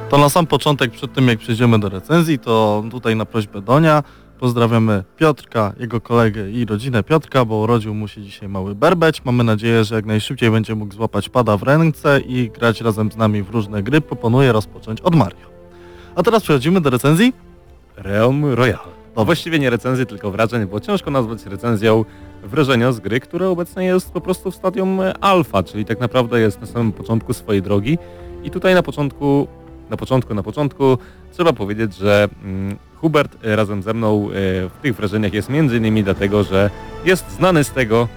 To 0.09 0.19
na 0.19 0.29
sam 0.29 0.47
początek, 0.47 0.91
przed 0.91 1.13
tym 1.13 1.29
jak 1.29 1.39
przejdziemy 1.39 1.79
do 1.79 1.89
recenzji, 1.89 2.39
to 2.39 2.85
tutaj 2.91 3.17
na 3.17 3.25
prośbę 3.25 3.63
Donia 3.63 4.03
pozdrawiamy 4.41 5.05
Piotrka, 5.17 5.73
jego 5.81 6.01
kolegę 6.01 6.51
i 6.51 6.65
rodzinę 6.65 7.03
Piotrka, 7.03 7.45
bo 7.45 7.57
urodził 7.57 7.95
mu 7.95 8.09
się 8.09 8.23
dzisiaj 8.23 8.49
mały 8.49 8.75
berbeć. 8.75 9.25
Mamy 9.25 9.45
nadzieję, 9.45 9.85
że 9.85 9.95
jak 9.95 10.07
najszybciej 10.07 10.51
będzie 10.51 10.75
mógł 10.75 10.95
złapać 10.95 11.29
pada 11.29 11.57
w 11.57 11.63
ręce 11.63 12.21
i 12.21 12.51
grać 12.51 12.81
razem 12.81 13.13
z 13.13 13.17
nami 13.17 13.43
w 13.43 13.51
różne 13.51 13.83
gry. 13.83 14.01
Proponuję 14.01 14.53
rozpocząć 14.53 15.01
od 15.01 15.15
Mario. 15.15 15.47
A 16.15 16.23
teraz 16.23 16.43
przechodzimy 16.43 16.81
do 16.81 16.91
recenzji. 16.91 17.33
Realm 17.97 18.45
Royale. 18.45 18.97
Dobrze. 19.17 19.27
Właściwie 19.27 19.59
nie 19.59 19.71
recenzji, 19.71 20.07
tylko 20.07 20.31
wrażeń, 20.31 20.67
bo 20.67 20.81
ciężko 20.81 21.11
nazwać 21.11 21.47
recenzją 21.47 22.05
wrażenia 22.45 22.93
z 22.93 23.01
gry, 23.01 23.21
która 23.21 23.47
obecnie 23.47 23.85
jest 23.85 24.11
po 24.11 24.21
prostu 24.21 24.51
w 24.51 24.55
stadium 24.55 25.01
alfa, 25.21 25.63
czyli 25.63 25.85
tak 25.85 26.01
naprawdę 26.01 26.41
jest 26.41 26.61
na 26.61 26.67
samym 26.67 26.93
początku 26.93 27.33
swojej 27.33 27.63
drogi. 27.63 27.99
I 28.45 28.51
tutaj 28.51 28.75
na 28.75 28.83
początku, 28.83 29.49
na 29.91 29.97
początku, 29.97 30.35
na 30.35 30.43
początku 30.43 30.99
trzeba 31.33 31.53
powiedzieć, 31.53 31.97
że 31.97 32.29
mm, 32.45 32.77
Hubert 32.97 33.45
e, 33.45 33.57
razem 33.57 33.83
ze 33.83 33.95
mną 33.95 34.29
e, 34.29 34.33
w 34.69 34.79
tych 34.83 34.97
wrażeniach 34.97 35.33
jest 35.33 35.49
między 35.49 35.77
innymi 35.77 36.05
dlatego, 36.05 36.45
że 36.45 36.71
jest 37.05 37.31
znany 37.31 37.65
z 37.65 37.71
tego, 37.71 38.09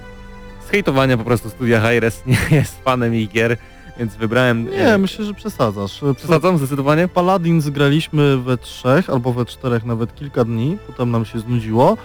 z 0.67 0.69
hejtowania 0.69 1.17
po 1.17 1.23
prostu 1.23 1.49
studia 1.49 1.81
Hi-Res, 1.81 2.23
nie 2.27 2.57
jest 2.57 2.83
fanem 2.83 3.15
ich 3.15 3.29
gier, 3.29 3.57
więc 3.99 4.15
wybrałem... 4.15 4.65
Nie, 4.65 4.93
e, 4.93 4.97
myślę, 4.97 5.25
że 5.25 5.33
przesadzasz. 5.33 6.01
Przesadzam 6.17 6.57
zdecydowanie? 6.57 7.07
Paladin 7.07 7.61
zgraliśmy 7.61 8.37
we 8.37 8.57
trzech 8.57 9.09
albo 9.09 9.33
we 9.33 9.45
czterech 9.45 9.85
nawet 9.85 10.15
kilka 10.15 10.45
dni, 10.45 10.77
potem 10.87 11.11
nam 11.11 11.25
się 11.25 11.39
znudziło. 11.39 11.97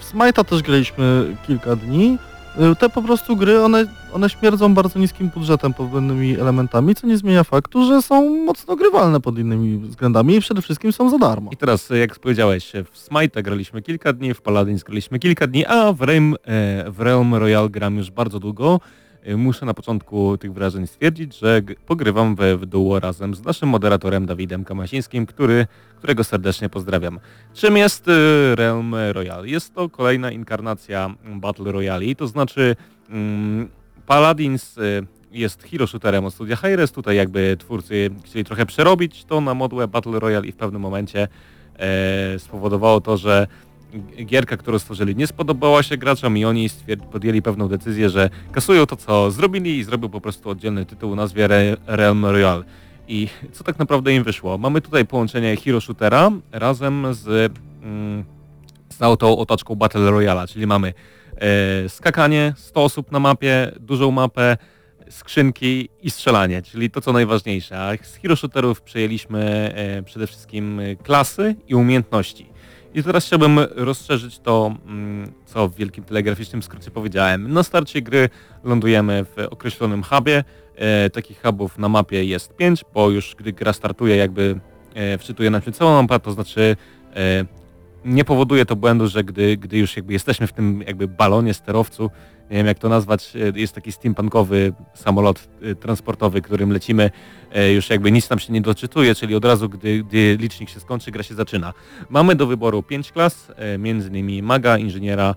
W 0.00 0.12
Smite'a 0.12 0.44
też 0.44 0.62
graliśmy 0.62 1.36
kilka 1.46 1.76
dni. 1.76 2.18
Y, 2.58 2.76
Te 2.76 2.88
po 2.88 3.02
prostu 3.02 3.36
gry, 3.36 3.60
one, 3.64 3.84
one 4.12 4.30
śmierdzą 4.30 4.74
bardzo 4.74 4.98
niskim 4.98 5.28
budżetem 5.28 5.74
pod 5.74 5.90
pewnymi 5.90 6.40
elementami, 6.40 6.94
co 6.94 7.06
nie 7.06 7.16
zmienia 7.18 7.44
faktu, 7.44 7.86
że 7.86 8.02
są 8.02 8.44
mocno 8.44 8.76
grywalne 8.76 9.20
pod 9.20 9.38
innymi 9.38 9.78
względami 9.78 10.34
i 10.36 10.40
przede 10.40 10.62
wszystkim 10.62 10.92
są 10.92 11.10
za 11.10 11.18
darmo. 11.18 11.50
I 11.52 11.56
teraz, 11.56 11.90
jak 11.90 12.18
powiedziałeś, 12.18 12.72
w 12.92 12.98
Smite 12.98 13.42
graliśmy 13.42 13.82
kilka 13.82 14.12
dni, 14.12 14.34
w 14.34 14.40
Paladins 14.40 14.82
graliśmy 14.82 15.18
kilka 15.18 15.46
dni, 15.46 15.66
a 15.66 15.92
w 15.92 16.02
Realm, 16.02 16.36
w 16.86 17.00
Realm 17.00 17.34
Royale 17.34 17.68
gram 17.68 17.96
już 17.96 18.10
bardzo 18.10 18.40
długo. 18.40 18.80
E, 19.28 19.36
Muszę 19.36 19.66
na 19.66 19.74
początku 19.74 20.38
tych 20.38 20.52
wrażeń 20.52 20.86
stwierdzić, 20.86 21.38
że 21.38 21.62
pogrywam 21.86 22.34
we 22.34 22.56
w 22.56 22.66
duo 22.66 23.00
razem 23.00 23.34
z 23.34 23.44
naszym 23.44 23.68
moderatorem 23.68 24.26
Dawidem 24.26 24.64
Kamasińskim, 24.64 25.26
który, 25.26 25.66
którego 25.96 26.24
serdecznie 26.24 26.68
pozdrawiam. 26.68 27.20
Czym 27.54 27.76
jest 27.76 28.08
e, 28.08 28.12
Realm 28.54 28.94
Royale? 29.12 29.48
Jest 29.48 29.74
to 29.74 29.88
kolejna 29.88 30.30
inkarnacja 30.30 31.14
Battle 31.24 31.72
Royale, 31.72 32.14
to 32.14 32.26
znaczy 32.26 32.76
mm, 33.10 33.68
Paladins 34.06 34.78
e, 34.78 34.82
jest 35.32 35.62
hero 35.62 35.86
shooterem 35.86 36.24
od 36.24 36.34
studia 36.34 36.56
Hi-Res. 36.56 36.92
Tutaj 36.92 37.16
jakby 37.16 37.56
twórcy 37.58 38.10
chcieli 38.24 38.44
trochę 38.44 38.66
przerobić 38.66 39.24
to 39.24 39.40
na 39.40 39.54
modłę 39.54 39.88
Battle 39.88 40.20
Royale 40.20 40.46
i 40.46 40.52
w 40.52 40.56
pewnym 40.56 40.82
momencie 40.82 41.28
e, 41.78 42.38
spowodowało 42.38 43.00
to, 43.00 43.16
że 43.16 43.46
gierka, 44.24 44.56
którą 44.56 44.78
stworzyli, 44.78 45.16
nie 45.16 45.26
spodobała 45.26 45.82
się 45.82 45.96
graczom 45.96 46.36
i 46.36 46.44
oni 46.44 46.68
podjęli 47.12 47.42
pewną 47.42 47.68
decyzję, 47.68 48.10
że 48.10 48.30
kasują 48.52 48.86
to, 48.86 48.96
co 48.96 49.30
zrobili 49.30 49.78
i 49.78 49.84
zrobił 49.84 50.08
po 50.08 50.20
prostu 50.20 50.50
oddzielny 50.50 50.86
tytuł 50.86 51.12
o 51.12 51.16
nazwie 51.16 51.44
Re 51.44 51.76
Realm 51.86 52.24
Royale. 52.24 52.64
I 53.08 53.28
co 53.52 53.64
tak 53.64 53.78
naprawdę 53.78 54.14
im 54.14 54.24
wyszło? 54.24 54.58
Mamy 54.58 54.80
tutaj 54.80 55.06
połączenie 55.06 55.56
Hero 55.56 55.80
Shootera 55.80 56.30
razem 56.52 57.06
z, 57.10 57.52
mm, 57.82 58.24
z 58.88 58.98
tą 58.98 59.38
otoczką 59.38 59.74
Battle 59.74 60.10
Royale, 60.10 60.46
czyli 60.46 60.66
mamy 60.66 60.94
e, 61.36 61.88
skakanie, 61.88 62.54
100 62.56 62.84
osób 62.84 63.12
na 63.12 63.20
mapie, 63.20 63.72
dużą 63.80 64.10
mapę, 64.10 64.56
skrzynki 65.10 65.88
i 66.02 66.10
strzelanie, 66.10 66.62
czyli 66.62 66.90
to 66.90 67.00
co 67.00 67.12
najważniejsze. 67.12 67.80
A 67.80 68.04
z 68.04 68.16
Hero 68.16 68.36
Shooterów 68.36 68.82
przejęliśmy 68.82 69.72
e, 69.74 70.02
przede 70.02 70.26
wszystkim 70.26 70.80
klasy 71.02 71.56
i 71.68 71.74
umiejętności. 71.74 72.57
I 72.98 73.02
teraz 73.02 73.26
chciałbym 73.26 73.58
rozszerzyć 73.58 74.38
to, 74.38 74.74
mm, 74.86 75.32
co 75.46 75.68
w 75.68 75.74
wielkim 75.74 76.04
telegraficznym 76.04 76.62
skrócie 76.62 76.90
powiedziałem. 76.90 77.52
Na 77.52 77.62
starcie 77.62 78.02
gry 78.02 78.28
lądujemy 78.64 79.24
w 79.24 79.46
określonym 79.50 80.02
hubie. 80.02 80.44
E, 80.76 81.10
takich 81.10 81.42
hubów 81.42 81.78
na 81.78 81.88
mapie 81.88 82.24
jest 82.24 82.56
5, 82.56 82.84
bo 82.94 83.10
już 83.10 83.34
gdy 83.38 83.52
gra 83.52 83.72
startuje 83.72 84.16
jakby 84.16 84.60
e, 84.94 85.18
wczytuje 85.18 85.50
nam 85.50 85.62
się 85.62 85.72
całą 85.72 86.02
mapę, 86.02 86.20
to 86.20 86.32
znaczy 86.32 86.76
e, 87.16 87.44
nie 88.04 88.24
powoduje 88.24 88.66
to 88.66 88.76
błędu, 88.76 89.08
że 89.08 89.24
gdy, 89.24 89.56
gdy 89.56 89.78
już 89.78 89.96
jakby 89.96 90.12
jesteśmy 90.12 90.46
w 90.46 90.52
tym 90.52 90.82
jakby 90.86 91.08
balonie, 91.08 91.54
sterowcu, 91.54 92.10
nie 92.50 92.56
wiem 92.56 92.66
jak 92.66 92.78
to 92.78 92.88
nazwać, 92.88 93.36
e, 93.36 93.60
jest 93.60 93.74
taki 93.74 93.92
steampunkowy 93.92 94.72
samolot 94.94 95.48
e, 95.62 95.74
transportowy, 95.74 96.42
którym 96.42 96.72
lecimy, 96.72 97.10
e, 97.52 97.72
już 97.72 97.90
jakby 97.90 98.12
nic 98.12 98.30
nam 98.30 98.38
się 98.38 98.52
nie 98.52 98.60
doczytuje, 98.60 99.14
czyli 99.14 99.34
od 99.34 99.44
razu, 99.44 99.68
gdy, 99.68 100.04
gdy 100.04 100.36
licznik 100.40 100.70
się 100.70 100.80
skończy, 100.80 101.10
gra 101.10 101.22
się 101.22 101.34
zaczyna. 101.34 101.74
Mamy 102.08 102.34
do 102.34 102.46
wyboru 102.46 102.82
pięć 102.82 103.12
klas, 103.12 103.52
między 103.78 104.08
innymi 104.08 104.42
maga, 104.42 104.78
inżyniera, 104.78 105.34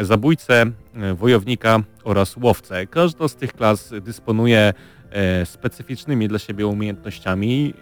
zabójcę, 0.00 0.66
wojownika 1.14 1.82
oraz 2.04 2.36
łowcę. 2.36 2.86
Każda 2.86 3.28
z 3.28 3.36
tych 3.36 3.52
klas 3.52 3.94
dysponuje 4.00 4.74
specyficznymi 5.44 6.28
dla 6.28 6.38
siebie 6.38 6.66
umiejętnościami. 6.66 7.74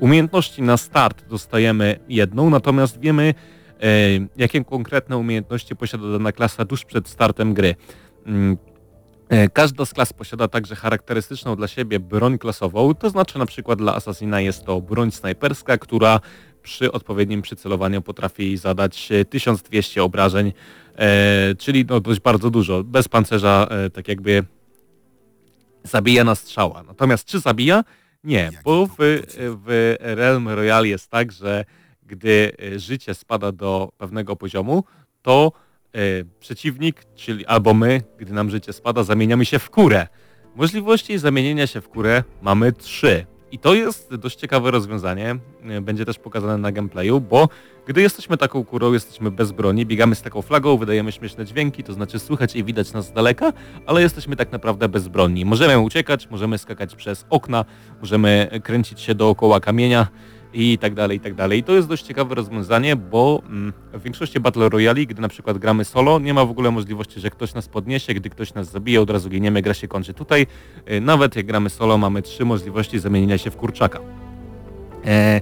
Umiejętności 0.00 0.62
na 0.62 0.76
start 0.76 1.28
dostajemy 1.28 1.98
jedną, 2.08 2.50
natomiast 2.50 3.00
wiemy, 3.00 3.34
E, 3.82 4.26
jakie 4.36 4.64
konkretne 4.64 5.16
umiejętności 5.16 5.76
posiada 5.76 6.12
dana 6.12 6.32
klasa 6.32 6.64
tuż 6.64 6.84
przed 6.84 7.08
startem 7.08 7.54
gry. 7.54 7.74
Mm, 8.26 8.56
e, 9.28 9.48
każda 9.48 9.84
z 9.84 9.94
klas 9.94 10.12
posiada 10.12 10.48
także 10.48 10.76
charakterystyczną 10.76 11.56
dla 11.56 11.68
siebie 11.68 12.00
broń 12.00 12.38
klasową, 12.38 12.94
to 12.94 13.10
znaczy 13.10 13.38
na 13.38 13.46
przykład 13.46 13.78
dla 13.78 13.94
Assassina 13.94 14.40
jest 14.40 14.64
to 14.64 14.80
broń 14.80 15.10
snajperska, 15.10 15.78
która 15.78 16.20
przy 16.62 16.92
odpowiednim 16.92 17.42
przycelowaniu 17.42 18.02
potrafi 18.02 18.56
zadać 18.56 19.08
1200 19.30 20.02
obrażeń, 20.04 20.52
e, 20.96 21.54
czyli 21.54 21.84
no 21.88 22.00
dość 22.00 22.20
bardzo 22.20 22.50
dużo. 22.50 22.84
Bez 22.84 23.08
pancerza 23.08 23.68
tak 23.92 24.08
jakby 24.08 24.44
zabija 25.82 26.24
na 26.24 26.34
strzała. 26.34 26.82
Natomiast 26.82 27.24
czy 27.24 27.40
zabija? 27.40 27.84
Nie, 28.24 28.50
bo 28.64 28.86
w, 28.86 28.96
w 29.38 29.96
Realm 30.00 30.48
Royale 30.48 30.88
jest 30.88 31.08
tak, 31.08 31.32
że 31.32 31.64
gdy 32.06 32.52
e, 32.62 32.78
życie 32.78 33.14
spada 33.14 33.52
do 33.52 33.92
pewnego 33.98 34.36
poziomu, 34.36 34.84
to 35.22 35.52
e, 35.94 35.98
przeciwnik, 36.40 37.04
czyli 37.14 37.46
albo 37.46 37.74
my, 37.74 38.02
gdy 38.18 38.32
nam 38.32 38.50
życie 38.50 38.72
spada, 38.72 39.02
zamieniamy 39.02 39.44
się 39.44 39.58
w 39.58 39.70
kurę. 39.70 40.06
Możliwości 40.56 41.18
zamienienia 41.18 41.66
się 41.66 41.80
w 41.80 41.88
kurę 41.88 42.24
mamy 42.42 42.72
trzy. 42.72 43.26
I 43.52 43.58
to 43.58 43.74
jest 43.74 44.14
dość 44.14 44.38
ciekawe 44.38 44.70
rozwiązanie, 44.70 45.36
e, 45.64 45.80
będzie 45.80 46.04
też 46.04 46.18
pokazane 46.18 46.58
na 46.58 46.72
gameplayu, 46.72 47.20
bo 47.20 47.48
gdy 47.86 48.02
jesteśmy 48.02 48.36
taką 48.36 48.64
kurą, 48.64 48.92
jesteśmy 48.92 49.30
bez 49.30 49.52
broni, 49.52 49.86
biegamy 49.86 50.14
z 50.14 50.22
taką 50.22 50.42
flagą, 50.42 50.76
wydajemy 50.76 51.12
śmieszne 51.12 51.44
dźwięki, 51.44 51.84
to 51.84 51.92
znaczy 51.92 52.18
słychać 52.18 52.56
i 52.56 52.64
widać 52.64 52.92
nas 52.92 53.06
z 53.06 53.12
daleka, 53.12 53.52
ale 53.86 54.02
jesteśmy 54.02 54.36
tak 54.36 54.52
naprawdę 54.52 54.88
bezbronni. 54.88 55.44
Możemy 55.44 55.78
uciekać, 55.78 56.30
możemy 56.30 56.58
skakać 56.58 56.96
przez 56.96 57.26
okna, 57.30 57.64
możemy 58.00 58.60
kręcić 58.62 59.00
się 59.00 59.14
dookoła 59.14 59.60
kamienia, 59.60 60.06
i 60.54 60.78
tak 60.78 60.94
dalej, 60.94 61.16
i 61.16 61.20
tak 61.20 61.34
dalej. 61.34 61.58
I 61.58 61.62
to 61.62 61.72
jest 61.72 61.88
dość 61.88 62.04
ciekawe 62.04 62.34
rozwiązanie, 62.34 62.96
bo 62.96 63.42
mm, 63.46 63.72
w 63.92 64.02
większości 64.02 64.40
Battle 64.40 64.68
Royale, 64.68 65.06
gdy 65.06 65.22
na 65.22 65.28
przykład 65.28 65.58
gramy 65.58 65.84
solo, 65.84 66.18
nie 66.18 66.34
ma 66.34 66.44
w 66.44 66.50
ogóle 66.50 66.70
możliwości, 66.70 67.20
że 67.20 67.30
ktoś 67.30 67.54
nas 67.54 67.68
podniesie, 67.68 68.14
gdy 68.14 68.30
ktoś 68.30 68.54
nas 68.54 68.70
zabije, 68.70 69.00
od 69.00 69.10
razu 69.10 69.28
giniemy, 69.28 69.62
gra 69.62 69.74
się 69.74 69.88
kończy. 69.88 70.14
Tutaj 70.14 70.46
y, 70.90 71.00
nawet 71.00 71.36
jak 71.36 71.46
gramy 71.46 71.70
solo, 71.70 71.98
mamy 71.98 72.22
trzy 72.22 72.44
możliwości 72.44 72.98
zamienienia 72.98 73.38
się 73.38 73.50
w 73.50 73.56
kurczaka. 73.56 74.00
E, 75.06 75.40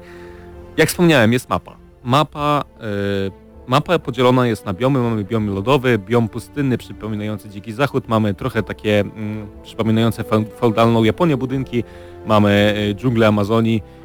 jak 0.77 0.89
wspomniałem, 0.89 1.33
jest 1.33 1.49
mapa. 1.51 1.77
Mapa, 2.05 2.65
e, 2.81 3.31
mapa 3.67 3.99
podzielona 3.99 4.47
jest 4.47 4.67
na 4.67 4.73
biomy, 4.73 4.99
mamy 4.99 5.25
biom 5.25 5.55
lodowy, 5.55 5.99
biom 5.99 6.29
pustynny 6.29 6.79
przypominający 6.79 7.49
dziki 7.49 7.73
zachód, 7.73 8.09
mamy 8.09 8.35
trochę 8.35 8.63
takie 8.63 9.01
mm, 9.01 9.47
przypominające 9.63 10.25
feudalną 10.61 11.05
Japonię 11.05 11.37
budynki, 11.37 11.85
mamy 12.27 12.75
e, 12.91 12.95
dżunglę 12.95 13.27
Amazonii, 13.27 13.83
e, 13.83 13.98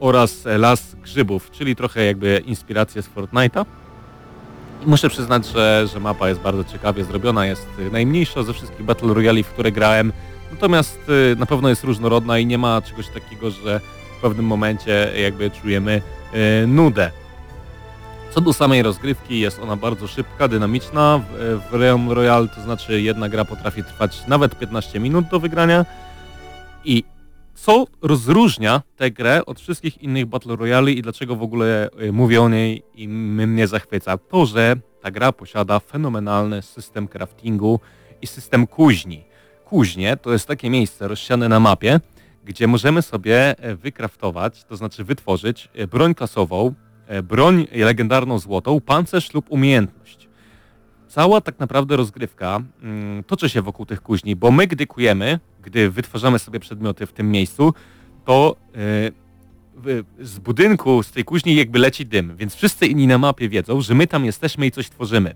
oraz 0.00 0.44
Las 0.58 0.94
Grzybów, 0.94 1.50
czyli 1.50 1.76
trochę 1.76 2.04
jakby 2.04 2.42
inspirację 2.46 3.02
z 3.02 3.08
Fortnite'a. 3.08 3.64
Muszę 4.86 5.08
przyznać, 5.08 5.46
że, 5.46 5.86
że 5.92 6.00
mapa 6.00 6.28
jest 6.28 6.40
bardzo 6.40 6.64
ciekawie 6.64 7.04
zrobiona, 7.04 7.46
jest 7.46 7.66
najmniejsza 7.92 8.42
ze 8.42 8.52
wszystkich 8.52 8.82
Battle 8.82 9.14
Royale, 9.14 9.42
w 9.42 9.48
które 9.48 9.72
grałem, 9.72 10.12
natomiast 10.52 10.98
y, 11.32 11.36
na 11.38 11.46
pewno 11.46 11.68
jest 11.68 11.84
różnorodna 11.84 12.38
i 12.38 12.46
nie 12.46 12.58
ma 12.58 12.82
czegoś 12.82 13.08
takiego, 13.08 13.50
że 13.50 13.80
w 14.18 14.20
pewnym 14.20 14.46
momencie 14.46 15.12
jakby 15.22 15.50
czujemy 15.50 16.02
y, 16.62 16.66
nudę. 16.66 17.10
Co 18.30 18.40
do 18.40 18.52
samej 18.52 18.82
rozgrywki, 18.82 19.40
jest 19.40 19.58
ona 19.58 19.76
bardzo 19.76 20.06
szybka, 20.06 20.48
dynamiczna. 20.48 21.20
W, 21.30 21.60
w 21.70 21.74
Realm 21.74 22.10
Royale 22.10 22.48
to 22.48 22.60
znaczy 22.60 23.00
jedna 23.00 23.28
gra 23.28 23.44
potrafi 23.44 23.84
trwać 23.84 24.26
nawet 24.26 24.58
15 24.58 25.00
minut 25.00 25.28
do 25.28 25.40
wygrania 25.40 25.84
i 26.84 27.04
co 27.56 27.86
rozróżnia 28.02 28.82
tę 28.96 29.10
grę 29.10 29.46
od 29.46 29.60
wszystkich 29.60 30.02
innych 30.02 30.26
Battle 30.26 30.56
Royale 30.56 30.92
i 30.92 31.02
dlaczego 31.02 31.36
w 31.36 31.42
ogóle 31.42 31.88
y, 32.02 32.12
mówię 32.12 32.42
o 32.42 32.48
niej 32.48 32.82
i 32.94 33.08
mnie 33.08 33.66
zachwyca? 33.66 34.18
To, 34.18 34.46
że 34.46 34.76
ta 35.02 35.10
gra 35.10 35.32
posiada 35.32 35.80
fenomenalny 35.80 36.62
system 36.62 37.08
craftingu 37.08 37.80
i 38.22 38.26
system 38.26 38.66
kuźni. 38.66 39.24
Kuźnie 39.64 40.16
to 40.16 40.32
jest 40.32 40.48
takie 40.48 40.70
miejsce 40.70 41.08
rozsiane 41.08 41.48
na 41.48 41.60
mapie, 41.60 42.00
gdzie 42.44 42.66
możemy 42.66 43.02
sobie 43.02 43.58
e, 43.58 43.76
wykraftować, 43.76 44.64
to 44.64 44.76
znaczy 44.76 45.04
wytworzyć 45.04 45.68
e, 45.74 45.86
broń 45.86 46.14
klasową, 46.14 46.74
e, 47.06 47.22
broń 47.22 47.66
legendarną 47.72 48.38
złotą, 48.38 48.80
pancerz 48.80 49.34
lub 49.34 49.46
umiejętność. 49.48 50.28
Cała 51.08 51.40
tak 51.40 51.58
naprawdę 51.58 51.96
rozgrywka 51.96 52.60
mm, 52.82 53.24
toczy 53.24 53.48
się 53.48 53.62
wokół 53.62 53.86
tych 53.86 54.02
kuźni, 54.02 54.36
bo 54.36 54.50
my 54.50 54.66
gdy 54.66 54.86
kujemy, 54.86 55.38
gdy 55.66 55.90
wytwarzamy 55.90 56.38
sobie 56.38 56.60
przedmioty 56.60 57.06
w 57.06 57.12
tym 57.12 57.30
miejscu, 57.30 57.74
to 58.24 58.56
yy, 59.84 60.04
z 60.20 60.38
budynku, 60.38 61.02
z 61.02 61.10
tej 61.10 61.24
kuźni 61.24 61.56
jakby 61.56 61.78
leci 61.78 62.06
dym, 62.06 62.36
więc 62.36 62.54
wszyscy 62.54 62.86
inni 62.86 63.06
na 63.06 63.18
mapie 63.18 63.48
wiedzą, 63.48 63.80
że 63.80 63.94
my 63.94 64.06
tam 64.06 64.24
jesteśmy 64.24 64.66
i 64.66 64.70
coś 64.70 64.90
tworzymy. 64.90 65.34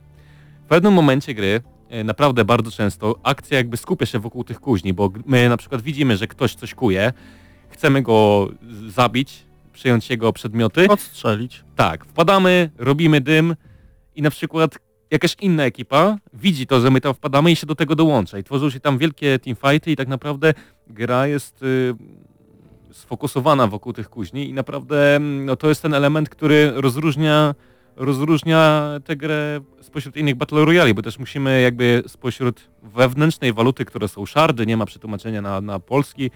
W 0.65 0.69
pewnym 0.69 0.93
momencie 0.93 1.35
gry, 1.35 1.61
yy, 1.91 2.05
naprawdę 2.05 2.45
bardzo 2.45 2.71
często, 2.71 3.15
akcja 3.23 3.57
jakby 3.59 3.77
skupia 3.77 4.07
się 4.07 4.19
wokół 4.19 4.45
tych 4.45 4.61
kuźni, 4.61 4.95
bo 4.95 5.13
my 5.27 5.49
na 5.49 5.57
przykład 5.57 5.83
widzimy, 5.83 6.17
że 6.17 6.27
ktoś 6.27 6.55
coś 6.55 6.75
kuje, 6.75 7.13
chcemy 7.69 8.03
go 8.03 8.49
zabić, 8.89 9.45
przejąć 9.73 10.11
jego 10.11 10.33
przedmioty. 10.33 10.89
Odstrzelić. 10.89 11.65
Tak, 11.77 12.05
wpadamy, 12.05 12.71
robimy 12.79 13.21
dym 13.21 13.57
i 14.17 14.23
na 14.23 14.31
przykład 14.31 14.79
jakaś 15.11 15.37
inna 15.41 15.65
ekipa 15.65 16.19
widzi 16.33 16.67
to, 16.67 16.81
że 16.81 16.91
my 16.91 17.01
tam 17.01 17.15
wpadamy 17.15 17.53
i 17.53 17.57
się 17.57 17.67
do 17.67 17.75
tego 17.75 17.97
dołącza. 17.97 18.39
I 18.39 18.45
tworzą 18.45 18.71
się 18.71 18.81
tam 18.81 18.99
wielkie 18.99 19.39
teamfighty 19.39 19.91
i 19.91 19.97
tak 19.97 20.09
naprawdę 20.09 20.55
gra 20.87 21.27
jest 21.27 21.63
y, 21.63 21.95
sfokusowana 22.93 23.67
wokół 23.67 23.93
tych 23.93 24.09
kuźni 24.09 24.49
i 24.49 24.53
naprawdę 24.53 25.17
mm, 25.17 25.45
no, 25.45 25.57
to 25.57 25.69
jest 25.69 25.83
ten 25.83 25.95
element, 25.95 26.29
który 26.29 26.73
rozróżnia 26.75 27.55
rozróżnia 27.97 28.91
tę 29.05 29.17
grę 29.17 29.61
spośród 29.81 30.17
innych 30.17 30.35
Battle 30.35 30.65
Royale, 30.65 30.95
bo 30.95 31.03
też 31.03 31.19
musimy 31.19 31.61
jakby 31.61 32.03
spośród 32.07 32.61
wewnętrznej 32.83 33.53
waluty, 33.53 33.85
które 33.85 34.09
są 34.09 34.27
szardy, 34.27 34.67
nie 34.67 34.77
ma 34.77 34.87
przetłumaczenia 34.87 35.43
na, 35.43 35.61
na 35.61 35.81
polski, 35.81 36.31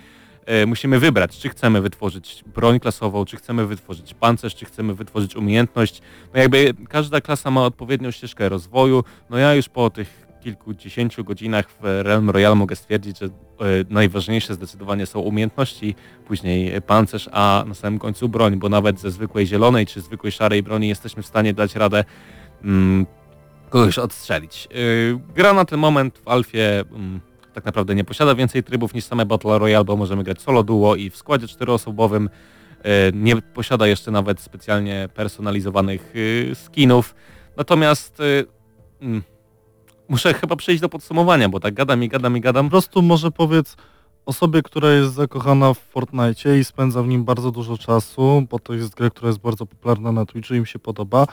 musimy 0.67 0.99
wybrać, 0.99 1.39
czy 1.39 1.49
chcemy 1.49 1.81
wytworzyć 1.81 2.45
broń 2.55 2.81
klasową, 2.81 3.25
czy 3.25 3.37
chcemy 3.37 3.67
wytworzyć 3.67 4.15
pancerz, 4.15 4.55
czy 4.55 4.65
chcemy 4.65 4.95
wytworzyć 4.95 5.37
umiejętność. 5.37 6.03
No 6.35 6.41
jakby 6.41 6.75
każda 6.89 7.21
klasa 7.21 7.51
ma 7.51 7.65
odpowiednią 7.65 8.11
ścieżkę 8.11 8.49
rozwoju. 8.49 9.05
No 9.31 9.39
ja 9.39 9.55
już 9.55 9.69
po 9.69 9.91
tych 9.91 10.25
kilkudziesięciu 10.45 11.25
godzinach 11.25 11.71
w 11.71 11.85
Realm 11.85 12.31
Royale 12.31 12.55
mogę 12.55 12.77
stwierdzić, 12.77 13.19
że 13.19 13.27
e, 13.27 13.31
najważniejsze 13.91 14.55
zdecydowanie 14.55 15.07
są 15.07 15.21
umiejętności, 15.21 15.95
później 16.27 16.83
pancerz, 16.83 17.29
a 17.33 17.65
na 17.67 17.75
samym 17.75 17.99
końcu 17.99 18.29
broń, 18.29 18.57
bo 18.57 18.69
nawet 18.69 19.01
ze 19.01 19.11
zwykłej 19.11 19.47
zielonej 19.47 19.87
czy 19.87 20.01
zwykłej 20.01 20.33
szarej 20.33 20.63
broni 20.63 20.89
jesteśmy 20.89 21.23
w 21.23 21.27
stanie 21.27 21.55
dać 21.55 21.75
radę 21.77 22.05
mm, 22.65 23.07
kogoś 23.71 23.99
odstrzelić. 23.99 24.69
Yy, 24.71 25.21
gra 25.35 25.53
na 25.53 25.65
ten 25.65 25.79
moment 25.79 26.19
w 26.19 26.29
Alfie 26.29 26.81
mm, 26.81 27.21
tak 27.55 27.65
naprawdę 27.65 27.95
nie 27.95 28.05
posiada 28.05 28.35
więcej 28.35 28.63
trybów 28.63 28.95
niż 28.95 29.05
same 29.05 29.27
Battle 29.27 29.59
Royale, 29.59 29.85
bo 29.85 29.97
możemy 29.97 30.23
grać 30.23 30.43
solo 30.43 30.63
duo 30.63 30.97
i 30.97 31.11
w 31.11 31.17
składzie 31.17 31.49
czteroosobowym. 31.49 32.31
e, 32.83 33.13
nie 33.13 33.37
posiada 33.43 33.87
jeszcze 33.87 34.11
nawet 34.11 34.41
specjalnie 34.41 35.09
personalizowanych 35.15 36.15
e, 36.51 36.55
skinów. 36.55 37.15
Natomiast 37.57 38.21
e, 38.21 38.25
mm, 39.01 39.23
muszę 40.09 40.35
chyba 40.35 40.57
przejść 40.57 40.81
do 40.81 40.89
podsumowania, 40.89 41.49
bo 41.49 41.61
tak 41.61 41.75
gadam 41.75 42.05
i 42.05 42.09
gadam 42.09 42.37
i 42.37 42.41
gadam. 42.41 42.67
Po 42.67 42.71
prostu 42.71 43.03
może 43.03 43.31
powiedz 43.31 43.77
osobie, 44.27 44.63
która 44.63 44.91
jest 44.91 45.15
zakochana 45.15 45.75
w 45.75 45.79
Fortnite 45.79 46.59
i 46.59 46.65
spędza 46.65 47.03
w 47.03 47.09
nim 47.09 47.25
bardzo 47.25 47.51
dużo 47.51 47.79
czasu, 47.79 48.47
bo 48.51 48.59
to 48.59 48.75
jest 48.75 48.95
gra, 48.95 49.11
która 49.11 49.29
jest 49.29 49.41
bardzo 49.41 49.67
popularna 49.67 50.13
na 50.13 50.27
Twitchu 50.27 50.55
i 50.55 50.57
im 50.57 50.67
się 50.67 50.79
podoba. 50.79 51.27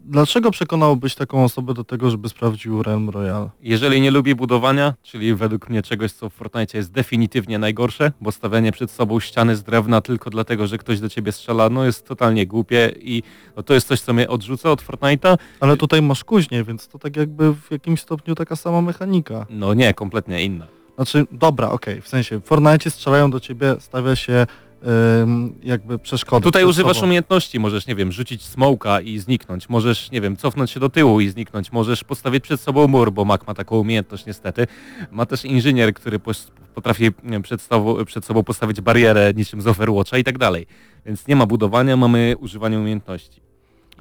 Dlaczego 0.00 0.50
przekonałbyś 0.50 1.14
taką 1.14 1.44
osobę 1.44 1.74
do 1.74 1.84
tego, 1.84 2.10
żeby 2.10 2.28
sprawdził 2.28 2.82
Realm 2.82 3.10
Royale? 3.10 3.50
Jeżeli 3.62 4.00
nie 4.00 4.10
lubi 4.10 4.34
budowania, 4.34 4.94
czyli 5.02 5.34
według 5.34 5.70
mnie 5.70 5.82
czegoś, 5.82 6.12
co 6.12 6.30
w 6.30 6.32
Fortnite 6.32 6.78
jest 6.78 6.92
definitywnie 6.92 7.58
najgorsze, 7.58 8.12
bo 8.20 8.32
stawianie 8.32 8.72
przed 8.72 8.90
sobą 8.90 9.20
ściany 9.20 9.56
z 9.56 9.62
drewna 9.62 10.00
tylko 10.00 10.30
dlatego, 10.30 10.66
że 10.66 10.78
ktoś 10.78 11.00
do 11.00 11.08
ciebie 11.08 11.32
strzela, 11.32 11.68
no 11.68 11.84
jest 11.84 12.06
totalnie 12.06 12.46
głupie 12.46 12.92
i 13.00 13.22
no, 13.56 13.62
to 13.62 13.74
jest 13.74 13.88
coś, 13.88 14.00
co 14.00 14.12
mnie 14.12 14.28
odrzuca 14.28 14.70
od 14.70 14.82
Fortnite'a. 14.82 15.36
Ale 15.60 15.76
tutaj 15.76 16.02
masz 16.02 16.24
kuźnię, 16.24 16.64
więc 16.64 16.88
to 16.88 16.98
tak 16.98 17.16
jakby 17.16 17.54
w 17.54 17.70
jakimś 17.70 18.00
stopniu 18.00 18.34
taka 18.34 18.56
sama 18.56 18.82
mechanika. 18.82 19.46
No 19.50 19.74
nie, 19.74 19.94
kompletnie 19.94 20.44
inna. 20.44 20.66
Znaczy, 20.96 21.26
dobra, 21.32 21.70
okej, 21.70 22.00
w 22.00 22.08
sensie 22.08 22.38
w 22.38 22.44
Fortnite 22.44 22.90
strzelają 22.90 23.30
do 23.30 23.40
ciebie, 23.40 23.76
stawia 23.78 24.16
się 24.16 24.46
jakby 25.62 25.98
przeszkody. 25.98 26.44
Tutaj 26.44 26.64
używasz 26.64 26.96
sobą. 26.96 27.06
umiejętności, 27.06 27.58
możesz, 27.60 27.86
nie 27.86 27.94
wiem, 27.94 28.12
rzucić 28.12 28.42
smoka 28.42 29.00
i 29.00 29.18
zniknąć, 29.18 29.68
możesz, 29.68 30.10
nie 30.10 30.20
wiem, 30.20 30.36
cofnąć 30.36 30.70
się 30.70 30.80
do 30.80 30.88
tyłu 30.88 31.20
i 31.20 31.28
zniknąć, 31.28 31.72
możesz 31.72 32.04
postawić 32.04 32.44
przed 32.44 32.60
sobą 32.60 32.88
mur, 32.88 33.12
bo 33.12 33.24
Mac 33.24 33.46
ma 33.46 33.54
taką 33.54 33.78
umiejętność 33.78 34.26
niestety. 34.26 34.66
Ma 35.10 35.26
też 35.26 35.44
inżynier, 35.44 35.94
który 35.94 36.20
potrafi 36.74 37.10
wiem, 37.24 37.42
przed, 37.42 37.62
sobą, 37.62 38.04
przed 38.04 38.24
sobą 38.24 38.42
postawić 38.42 38.80
barierę 38.80 39.32
niczym 39.36 39.62
z 39.62 39.66
Overwatcha 39.66 40.18
i 40.18 40.24
tak 40.24 40.38
dalej. 40.38 40.66
Więc 41.06 41.26
nie 41.26 41.36
ma 41.36 41.46
budowania, 41.46 41.96
mamy 41.96 42.34
używanie 42.40 42.78
umiejętności. 42.78 43.40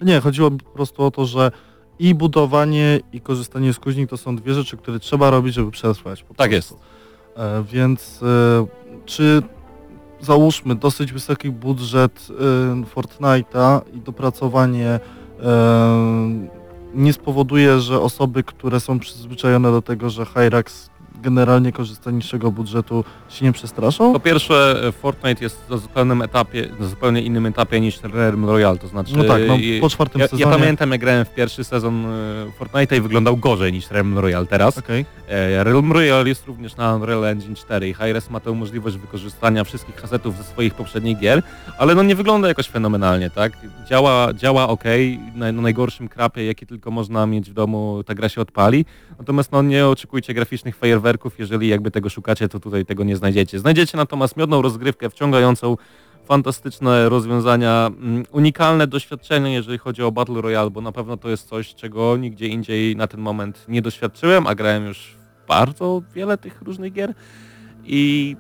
Nie, 0.02 0.20
chodziło 0.20 0.52
po 0.52 0.72
prostu 0.72 1.04
o 1.04 1.12
to, 1.12 1.26
że 1.26 1.52
i 2.00 2.16
budowanie, 2.16 3.00
i 3.14 3.22
korzystanie 3.22 3.74
z 3.74 3.80
kuźni 3.80 4.08
to 4.08 4.18
są 4.18 4.36
dwie 4.36 4.54
rzeczy, 4.54 4.78
które 4.78 5.00
trzeba 5.00 5.30
robić, 5.30 5.54
żeby 5.54 5.72
przetrwać. 5.72 6.26
Tak 6.38 6.52
prostu. 6.52 6.76
jest. 6.76 6.76
E, 7.38 7.64
więc 7.64 8.24
e, 8.24 8.66
czy 9.06 9.42
załóżmy 10.24 10.76
dosyć 10.76 11.14
wysoki 11.14 11.50
budżet 11.50 12.28
e, 12.30 12.84
Fortnite'a 12.96 13.82
i 13.94 14.02
dopracowanie 14.02 14.88
e, 14.90 15.00
nie 16.94 17.14
spowoduje, 17.14 17.80
że 17.80 18.02
osoby, 18.02 18.44
które 18.44 18.80
są 18.80 19.00
przyzwyczajone 19.00 19.72
do 19.72 19.82
tego, 19.82 20.10
że 20.10 20.26
Hyrax 20.26 20.90
generalnie 21.24 21.72
korzysta 21.72 22.12
z 22.12 22.14
niższego 22.14 22.52
budżetu, 22.52 23.04
się 23.30 23.46
nie 23.46 23.52
przestraszą? 23.52 24.14
Po 24.14 24.20
pierwsze, 24.20 24.82
Fortnite 25.02 25.44
jest 25.44 25.70
na 25.70 25.78
zupełnym 25.78 26.22
etapie, 26.22 26.70
na 26.80 26.88
zupełnie 26.88 27.22
innym 27.22 27.46
etapie 27.46 27.82
niż 27.82 28.02
Realm 28.04 28.46
Royale, 28.46 28.78
to 28.78 28.88
znaczy... 28.88 29.18
No 29.18 29.24
tak, 29.24 29.42
no, 29.48 29.58
po 29.82 29.90
czwartym 29.90 30.22
ja, 30.22 30.28
sezonie. 30.28 30.52
Ja 30.52 30.58
pamiętam, 30.58 30.92
jak 30.92 31.02
grałem 31.02 31.26
w 31.26 31.34
pierwszy 31.34 31.64
sezon 31.64 32.06
e, 32.06 32.10
Fortnite'a 32.60 32.98
i 32.98 33.02
wyglądał 33.02 33.38
gorzej 33.38 33.74
niż 33.74 33.92
Realm 33.92 34.18
Royale 34.18 34.46
teraz. 34.46 34.78
Okej. 34.78 35.06
E, 35.28 35.64
Realm 35.64 35.92
Royale 35.92 36.30
jest 36.30 36.48
również 36.48 36.78
na 36.78 36.96
Unreal 36.96 37.26
Engine 37.26 37.56
4 37.56 37.90
i 37.90 37.94
Hi-Res 37.94 38.30
ma 38.30 38.40
tę 38.40 38.52
możliwość 38.52 38.98
wykorzystania 38.98 39.64
wszystkich 39.64 39.96
kasetów 39.96 40.38
ze 40.38 40.44
swoich 40.44 40.74
poprzednich 40.74 41.20
gier, 41.20 41.44
ale 41.78 41.96
no 41.96 42.04
nie 42.04 42.16
wygląda 42.16 42.48
jakoś 42.48 42.68
fenomenalnie, 42.68 43.30
tak? 43.30 43.54
Działa, 43.90 44.34
działa 44.34 44.68
ok, 44.68 44.84
na, 45.36 45.52
na 45.52 45.62
najgorszym 45.62 46.10
krapie, 46.10 46.46
jaki 46.46 46.68
tylko 46.68 46.92
można 46.92 47.26
mieć 47.26 47.50
w 47.50 47.54
domu, 47.54 48.04
ta 48.06 48.14
gra 48.16 48.30
się 48.30 48.42
odpali, 48.42 48.86
natomiast 49.20 49.52
no 49.52 49.62
nie 49.62 49.88
oczekujcie 49.88 50.34
graficznych 50.34 50.76
fajerwerków, 50.76 51.13
jeżeli 51.40 51.68
jakby 51.68 51.92
tego 51.92 52.10
szukacie, 52.10 52.50
to 52.50 52.60
tutaj 52.60 52.86
tego 52.86 53.04
nie 53.04 53.16
znajdziecie. 53.16 53.60
Znajdziecie 53.60 53.98
natomiast 53.98 54.38
miodną 54.38 54.62
rozgrywkę, 54.62 55.10
wciągającą, 55.10 55.78
fantastyczne 56.26 57.10
rozwiązania, 57.10 57.92
mm, 58.00 58.24
unikalne 58.32 58.88
doświadczenie, 58.88 59.54
jeżeli 59.54 59.78
chodzi 59.78 60.04
o 60.04 60.12
Battle 60.12 60.42
Royale, 60.42 60.70
bo 60.70 60.82
na 60.82 60.92
pewno 60.92 61.18
to 61.18 61.30
jest 61.30 61.48
coś, 61.48 61.76
czego 61.76 62.18
nigdzie 62.18 62.48
indziej 62.48 62.96
na 62.96 63.08
ten 63.08 63.20
moment 63.20 63.66
nie 63.68 63.82
doświadczyłem, 63.82 64.48
a 64.48 64.56
grałem 64.56 64.86
już 64.86 65.16
bardzo 65.48 66.02
wiele 66.16 66.38
tych 66.38 66.62
różnych 66.62 66.94
gier 66.94 67.14
i 67.84 68.36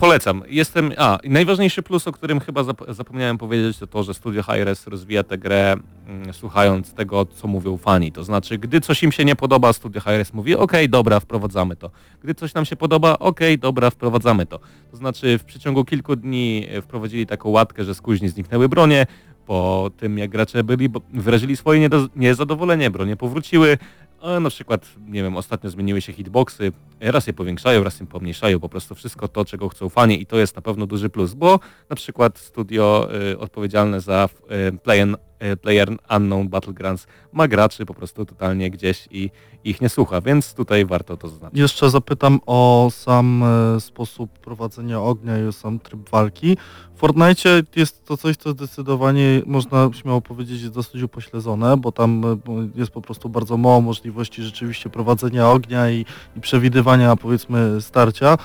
polecam. 0.00 0.42
Jestem, 0.48 0.92
a, 0.96 1.18
najważniejszy 1.24 1.82
plus, 1.82 2.08
o 2.08 2.12
którym 2.12 2.40
chyba 2.40 2.62
zap- 2.62 2.94
zapomniałem 2.94 3.38
powiedzieć, 3.38 3.78
to 3.78 3.86
to, 3.86 4.02
że 4.02 4.14
Studio 4.14 4.42
Hi-Res 4.42 4.86
rozwija 4.86 5.22
tę 5.22 5.38
grę 5.38 5.76
mm, 6.06 6.34
słuchając 6.34 6.94
tego, 6.94 7.26
co 7.26 7.48
mówią 7.48 7.76
fani. 7.76 8.12
To 8.12 8.24
znaczy, 8.24 8.58
gdy 8.58 8.80
coś 8.80 9.02
im 9.02 9.12
się 9.12 9.24
nie 9.24 9.36
podoba, 9.36 9.72
Studio 9.72 10.00
Hi-Res 10.00 10.32
mówi, 10.32 10.56
okej, 10.56 10.88
dobra, 10.88 11.20
wprowadzamy 11.20 11.76
to. 11.76 11.90
Gdy 12.22 12.34
coś 12.34 12.54
nam 12.54 12.64
się 12.64 12.76
podoba, 12.76 13.18
okej, 13.18 13.58
dobra, 13.58 13.90
wprowadzamy 13.90 14.46
to. 14.46 14.60
To 14.90 14.96
znaczy, 14.96 15.38
w 15.38 15.44
przeciągu 15.44 15.84
kilku 15.84 16.16
dni 16.16 16.66
e, 16.70 16.82
wprowadzili 16.82 17.26
taką 17.26 17.48
łatkę, 17.48 17.84
że 17.84 17.94
z 17.94 18.00
kuźni 18.00 18.28
zniknęły 18.28 18.68
bronie, 18.68 19.06
po 19.46 19.90
tym 19.96 20.18
jak 20.18 20.30
gracze 20.30 20.64
byli, 20.64 20.88
wyrazili 21.14 21.56
swoje 21.56 21.88
niezadowolenie, 22.16 22.90
bronie 22.90 23.16
powróciły, 23.16 23.78
a 24.22 24.40
na 24.40 24.50
przykład, 24.50 24.86
nie 25.06 25.22
wiem, 25.22 25.36
ostatnio 25.36 25.70
zmieniły 25.70 26.00
się 26.00 26.12
hitboxy, 26.12 26.72
raz 27.00 27.26
je 27.26 27.32
powiększają, 27.32 27.84
raz 27.84 28.00
je 28.00 28.06
pomniejszają, 28.06 28.60
po 28.60 28.68
prostu 28.68 28.94
wszystko 28.94 29.28
to, 29.28 29.44
czego 29.44 29.68
chcą 29.68 29.88
fani 29.88 30.22
i 30.22 30.26
to 30.26 30.36
jest 30.36 30.56
na 30.56 30.62
pewno 30.62 30.86
duży 30.86 31.08
plus, 31.08 31.34
bo 31.34 31.60
na 31.90 31.96
przykład 31.96 32.38
studio 32.38 33.08
y, 33.32 33.38
odpowiedzialne 33.38 34.00
za 34.00 34.28
y, 34.68 34.78
Player, 34.78 35.08
y, 35.08 35.29
Player 35.62 35.88
Unknown 36.16 36.48
Battlegrounds 36.48 37.06
ma 37.32 37.48
graczy 37.48 37.86
po 37.86 37.94
prostu 37.94 38.24
totalnie 38.24 38.70
gdzieś 38.70 39.08
i 39.10 39.30
ich 39.64 39.80
nie 39.80 39.88
słucha, 39.88 40.20
więc 40.20 40.54
tutaj 40.54 40.86
warto 40.86 41.16
to 41.16 41.28
zaznaczyć. 41.28 41.58
Jeszcze 41.58 41.90
zapytam 41.90 42.40
o 42.46 42.88
sam 42.92 43.42
e, 43.42 43.80
sposób 43.80 44.38
prowadzenia 44.38 45.00
ognia 45.00 45.38
i 45.38 45.44
o 45.44 45.52
sam 45.52 45.78
tryb 45.78 46.10
walki. 46.10 46.56
W 46.94 46.98
Fortnite 46.98 47.62
jest 47.76 48.04
to 48.04 48.16
coś, 48.16 48.36
co 48.36 48.50
zdecydowanie 48.50 49.42
można 49.46 49.90
śmiało 49.92 50.20
powiedzieć 50.20 50.70
dosyć 50.70 51.02
upośledzone, 51.02 51.76
bo 51.76 51.92
tam 51.92 52.24
e, 52.24 52.38
jest 52.74 52.90
po 52.90 53.00
prostu 53.00 53.28
bardzo 53.28 53.56
mało 53.56 53.80
możliwości 53.80 54.42
rzeczywiście 54.42 54.90
prowadzenia 54.90 55.48
ognia 55.48 55.90
i, 55.90 56.04
i 56.36 56.40
przewidywania 56.40 57.16
powiedzmy 57.16 57.80
starcia. 57.80 58.38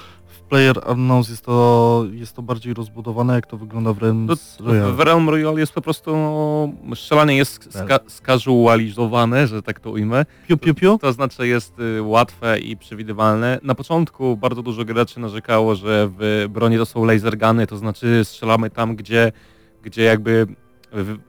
Player 0.49 0.77
Unknowns 0.91 1.29
jest 1.29 1.45
to, 1.45 2.05
jest 2.11 2.35
to 2.35 2.41
bardziej 2.41 2.73
rozbudowane, 2.73 3.33
jak 3.35 3.47
to 3.47 3.57
wygląda 3.57 3.93
w 3.93 3.97
Realms 3.97 4.57
No, 4.59 4.65
Royale. 4.65 4.91
w 4.93 4.99
Realm 4.99 5.29
Royale 5.29 5.59
jest 5.59 5.73
po 5.73 5.81
prostu, 5.81 6.15
no, 6.17 6.69
strzelanie 6.95 7.37
jest 7.37 7.73
ska 7.79 7.99
skazualizowane, 8.07 9.47
że 9.47 9.61
tak 9.61 9.79
to 9.79 9.91
ujmę. 9.91 10.25
Piu, 10.47 10.57
piu, 10.57 10.73
piu. 10.75 10.97
To 11.01 11.13
znaczy 11.13 11.47
jest 11.47 11.79
y, 11.79 12.01
łatwe 12.01 12.59
i 12.59 12.77
przewidywalne. 12.77 13.59
Na 13.63 13.75
początku 13.75 14.37
bardzo 14.37 14.61
dużo 14.63 14.85
graczy 14.85 15.19
narzekało, 15.19 15.75
że 15.75 16.09
w 16.19 16.45
broni 16.49 16.77
to 16.77 16.85
są 16.85 17.05
laser 17.05 17.37
guny, 17.37 17.67
to 17.67 17.77
znaczy 17.77 18.21
strzelamy 18.23 18.69
tam, 18.69 18.95
gdzie, 18.95 19.31
gdzie 19.83 20.03
jakby 20.03 20.47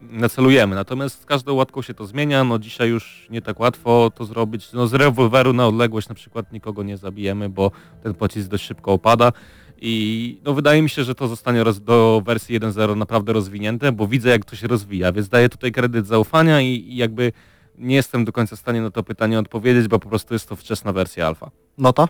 nacelujemy. 0.01 0.75
Natomiast 0.75 1.21
z 1.23 1.25
każdą 1.25 1.55
łatką 1.55 1.83
się 1.83 1.95
to 1.95 2.07
zmienia. 2.07 2.45
No 2.45 2.59
dzisiaj 2.59 2.89
już 2.89 3.27
nie 3.31 3.43
tak 3.43 3.61
łatwo 3.61 4.11
to 4.15 4.25
zrobić. 4.25 4.73
No 4.73 4.87
z 4.87 4.95
rewolweru 4.95 5.53
na 5.53 5.67
odległość 5.67 6.09
na 6.09 6.15
przykład 6.15 6.53
nikogo 6.53 6.83
nie 6.83 6.97
zabijemy, 6.97 7.49
bo 7.49 7.71
ten 8.03 8.15
pocisk 8.15 8.49
dość 8.49 8.65
szybko 8.65 8.93
opada. 8.93 9.33
I 9.81 10.41
no 10.45 10.55
wydaje 10.55 10.83
mi 10.83 10.89
się, 10.89 11.05
że 11.05 11.15
to 11.15 11.29
zostanie 11.29 11.65
roz, 11.65 11.81
do 11.81 12.23
wersji 12.27 12.61
1.0 12.61 12.97
naprawdę 12.97 13.33
rozwinięte, 13.33 13.93
bo 13.93 14.07
widzę 14.07 14.29
jak 14.29 14.45
to 14.45 14.57
się 14.57 14.67
rozwija, 14.69 15.13
więc 15.13 15.29
daję 15.29 15.49
tutaj 15.49 15.73
kredyt 15.73 16.07
zaufania 16.07 16.61
i, 16.61 16.67
i 16.67 16.97
jakby 16.97 17.33
nie 17.79 17.95
jestem 17.97 18.25
do 18.25 18.33
końca 18.33 18.57
w 18.57 18.59
stanie 18.59 18.81
na 18.81 18.91
to 18.91 19.03
pytanie 19.03 19.39
odpowiedzieć, 19.39 19.89
bo 19.89 19.99
po 19.99 20.09
prostu 20.09 20.35
jest 20.35 20.49
to 20.49 20.57
wczesna 20.57 20.93
wersja 20.93 21.27
alfa. 21.27 21.51
Nota? 21.79 22.09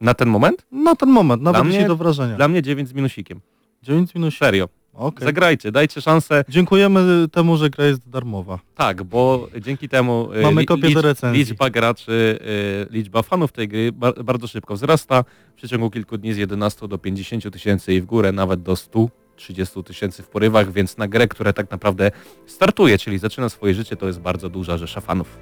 Na 0.00 0.14
ten 0.14 0.28
moment? 0.28 0.66
Na 0.72 0.96
ten 0.96 1.08
moment, 1.08 1.42
nawet 1.42 1.62
Dla 1.62 1.78
mnie- 1.78 1.88
do 1.88 1.96
wrażenia. 1.96 2.36
Dla 2.36 2.48
mnie 2.48 2.62
9 2.62 2.88
z 2.88 2.92
minusikiem. 2.92 3.40
9 3.82 4.14
minut. 4.14 4.34
Serio. 4.34 4.68
Okej. 4.94 5.24
Zagrajcie, 5.26 5.72
dajcie 5.72 6.00
szansę. 6.00 6.44
Dziękujemy 6.48 7.28
temu, 7.32 7.56
że 7.56 7.70
gra 7.70 7.84
jest 7.86 8.08
darmowa. 8.08 8.58
Tak, 8.74 9.02
bo 9.02 9.48
dzięki 9.60 9.88
temu 9.88 10.28
y, 10.32 10.42
Mamy 10.42 10.60
li- 10.60 10.66
kopię 10.66 10.90
do 10.90 11.02
recenzji. 11.02 11.38
liczba 11.44 11.70
graczy, 11.70 12.38
y, 12.90 12.92
liczba 12.94 13.22
fanów 13.22 13.52
tej 13.52 13.68
gry 13.68 13.92
ba 13.92 14.12
bardzo 14.12 14.46
szybko 14.46 14.74
wzrasta. 14.74 15.24
W 15.52 15.54
przeciągu 15.54 15.90
kilku 15.90 16.18
dni 16.18 16.32
z 16.32 16.36
11 16.36 16.88
do 16.88 16.98
50 16.98 17.50
tysięcy 17.50 17.94
i 17.94 18.00
w 18.00 18.06
górę 18.06 18.32
nawet 18.32 18.62
do 18.62 18.76
130 18.76 19.82
tysięcy 19.84 20.22
w 20.22 20.28
porywach, 20.28 20.72
więc 20.72 20.96
na 20.98 21.08
grę, 21.08 21.28
która 21.28 21.52
tak 21.52 21.70
naprawdę 21.70 22.10
startuje, 22.46 22.98
czyli 22.98 23.18
zaczyna 23.18 23.48
swoje 23.48 23.74
życie, 23.74 23.96
to 23.96 24.06
jest 24.06 24.20
bardzo 24.20 24.48
duża 24.48 24.76
rzesza 24.78 25.00
fanów. 25.00 25.38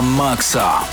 Na 0.00 0.89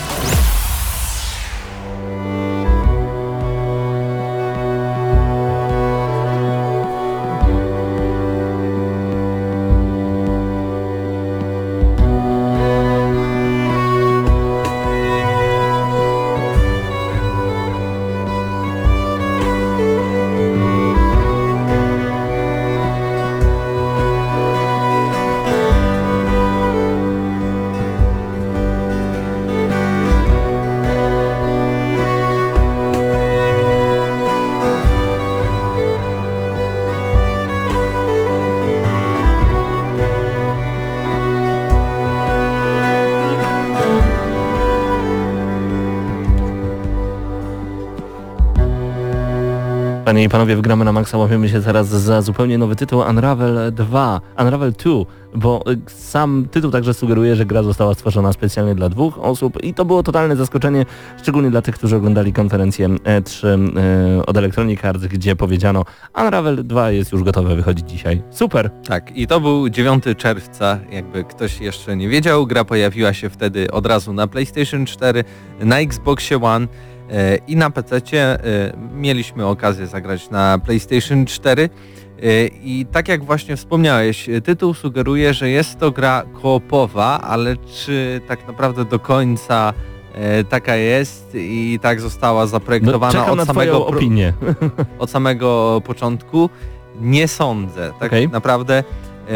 Panie 50.17 50.25
i 50.25 50.29
panowie, 50.29 50.55
wgramy 50.55 50.85
na 50.85 50.91
maksa, 50.91 51.17
łapiemy 51.17 51.49
się 51.49 51.61
teraz 51.61 51.87
za 51.87 52.21
zupełnie 52.21 52.57
nowy 52.57 52.75
tytuł 52.75 52.99
Unravel 53.09 53.73
2, 53.73 54.21
Unravel 54.39 54.71
2, 54.71 54.91
bo 55.35 55.63
y, 55.71 55.77
sam 55.87 56.47
tytuł 56.51 56.71
także 56.71 56.93
sugeruje, 56.93 57.35
że 57.35 57.45
gra 57.45 57.63
została 57.63 57.93
stworzona 57.93 58.33
specjalnie 58.33 58.75
dla 58.75 58.89
dwóch 58.89 59.19
osób 59.19 59.63
i 59.63 59.73
to 59.73 59.85
było 59.85 60.03
totalne 60.03 60.35
zaskoczenie, 60.35 60.85
szczególnie 61.21 61.49
dla 61.49 61.61
tych, 61.61 61.75
którzy 61.75 61.95
oglądali 61.95 62.33
konferencję 62.33 62.89
E3 62.89 63.47
y, 64.19 64.25
od 64.25 64.37
Electronic 64.37 64.85
Arts, 64.85 65.05
gdzie 65.05 65.35
powiedziano 65.35 65.85
Unravel 66.15 66.67
2 66.67 66.91
jest 66.91 67.11
już 67.11 67.23
gotowe 67.23 67.55
wychodzić 67.55 67.89
dzisiaj. 67.89 68.21
Super! 68.29 68.69
Tak, 68.87 69.17
i 69.17 69.27
to 69.27 69.39
był 69.39 69.69
9 69.69 70.03
czerwca, 70.17 70.79
jakby 70.91 71.23
ktoś 71.23 71.61
jeszcze 71.61 71.95
nie 71.95 72.09
wiedział, 72.09 72.45
gra 72.45 72.65
pojawiła 72.65 73.13
się 73.13 73.29
wtedy 73.29 73.71
od 73.71 73.85
razu 73.85 74.13
na 74.13 74.27
PlayStation 74.27 74.85
4, 74.85 75.23
na 75.59 75.79
Xboxie 75.79 76.43
One 76.43 76.67
i 77.47 77.55
na 77.55 77.69
PC. 77.69 78.01
Mieliśmy 78.93 79.45
okazję 79.45 79.87
zagrać 79.87 80.29
na 80.29 80.59
PlayStation 80.59 81.25
4 81.25 81.69
e, 82.23 82.47
i 82.47 82.85
tak 82.91 83.07
jak 83.07 83.23
właśnie 83.23 83.55
wspomniałeś, 83.55 84.29
tytuł 84.43 84.73
sugeruje, 84.73 85.33
że 85.33 85.49
jest 85.49 85.79
to 85.79 85.91
gra 85.91 86.23
koopowa, 86.41 87.21
ale 87.21 87.55
czy 87.57 88.21
tak 88.27 88.47
naprawdę 88.47 88.85
do 88.85 88.99
końca 88.99 89.73
e, 90.13 90.43
taka 90.43 90.75
jest 90.75 91.31
i 91.35 91.79
tak 91.81 92.01
została 92.01 92.41
No, 92.41 92.47
zaprojektowana 92.47 93.19
czekam 93.19 93.39
od 93.39 93.47
samego 93.47 93.87
opinię. 93.87 94.33
od 94.99 95.09
samego 95.09 95.81
początku? 95.85 96.49
Nie 97.01 97.27
sądzę. 97.27 97.93
Tak 97.99 98.09
Okej. 98.11 98.29
naprawdę 98.29 98.77
e, 98.77 98.83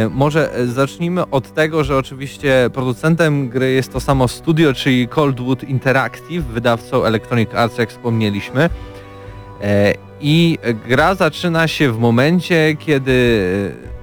może 0.09 0.53
e, 0.53 0.67
zacznijmy 0.67 1.29
od 1.29 1.53
tego, 1.53 1.83
że 1.83 1.97
oczywiście 1.97 2.69
producentem 2.73 3.49
gry 3.49 3.71
jest 3.71 3.93
to 3.93 3.99
samo 3.99 4.27
studio, 4.27 4.73
czyli 4.73 5.07
Coldwood 5.07 5.63
Interactive, 5.63 6.45
wydawcą 6.45 7.05
Electronic 7.05 7.53
Arts, 7.53 7.77
jak 7.77 7.89
wspomnieliśmy. 7.89 8.69
E, 9.61 9.93
I 10.21 10.57
gra 10.87 11.15
zaczyna 11.15 11.67
się 11.67 11.91
w 11.91 11.99
momencie, 11.99 12.75
kiedy 12.79 13.41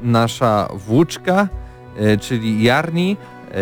e, 0.02 0.06
nasza 0.06 0.68
włóczka, 0.74 1.48
e, 1.98 2.18
czyli 2.18 2.62
Jarni, 2.62 3.16
e, 3.50 3.54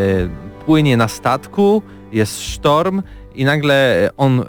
płynie 0.67 0.97
na 0.97 1.09
statku, 1.09 1.83
jest 2.13 2.41
sztorm 2.41 3.03
i 3.35 3.45
nagle 3.45 4.11
on 4.17 4.41
e, 4.41 4.45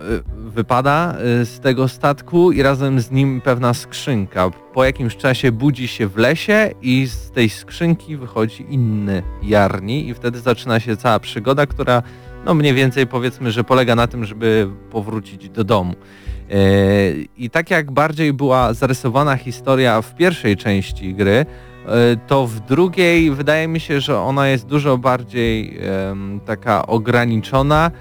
wypada 0.58 1.16
e, 1.18 1.46
z 1.46 1.60
tego 1.60 1.88
statku 1.88 2.52
i 2.52 2.62
razem 2.62 3.00
z 3.00 3.12
nim 3.12 3.42
pewna 3.42 3.74
skrzynka. 3.74 4.50
Po 4.74 4.84
jakimś 4.84 5.18
czasie 5.18 5.52
budzi 5.52 5.88
się 5.88 6.08
w 6.08 6.18
lesie 6.18 6.70
i 6.82 7.08
z 7.08 7.32
tej 7.32 7.50
skrzynki 7.50 8.18
wychodzi 8.18 8.66
inny 8.70 9.24
Jarni 9.44 10.08
i 10.08 10.14
wtedy 10.14 10.40
zaczyna 10.40 10.80
się 10.80 10.98
cała 10.98 11.20
przygoda, 11.20 11.66
która 11.66 12.04
no 12.46 12.54
mniej 12.54 12.74
więcej 12.74 13.08
powiedzmy, 13.08 13.52
że 13.52 13.64
polega 13.64 13.96
na 13.96 14.08
tym, 14.08 14.26
żeby 14.26 14.70
powrócić 14.92 15.50
do 15.50 15.64
domu. 15.64 15.94
E, 16.52 16.56
I 17.38 17.50
tak 17.50 17.72
jak 17.72 17.92
bardziej 17.92 18.34
była 18.34 18.74
zarysowana 18.74 19.36
historia 19.36 20.02
w 20.02 20.16
pierwszej 20.16 20.58
części 20.58 21.14
gry, 21.14 21.32
e, 21.36 21.46
to 22.28 22.48
w 22.48 22.60
drugiej 22.60 23.32
wydaje 23.32 23.68
mi 23.68 23.80
się, 23.80 24.02
że 24.02 24.20
ona 24.20 24.48
jest 24.48 24.66
dużo 24.66 24.98
bardziej 24.98 25.80
taka 26.46 26.88
ograniczona 26.88 27.92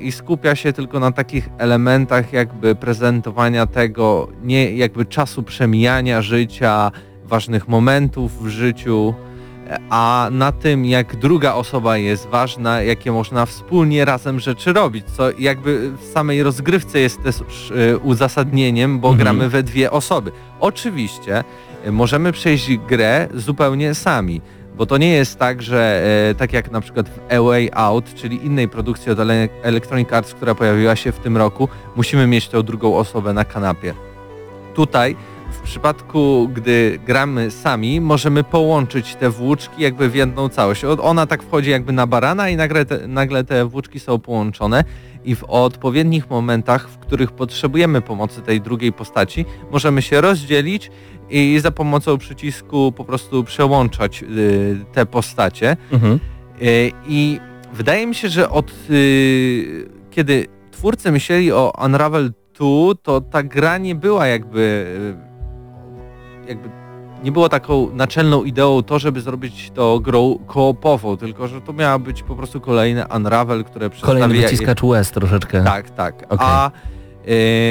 i 0.00 0.12
skupia 0.12 0.54
się 0.56 0.72
tylko 0.72 1.00
na 1.00 1.12
takich 1.12 1.48
elementach 1.58 2.32
jakby 2.32 2.74
prezentowania 2.74 3.66
tego, 3.66 4.28
nie 4.42 4.76
jakby 4.76 5.04
czasu 5.06 5.42
przemijania 5.42 6.22
życia, 6.22 6.90
ważnych 7.24 7.68
momentów 7.68 8.42
w 8.44 8.48
życiu, 8.48 9.14
e, 9.68 9.78
a 9.90 10.28
na 10.32 10.52
tym 10.52 10.84
jak 10.84 11.16
druga 11.16 11.54
osoba 11.54 11.96
jest 11.96 12.26
ważna, 12.28 12.82
jakie 12.82 13.12
można 13.12 13.46
wspólnie 13.46 14.04
razem 14.04 14.40
rzeczy 14.40 14.72
robić, 14.72 15.04
co 15.16 15.30
jakby 15.38 15.90
w 15.96 16.04
samej 16.04 16.42
rozgrywce 16.42 16.98
jest 17.00 17.22
też 17.22 17.36
e, 17.92 17.98
uzasadnieniem, 17.98 19.00
bo 19.00 19.08
Mhm. 19.08 19.24
gramy 19.24 19.48
we 19.48 19.62
dwie 19.62 19.90
osoby. 19.90 20.32
Oczywiście 20.60 21.44
e, 21.84 21.92
możemy 21.92 22.32
przejść 22.32 22.76
grę 22.76 23.28
zupełnie 23.34 23.94
sami. 23.94 24.40
Bo 24.80 24.86
to 24.86 24.98
nie 24.98 25.08
jest 25.08 25.38
tak, 25.38 25.62
że 25.62 26.02
e, 26.30 26.34
tak 26.34 26.52
jak 26.52 26.70
na 26.70 26.80
przykład 26.80 27.08
w 27.08 27.18
A 27.32 27.42
Way 27.42 27.70
Out, 27.72 28.14
czyli 28.14 28.46
innej 28.46 28.68
produkcji 28.68 29.12
od 29.12 29.18
Ele- 29.18 29.48
Electronic 29.62 30.12
Arts, 30.12 30.34
która 30.34 30.54
pojawiła 30.54 30.96
się 30.96 31.12
w 31.12 31.18
tym 31.18 31.36
roku, 31.36 31.68
musimy 31.96 32.26
mieć 32.26 32.48
tą 32.48 32.62
drugą 32.62 32.96
osobę 32.96 33.32
na 33.32 33.44
kanapie. 33.44 33.94
Tutaj 34.74 35.16
w 35.52 35.60
przypadku, 35.60 36.50
gdy 36.54 36.98
gramy 37.06 37.50
sami, 37.50 38.00
możemy 38.00 38.44
połączyć 38.44 39.14
te 39.14 39.30
włóczki 39.30 39.82
jakby 39.82 40.08
w 40.08 40.14
jedną 40.14 40.48
całość. 40.48 40.84
Ona 40.84 41.26
tak 41.26 41.42
wchodzi 41.42 41.70
jakby 41.70 41.92
na 41.92 42.06
barana 42.06 42.48
i 42.48 42.56
nagle 42.56 42.84
te, 42.84 43.08
nagle 43.08 43.44
te 43.44 43.64
włóczki 43.64 44.00
są 44.00 44.18
połączone 44.18 44.84
i 45.24 45.34
w 45.34 45.44
odpowiednich 45.44 46.30
momentach, 46.30 46.88
w 46.88 46.98
których 46.98 47.32
potrzebujemy 47.32 48.00
pomocy 48.00 48.42
tej 48.42 48.60
drugiej 48.60 48.92
postaci, 48.92 49.44
możemy 49.70 50.02
się 50.02 50.20
rozdzielić 50.20 50.90
i 51.30 51.58
za 51.62 51.70
pomocą 51.70 52.18
przycisku 52.18 52.92
po 52.92 53.04
prostu 53.04 53.44
przełączać 53.44 54.22
y, 54.22 54.84
te 54.92 55.06
postacie. 55.06 55.76
Mhm. 55.92 56.20
Y, 56.62 56.92
I 57.08 57.40
wydaje 57.72 58.06
mi 58.06 58.14
się, 58.14 58.28
że 58.28 58.50
od 58.50 58.72
y, 58.90 59.88
kiedy 60.10 60.46
twórcy 60.70 61.12
myśleli 61.12 61.52
o 61.52 61.72
Unravel 61.84 62.32
2, 62.58 62.66
to 63.02 63.20
ta 63.20 63.42
gra 63.42 63.78
nie 63.78 63.94
była 63.94 64.26
jakby 64.26 64.86
y, 65.26 65.29
jakby 66.50 66.70
nie 67.24 67.32
było 67.32 67.48
taką 67.48 67.90
naczelną 67.92 68.44
ideą 68.44 68.82
to, 68.82 68.98
żeby 68.98 69.20
zrobić 69.20 69.70
to 69.74 70.00
grą 70.00 70.38
koopową, 70.46 71.16
tylko 71.16 71.48
że 71.48 71.60
to 71.60 71.72
miała 71.72 71.98
być 71.98 72.22
po 72.22 72.36
prostu 72.36 72.60
kolejny 72.60 73.04
Unravel, 73.16 73.64
które 73.64 73.90
Kolejny 73.90 74.28
przedstawia... 74.28 74.48
wyciskacz 74.48 74.82
łez 74.82 75.10
troszeczkę. 75.10 75.64
Tak, 75.64 75.90
tak. 75.90 76.14
Okej. 76.28 76.38
A 76.40 76.70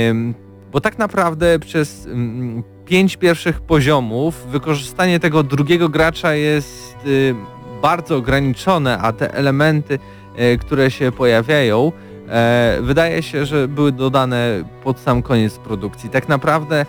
ym, 0.09 0.35
bo 0.71 0.81
tak 0.81 0.97
naprawdę 0.97 1.59
przez 1.59 2.05
ym, 2.05 2.63
pięć 2.85 3.17
pierwszych 3.17 3.61
poziomów 3.61 4.47
wykorzystanie 4.47 5.19
tego 5.19 5.43
drugiego 5.43 5.89
gracza 5.89 6.33
jest 6.33 6.95
y, 7.05 7.35
bardzo 7.81 8.17
ograniczone, 8.17 8.97
a 8.97 9.13
te 9.13 9.33
elementy, 9.33 9.99
y, 10.39 10.57
które 10.57 10.91
się 10.91 11.11
pojawiają, 11.11 11.91
e, 12.29 12.77
wydaje 12.81 13.23
się, 13.23 13.45
że 13.45 13.67
były 13.67 13.91
dodane 13.91 14.63
pod 14.83 14.99
sam 14.99 15.21
koniec 15.21 15.57
produkcji. 15.57 16.09
Tak 16.09 16.29
naprawdę 16.29 16.85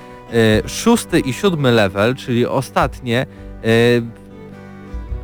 szósty 0.67 1.21
i 1.21 1.33
siódmy 1.33 1.73
level, 1.73 2.15
czyli 2.15 2.47
ostatnie, 2.47 3.27
e, 3.65 3.67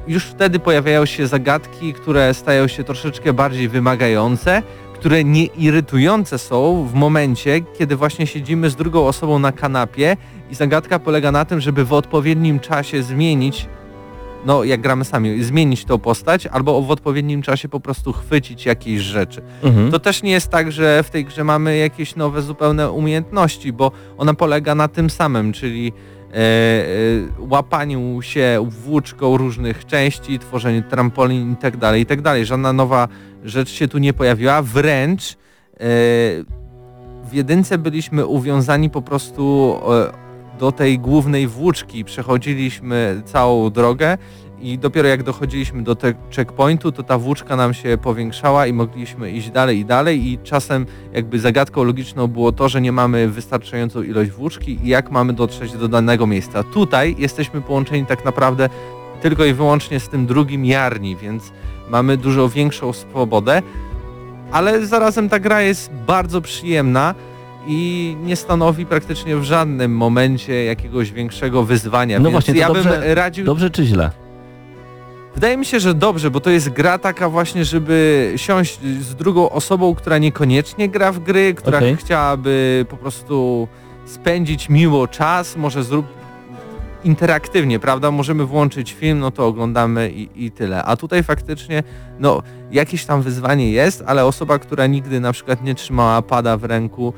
już 0.08 0.24
wtedy 0.24 0.58
pojawiają 0.58 1.06
się 1.06 1.26
zagadki, 1.26 1.92
które 1.92 2.34
stają 2.34 2.68
się 2.68 2.84
troszeczkę 2.84 3.32
bardziej 3.32 3.68
wymagające, 3.68 4.62
które 4.94 5.24
nie 5.24 5.44
irytujące 5.44 6.38
są 6.38 6.88
w 6.92 6.94
momencie, 6.94 7.60
kiedy 7.78 7.96
właśnie 7.96 8.26
siedzimy 8.26 8.70
z 8.70 8.76
drugą 8.76 9.06
osobą 9.06 9.38
na 9.38 9.52
kanapie 9.52 10.16
i 10.50 10.54
zagadka 10.54 10.98
polega 10.98 11.32
na 11.32 11.44
tym, 11.44 11.60
żeby 11.60 11.84
w 11.84 11.92
odpowiednim 11.92 12.60
czasie 12.60 13.02
zmienić, 13.02 13.66
no 14.44 14.64
jak 14.64 14.80
gramy 14.80 15.04
sami, 15.04 15.44
zmienić 15.44 15.84
tą 15.84 15.98
postać 15.98 16.46
albo 16.46 16.82
w 16.82 16.90
odpowiednim 16.90 17.42
czasie 17.42 17.68
po 17.68 17.80
prostu 17.80 18.12
chwycić 18.12 18.66
jakieś 18.66 19.00
rzeczy. 19.00 19.42
Mhm. 19.62 19.90
To 19.90 19.98
też 19.98 20.22
nie 20.22 20.30
jest 20.30 20.48
tak, 20.48 20.72
że 20.72 21.02
w 21.02 21.10
tej 21.10 21.24
grze 21.24 21.44
mamy 21.44 21.76
jakieś 21.76 22.16
nowe 22.16 22.42
zupełne 22.42 22.90
umiejętności, 22.90 23.72
bo 23.72 23.92
ona 24.18 24.34
polega 24.34 24.74
na 24.74 24.88
tym 24.88 25.10
samym, 25.10 25.52
czyli 25.52 25.92
e, 26.32 26.36
e, 26.36 26.86
łapaniu 27.38 28.22
się 28.22 28.68
włóczką 28.84 29.36
różnych 29.36 29.86
części, 29.86 30.38
tworzeniu 30.38 30.82
trampolin 30.82 31.52
i 31.52 31.56
tak 31.56 31.76
dalej, 31.76 32.02
i 32.02 32.06
tak 32.06 32.22
dalej. 32.22 32.46
Żadna 32.46 32.72
nowa 32.72 33.08
rzecz 33.44 33.70
się 33.70 33.88
tu 33.88 33.98
nie 33.98 34.12
pojawiła, 34.12 34.62
wręcz 34.62 35.32
e, 35.32 35.36
w 37.24 37.32
jedynce 37.32 37.78
byliśmy 37.78 38.26
uwiązani 38.26 38.90
po 38.90 39.02
prostu 39.02 39.74
e, 40.12 40.25
do 40.58 40.72
tej 40.72 40.98
głównej 40.98 41.46
włóczki, 41.46 42.04
przechodziliśmy 42.04 43.22
całą 43.24 43.70
drogę 43.70 44.18
i 44.60 44.78
dopiero 44.78 45.08
jak 45.08 45.22
dochodziliśmy 45.22 45.82
do 45.82 45.94
te 45.94 46.14
checkpointu, 46.36 46.92
to 46.92 47.02
ta 47.02 47.18
włóczka 47.18 47.56
nam 47.56 47.74
się 47.74 47.98
powiększała 48.02 48.66
i 48.66 48.72
mogliśmy 48.72 49.30
iść 49.30 49.50
dalej 49.50 49.78
i 49.78 49.84
dalej. 49.84 50.26
I 50.26 50.38
czasem 50.38 50.86
jakby 51.12 51.40
zagadką 51.40 51.84
logiczną 51.84 52.26
było 52.26 52.52
to, 52.52 52.68
że 52.68 52.80
nie 52.80 52.92
mamy 52.92 53.28
wystarczającą 53.28 54.02
ilość 54.02 54.30
włóczki 54.30 54.78
i 54.82 54.88
jak 54.88 55.10
mamy 55.10 55.32
dotrzeć 55.32 55.72
do 55.72 55.88
danego 55.88 56.26
miejsca. 56.26 56.62
Tutaj 56.62 57.16
jesteśmy 57.18 57.60
połączeni 57.60 58.06
tak 58.06 58.24
naprawdę 58.24 58.68
tylko 59.22 59.44
i 59.44 59.52
wyłącznie 59.52 60.00
z 60.00 60.08
tym 60.08 60.26
drugim 60.26 60.64
Jarni, 60.64 61.16
więc 61.16 61.52
mamy 61.90 62.16
dużo 62.16 62.48
większą 62.48 62.92
swobodę, 62.92 63.62
ale 64.52 64.86
zarazem 64.86 65.28
ta 65.28 65.38
gra 65.38 65.62
jest 65.62 65.90
bardzo 66.06 66.40
przyjemna 66.40 67.14
i 67.66 68.16
nie 68.22 68.36
stanowi 68.36 68.86
praktycznie 68.86 69.36
w 69.36 69.44
żadnym 69.44 69.96
momencie 69.96 70.64
jakiegoś 70.64 71.12
większego 71.12 71.64
wyzwania. 71.64 72.18
No 72.18 72.22
więc 72.24 72.32
właśnie, 72.32 72.54
to 72.54 72.60
ja 72.60 72.66
dobrze- 72.68 73.00
bym 73.00 73.12
radził. 73.12 73.44
Dobrze 73.44 73.70
czy 73.70 73.84
źle? 73.84 74.10
Wydaje 75.34 75.56
mi 75.56 75.66
się, 75.66 75.80
że 75.80 75.94
dobrze, 75.94 76.30
bo 76.30 76.40
to 76.40 76.50
jest 76.50 76.68
gra 76.68 76.98
taka 76.98 77.28
właśnie, 77.28 77.64
żeby 77.64 78.32
siąść 78.36 78.80
z 79.00 79.14
drugą 79.14 79.50
osobą, 79.50 79.94
która 79.94 80.18
niekoniecznie 80.18 80.88
gra 80.88 81.12
w 81.12 81.18
gry, 81.18 81.54
która 81.54 81.78
Okej. 81.78 81.96
chciałaby 81.96 82.86
po 82.88 82.96
prostu 82.96 83.68
spędzić 84.04 84.68
miło 84.68 85.08
czas, 85.08 85.56
może 85.56 85.84
zrób 85.84 86.06
interaktywnie, 87.04 87.78
prawda? 87.78 88.10
Możemy 88.10 88.44
włączyć 88.44 88.92
film, 88.92 89.18
no 89.18 89.30
to 89.30 89.46
oglądamy 89.46 90.10
i, 90.10 90.44
i 90.44 90.50
tyle. 90.50 90.84
A 90.84 90.96
tutaj 90.96 91.22
faktycznie, 91.22 91.82
no, 92.18 92.42
jakieś 92.70 93.04
tam 93.04 93.22
wyzwanie 93.22 93.70
jest, 93.70 94.04
ale 94.06 94.24
osoba, 94.24 94.58
która 94.58 94.86
nigdy 94.86 95.20
na 95.20 95.32
przykład 95.32 95.62
nie 95.62 95.74
trzymała 95.74 96.22
pada 96.22 96.56
w 96.56 96.64
ręku, 96.64 97.12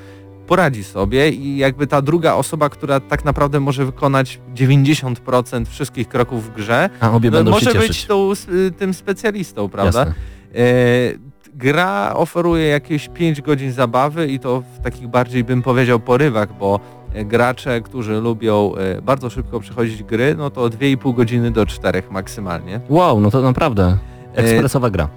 poradzi 0.49 0.85
sobie 0.85 1.31
i 1.31 1.57
jakby 1.57 1.87
ta 1.87 2.03
druga 2.03 2.35
osoba, 2.35 2.69
która 2.69 3.01
tak 3.01 3.25
naprawdę 3.25 3.61
może 3.61 3.85
wykonać 3.85 4.41
90% 4.55 5.67
wszystkich 5.67 6.09
kroków 6.09 6.47
w 6.47 6.55
grze, 6.55 6.91
no, 7.31 7.51
może 7.51 7.75
być 7.75 8.07
tą, 8.07 8.33
y, 8.33 8.71
tym 8.71 8.95
specjalistą, 8.95 9.69
prawda? 9.69 9.99
Jasne. 9.99 10.15
E, 10.55 11.29
gra 11.55 12.15
oferuje 12.15 12.67
jakieś 12.67 13.09
5 13.09 13.43
godzin 13.43 13.73
zabawy 13.73 14.27
i 14.27 14.39
to 14.39 14.63
w 14.75 14.81
takich 14.81 15.09
bardziej 15.09 15.45
bym 15.45 15.63
powiedział 15.63 16.01
porywach, 16.01 16.59
bo 16.59 16.81
e, 17.15 17.25
gracze, 17.25 17.81
którzy 17.81 18.21
lubią 18.21 18.73
e, 18.75 19.03
bardzo 19.03 19.31
szybko 19.31 19.61
przechodzić 19.61 20.03
gry, 20.03 20.35
no 20.39 20.51
to 20.51 20.69
2,5 20.69 21.15
godziny 21.15 21.51
do 21.51 21.67
4 21.67 22.03
maksymalnie. 22.11 22.81
Wow, 22.89 23.21
no 23.21 23.31
to 23.31 23.43
naprawdę 23.43 23.99
ekspresowa 24.35 24.91
gra. 24.91 25.09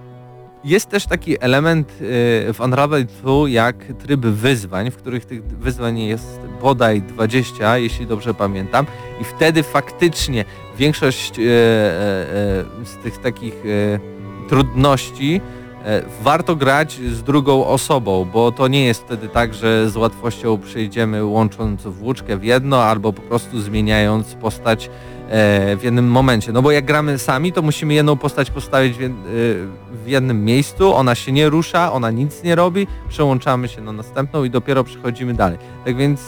Jest 0.64 0.89
też 0.89 1.05
taki 1.05 1.43
element 1.43 1.89
e, 1.91 1.93
w 2.53 2.59
Unravel 2.59 3.05
2 3.05 3.32
jak 3.49 3.76
tryb 3.99 4.22
wyzwań, 4.22 4.91
w 4.91 4.97
których 4.97 5.26
tych 5.26 5.43
wyzwań 5.43 5.99
jest 5.99 6.39
bodaj 6.62 7.01
20, 7.01 7.78
jeśli 7.78 8.07
dobrze 8.07 8.34
pamiętam. 8.34 8.86
I 9.22 9.24
wtedy 9.24 9.64
faktycznie 9.64 10.45
większość 10.78 11.39
e, 11.39 11.41
e, 11.41 11.45
z 12.86 12.97
tych 13.03 13.18
takich 13.18 13.53
trudności 14.49 15.41
warto 16.22 16.55
grać 16.55 16.93
z 16.93 17.24
drugą 17.24 17.68
osobą, 17.68 18.28
bo 18.34 18.51
to 18.51 18.68
nie 18.68 18.86
jest 18.86 19.03
wtedy 19.03 19.28
tak, 19.28 19.53
że 19.53 19.89
z 19.89 19.95
łatwością 19.95 20.57
przejdziemy 20.57 21.26
łącząc 21.26 21.84
włóczkę 21.84 22.38
w 22.38 22.43
jedno 22.43 22.84
albo 22.84 23.14
po 23.14 23.22
prostu 23.22 23.62
zmieniając 23.62 24.34
postać 24.34 24.89
w 25.78 25.80
jednym 25.84 26.08
momencie. 26.08 26.52
No 26.52 26.62
bo 26.62 26.72
jak 26.72 26.86
gramy 26.86 27.18
sami, 27.18 27.54
to 27.54 27.62
musimy 27.62 27.94
jedną 27.94 28.18
postać 28.18 28.52
postawić 28.52 28.98
e, 28.98 29.10
w 30.04 30.08
jednym 30.08 30.46
miejscu, 30.46 30.96
ona 30.96 31.16
się 31.16 31.32
nie 31.32 31.50
rusza, 31.50 31.94
ona 31.94 32.12
nic 32.12 32.44
nie 32.44 32.56
robi, 32.56 32.88
przełączamy 33.10 33.68
się 33.68 33.82
na 33.82 33.92
następną 33.92 34.44
i 34.44 34.50
dopiero 34.50 34.84
przechodzimy 34.84 35.34
dalej. 35.34 35.58
Tak 35.86 35.98
więc 35.98 36.22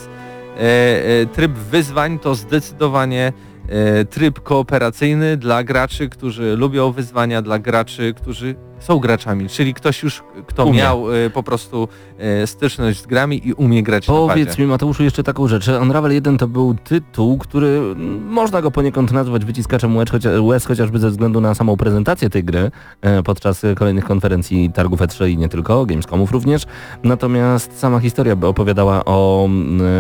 e, 0.57 0.59
e, 0.59 1.25
tryb 1.25 1.51
wyzwań 1.51 2.19
to 2.19 2.35
zdecydowanie 2.35 3.33
e, 3.69 4.05
tryb 4.05 4.39
kooperacyjny 4.39 5.37
dla 5.37 5.63
graczy, 5.63 6.09
którzy 6.09 6.55
lubią 6.55 6.91
wyzwania, 6.91 7.41
dla 7.41 7.59
graczy, 7.59 8.13
którzy 8.13 8.55
są 8.83 8.99
graczami, 8.99 9.49
czyli 9.49 9.73
ktoś 9.73 10.03
już, 10.03 10.23
kto 10.47 10.65
Umie. 10.65 10.77
miał 10.77 11.13
e, 11.13 11.29
po 11.29 11.43
prostu 11.43 11.87
e, 12.17 12.47
styczność 12.47 13.01
z 13.01 13.05
grami 13.05 13.47
i 13.47 13.53
umie 13.53 13.83
grać 13.83 14.07
na 14.07 14.13
Powiedz 14.13 14.49
padzie. 14.49 14.63
mi 14.63 14.69
Mateuszu 14.69 15.03
jeszcze 15.03 15.23
taką 15.23 15.47
rzecz. 15.47 15.67
Unravel 15.67 16.13
1 16.13 16.37
to 16.37 16.47
był 16.47 16.75
tytuł, 16.75 17.37
który 17.37 17.81
można 18.29 18.61
go 18.61 18.71
poniekąd 18.71 19.11
nazwać 19.11 19.45
wyciskaczem 19.45 19.95
łez, 19.97 20.09
chocia, 20.09 20.29
łez 20.41 20.65
chociażby 20.65 20.99
ze 20.99 21.09
względu 21.09 21.41
na 21.41 21.55
samą 21.55 21.77
prezentację 21.77 22.29
tej 22.29 22.43
gry 22.43 22.71
e, 23.01 23.23
podczas 23.23 23.61
kolejnych 23.75 24.05
konferencji 24.05 24.71
targów 24.73 24.99
E3 24.99 25.29
i 25.29 25.37
nie 25.37 25.49
tylko, 25.49 25.85
Gamescomów 25.85 26.31
również. 26.31 26.63
Natomiast 27.03 27.79
sama 27.79 27.99
historia 27.99 28.35
by 28.35 28.47
opowiadała 28.47 29.05
o 29.05 29.49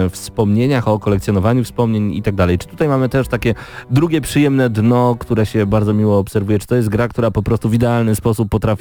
wspomnieniach, 0.09 0.87
o 0.87 0.99
kolekcjonowaniu 0.99 1.63
wspomnień 1.63 2.13
i 2.13 2.21
tak 2.21 2.35
dalej. 2.35 2.57
Czy 2.57 2.67
tutaj 2.67 2.87
mamy 2.87 3.09
też 3.09 3.27
takie 3.27 3.55
drugie 3.91 4.21
przyjemne 4.21 4.69
dno, 4.69 5.15
które 5.19 5.45
się 5.45 5.65
bardzo 5.65 5.93
miło 5.93 6.17
obserwuje? 6.17 6.59
Czy 6.59 6.67
to 6.67 6.75
jest 6.75 6.89
gra, 6.89 7.07
która 7.07 7.31
po 7.31 7.43
prostu 7.43 7.69
w 7.69 7.73
idealny 7.73 8.15
sposób 8.15 8.49
potrafi 8.49 8.72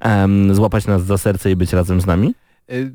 em, 0.00 0.54
złapać 0.54 0.86
nas 0.86 1.04
za 1.04 1.18
serce 1.18 1.50
i 1.50 1.56
być 1.56 1.72
razem 1.72 2.00
z 2.00 2.06
nami? 2.06 2.34
Y, 2.72 2.94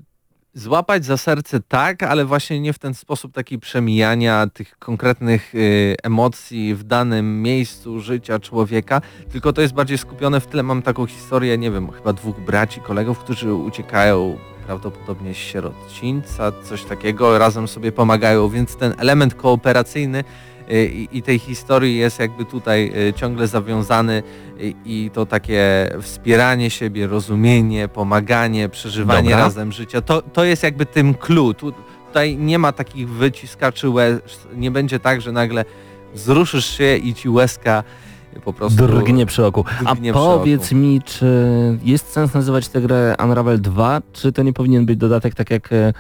Złapać 0.54 1.06
za 1.06 1.18
serce 1.18 1.60
tak, 1.60 2.04
ale 2.04 2.26
właśnie 2.26 2.62
nie 2.62 2.74
w 2.74 2.80
ten 2.80 2.94
sposób 2.94 3.34
taki 3.34 3.60
przemijania 3.60 4.48
tych 4.54 4.80
konkretnych 4.80 5.56
y, 5.56 5.96
emocji 6.04 6.76
w 6.76 6.84
danym 6.84 7.42
miejscu 7.42 8.00
życia 8.00 8.40
człowieka, 8.40 9.02
tylko 9.32 9.54
to 9.54 9.62
jest 9.62 9.74
bardziej 9.74 9.98
skupione 9.98 10.40
w 10.40 10.48
tle. 10.48 10.64
Mam 10.64 10.82
taką 10.82 11.06
historię, 11.06 11.58
nie 11.58 11.72
wiem, 11.72 11.92
chyba 11.92 12.14
dwóch 12.14 12.40
braci, 12.40 12.82
kolegów, 12.82 13.20
którzy 13.20 13.54
uciekają 13.54 14.38
prawdopodobnie 14.66 15.34
z 15.34 15.38
sierocińca, 15.38 16.52
coś 16.64 16.84
takiego, 16.84 17.38
razem 17.38 17.68
sobie 17.68 17.92
pomagają, 17.92 18.50
więc 18.50 18.76
ten 18.76 18.94
element 18.98 19.36
kooperacyjny 19.36 20.24
i, 20.72 21.18
i 21.18 21.22
tej 21.22 21.40
historii 21.40 21.98
jest 21.98 22.20
jakby 22.20 22.46
tutaj 22.46 22.94
y, 23.10 23.14
ciągle 23.14 23.48
zawiązany 23.48 24.24
i, 24.60 24.76
i 24.86 25.12
to 25.14 25.26
takie 25.26 25.90
wspieranie 26.02 26.70
siebie, 26.70 27.08
rozumienie, 27.08 27.88
pomaganie, 27.88 28.70
przeżywanie 28.70 29.30
Dobra. 29.30 29.44
razem 29.46 29.72
życia, 29.72 30.02
to, 30.02 30.22
to 30.22 30.44
jest 30.44 30.64
jakby 30.64 30.86
tym 30.86 31.14
clue. 31.14 31.54
Tu, 31.54 31.74
tutaj 32.08 32.38
nie 32.38 32.60
ma 32.60 32.72
takich 32.72 33.10
wyciskaczy 33.10 33.90
łez, 33.90 34.20
nie 34.56 34.72
będzie 34.72 35.00
tak, 35.00 35.22
że 35.22 35.32
nagle 35.32 35.66
wzruszysz 36.14 36.78
się 36.78 36.96
i 36.96 37.14
ci 37.14 37.30
łezka 37.30 37.84
po 38.46 38.54
prostu... 38.54 38.88
Drgnie 38.88 39.26
przy 39.26 39.46
oku. 39.46 39.66
A 39.86 39.96
drgnie 39.96 40.14
przy 40.14 40.22
powiedz 40.22 40.66
oku. 40.66 40.76
mi, 40.76 41.02
czy 41.02 41.28
jest 41.84 42.12
sens 42.12 42.34
nazywać 42.34 42.68
tę 42.68 42.82
grę 42.82 43.16
Unravel 43.24 43.62
2, 43.62 44.02
czy 44.14 44.32
to 44.32 44.44
nie 44.44 44.54
powinien 44.54 44.86
być 44.86 44.98
dodatek 44.98 45.36
tak 45.36 45.52
jak 45.52 45.74
e, 45.74 45.94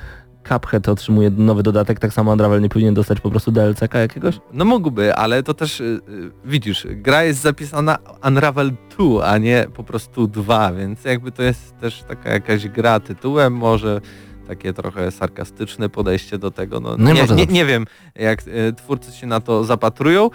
Cuphead 0.49 0.89
otrzymuje 0.89 1.29
nowy 1.29 1.63
dodatek, 1.63 1.99
tak 1.99 2.13
samo 2.13 2.31
Unravel 2.31 2.61
nie 2.61 2.69
powinien 2.69 2.93
dostać 2.93 3.19
po 3.21 3.31
prostu 3.31 3.51
DLC-ka 3.51 3.99
jakiegoś? 3.99 4.39
No 4.53 4.65
mógłby, 4.65 5.15
ale 5.15 5.43
to 5.43 5.53
też, 5.53 5.79
y, 5.79 5.83
y, 6.09 6.31
widzisz, 6.45 6.87
gra 6.89 7.23
jest 7.23 7.41
zapisana 7.41 7.97
Unravel 8.27 8.71
2, 8.97 9.23
a 9.25 9.37
nie 9.37 9.65
po 9.73 9.83
prostu 9.83 10.27
2, 10.27 10.73
więc 10.73 11.05
jakby 11.05 11.31
to 11.31 11.43
jest 11.43 11.77
też 11.77 12.03
taka 12.03 12.29
jakaś 12.29 12.67
gra 12.67 12.99
tytułem, 12.99 13.53
może 13.53 14.01
takie 14.47 14.73
trochę 14.73 15.11
sarkastyczne 15.11 15.89
podejście 15.89 16.37
do 16.37 16.51
tego. 16.51 16.79
No, 16.79 16.95
No 16.97 17.13
nie, 17.13 17.23
nie, 17.35 17.45
nie 17.45 17.65
wiem, 17.65 17.85
jak 18.15 18.47
y, 18.47 18.73
twórcy 18.73 19.11
się 19.11 19.27
na 19.27 19.39
to 19.39 19.63
zapatrują, 19.63 20.29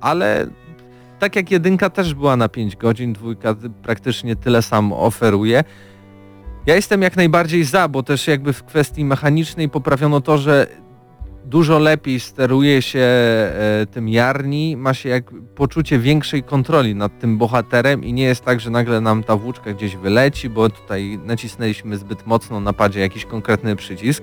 ale 0.00 0.46
tak 1.18 1.36
jak 1.36 1.50
jedynka 1.50 1.90
też 1.90 2.14
była 2.14 2.36
na 2.36 2.48
5 2.48 2.76
godzin, 2.76 3.12
dwójka 3.12 3.54
praktycznie 3.82 4.36
tyle 4.36 4.62
samo 4.62 5.00
oferuje. 5.00 5.64
Ja 6.66 6.74
jestem 6.74 7.02
jak 7.02 7.16
najbardziej 7.16 7.64
za, 7.64 7.88
bo 7.88 8.02
też 8.02 8.26
jakby 8.26 8.52
w 8.52 8.64
kwestii 8.64 9.04
mechanicznej 9.04 9.68
poprawiono 9.68 10.20
to, 10.20 10.38
że 10.38 10.66
dużo 11.44 11.78
lepiej 11.78 12.20
steruje 12.20 12.82
się 12.82 13.00
e, 13.00 13.86
tym 13.90 14.08
jarni, 14.08 14.76
ma 14.76 14.94
się 14.94 15.08
jak 15.08 15.24
poczucie 15.54 15.98
większej 15.98 16.42
kontroli 16.42 16.94
nad 16.94 17.18
tym 17.18 17.38
bohaterem 17.38 18.04
i 18.04 18.12
nie 18.12 18.24
jest 18.24 18.44
tak, 18.44 18.60
że 18.60 18.70
nagle 18.70 19.00
nam 19.00 19.24
ta 19.24 19.36
włóczka 19.36 19.72
gdzieś 19.72 19.96
wyleci, 19.96 20.50
bo 20.50 20.70
tutaj 20.70 21.18
nacisnęliśmy 21.24 21.96
zbyt 21.96 22.26
mocno 22.26 22.60
na 22.60 22.72
padzie 22.72 23.00
jakiś 23.00 23.24
konkretny 23.24 23.76
przycisk. 23.76 24.22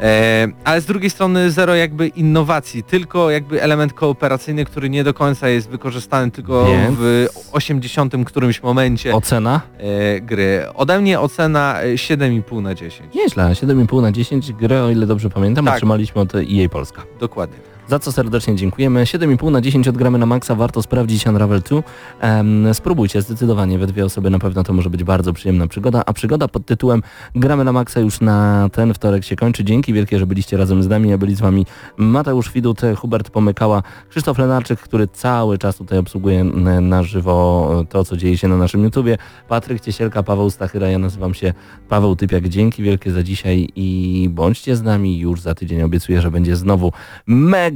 E, 0.00 0.48
ale 0.64 0.80
z 0.80 0.86
drugiej 0.86 1.10
strony 1.10 1.50
zero 1.50 1.74
jakby 1.74 2.06
innowacji, 2.08 2.82
tylko 2.82 3.30
jakby 3.30 3.62
element 3.62 3.92
kooperacyjny, 3.92 4.64
który 4.64 4.90
nie 4.90 5.04
do 5.04 5.14
końca 5.14 5.48
jest 5.48 5.68
wykorzystany 5.68 6.30
tylko 6.30 6.66
Więc? 6.66 6.96
w 6.98 7.26
80 7.52 8.14
którymś 8.26 8.62
momencie 8.62 9.14
Ocena? 9.14 9.60
e, 9.78 10.20
gry. 10.20 10.64
Ode 10.74 11.00
mnie 11.00 11.20
ocena 11.20 11.80
e, 11.82 11.94
7,5 11.94 12.62
na 12.62 12.74
10. 12.74 13.14
Nieźle, 13.14 13.44
7,5 13.44 14.02
na 14.02 14.12
10 14.12 14.52
grę, 14.52 14.82
o 14.82 14.90
ile 14.90 15.06
dobrze 15.06 15.30
pamiętam, 15.30 15.64
Tak. 15.64 15.74
otrzymaliśmy 15.74 16.20
od 16.20 16.34
EA 16.34 16.68
Polska. 16.70 17.02
Dokładnie. 17.20 17.56
Za 17.88 17.98
co 17.98 18.12
serdecznie 18.12 18.56
dziękujemy. 18.56 19.04
7,5 19.04 19.50
na 19.50 19.60
10 19.60 19.88
odgramy 19.88 20.18
na 20.18 20.26
maksa, 20.26 20.54
warto 20.54 20.82
sprawdzić 20.82 21.26
Unravel 21.26 21.60
2. 21.60 21.82
Em, 22.20 22.74
spróbujcie, 22.74 23.22
zdecydowanie 23.22 23.78
we 23.78 23.86
dwie 23.86 24.04
osoby 24.04 24.30
na 24.30 24.38
pewno 24.38 24.64
to 24.64 24.72
może 24.72 24.90
być 24.90 25.04
bardzo 25.04 25.32
przyjemna 25.32 25.66
przygoda, 25.66 26.02
a 26.06 26.12
przygoda 26.12 26.48
pod 26.48 26.66
tytułem 26.66 27.02
Gramy 27.34 27.64
na 27.64 27.72
maksa 27.72 28.00
już 28.00 28.20
na 28.20 28.68
ten 28.72 28.94
wtorek 28.94 29.24
się 29.24 29.36
kończy. 29.36 29.64
Dzięki 29.64 29.92
wielkie, 29.92 30.18
że 30.18 30.26
byliście 30.26 30.56
razem 30.56 30.82
z 30.82 30.88
nami, 30.88 31.12
a 31.12 31.18
byli 31.18 31.34
z 31.34 31.40
wami 31.40 31.66
Mateusz 31.96 32.52
Widut, 32.52 32.80
Hubert 32.96 33.30
Pomykała, 33.30 33.82
Krzysztof 34.08 34.38
Lenarczyk, 34.38 34.80
który 34.80 35.08
cały 35.08 35.58
czas 35.58 35.76
tutaj 35.76 35.98
obsługuje 35.98 36.44
na 36.80 37.02
żywo 37.02 37.70
to, 37.88 38.04
co 38.04 38.16
dzieje 38.16 38.38
się 38.38 38.48
na 38.48 38.56
naszym 38.56 38.84
YouTubie, 38.84 39.18
Patryk 39.48 39.80
Ciesielka, 39.80 40.22
Paweł 40.22 40.50
Stachyra, 40.50 40.88
ja 40.88 40.98
nazywam 40.98 41.34
się 41.34 41.52
Paweł 41.88 42.16
Typiak. 42.16 42.48
Dzięki 42.48 42.82
wielkie 42.82 43.12
za 43.12 43.22
dzisiaj 43.22 43.68
i 43.76 44.28
bądźcie 44.30 44.76
z 44.76 44.82
nami 44.82 45.18
już 45.18 45.40
za 45.40 45.54
tydzień. 45.54 45.82
Obiecuję, 45.82 46.20
że 46.20 46.30
będzie 46.30 46.56
znowu 46.56 46.92
mega 47.26 47.75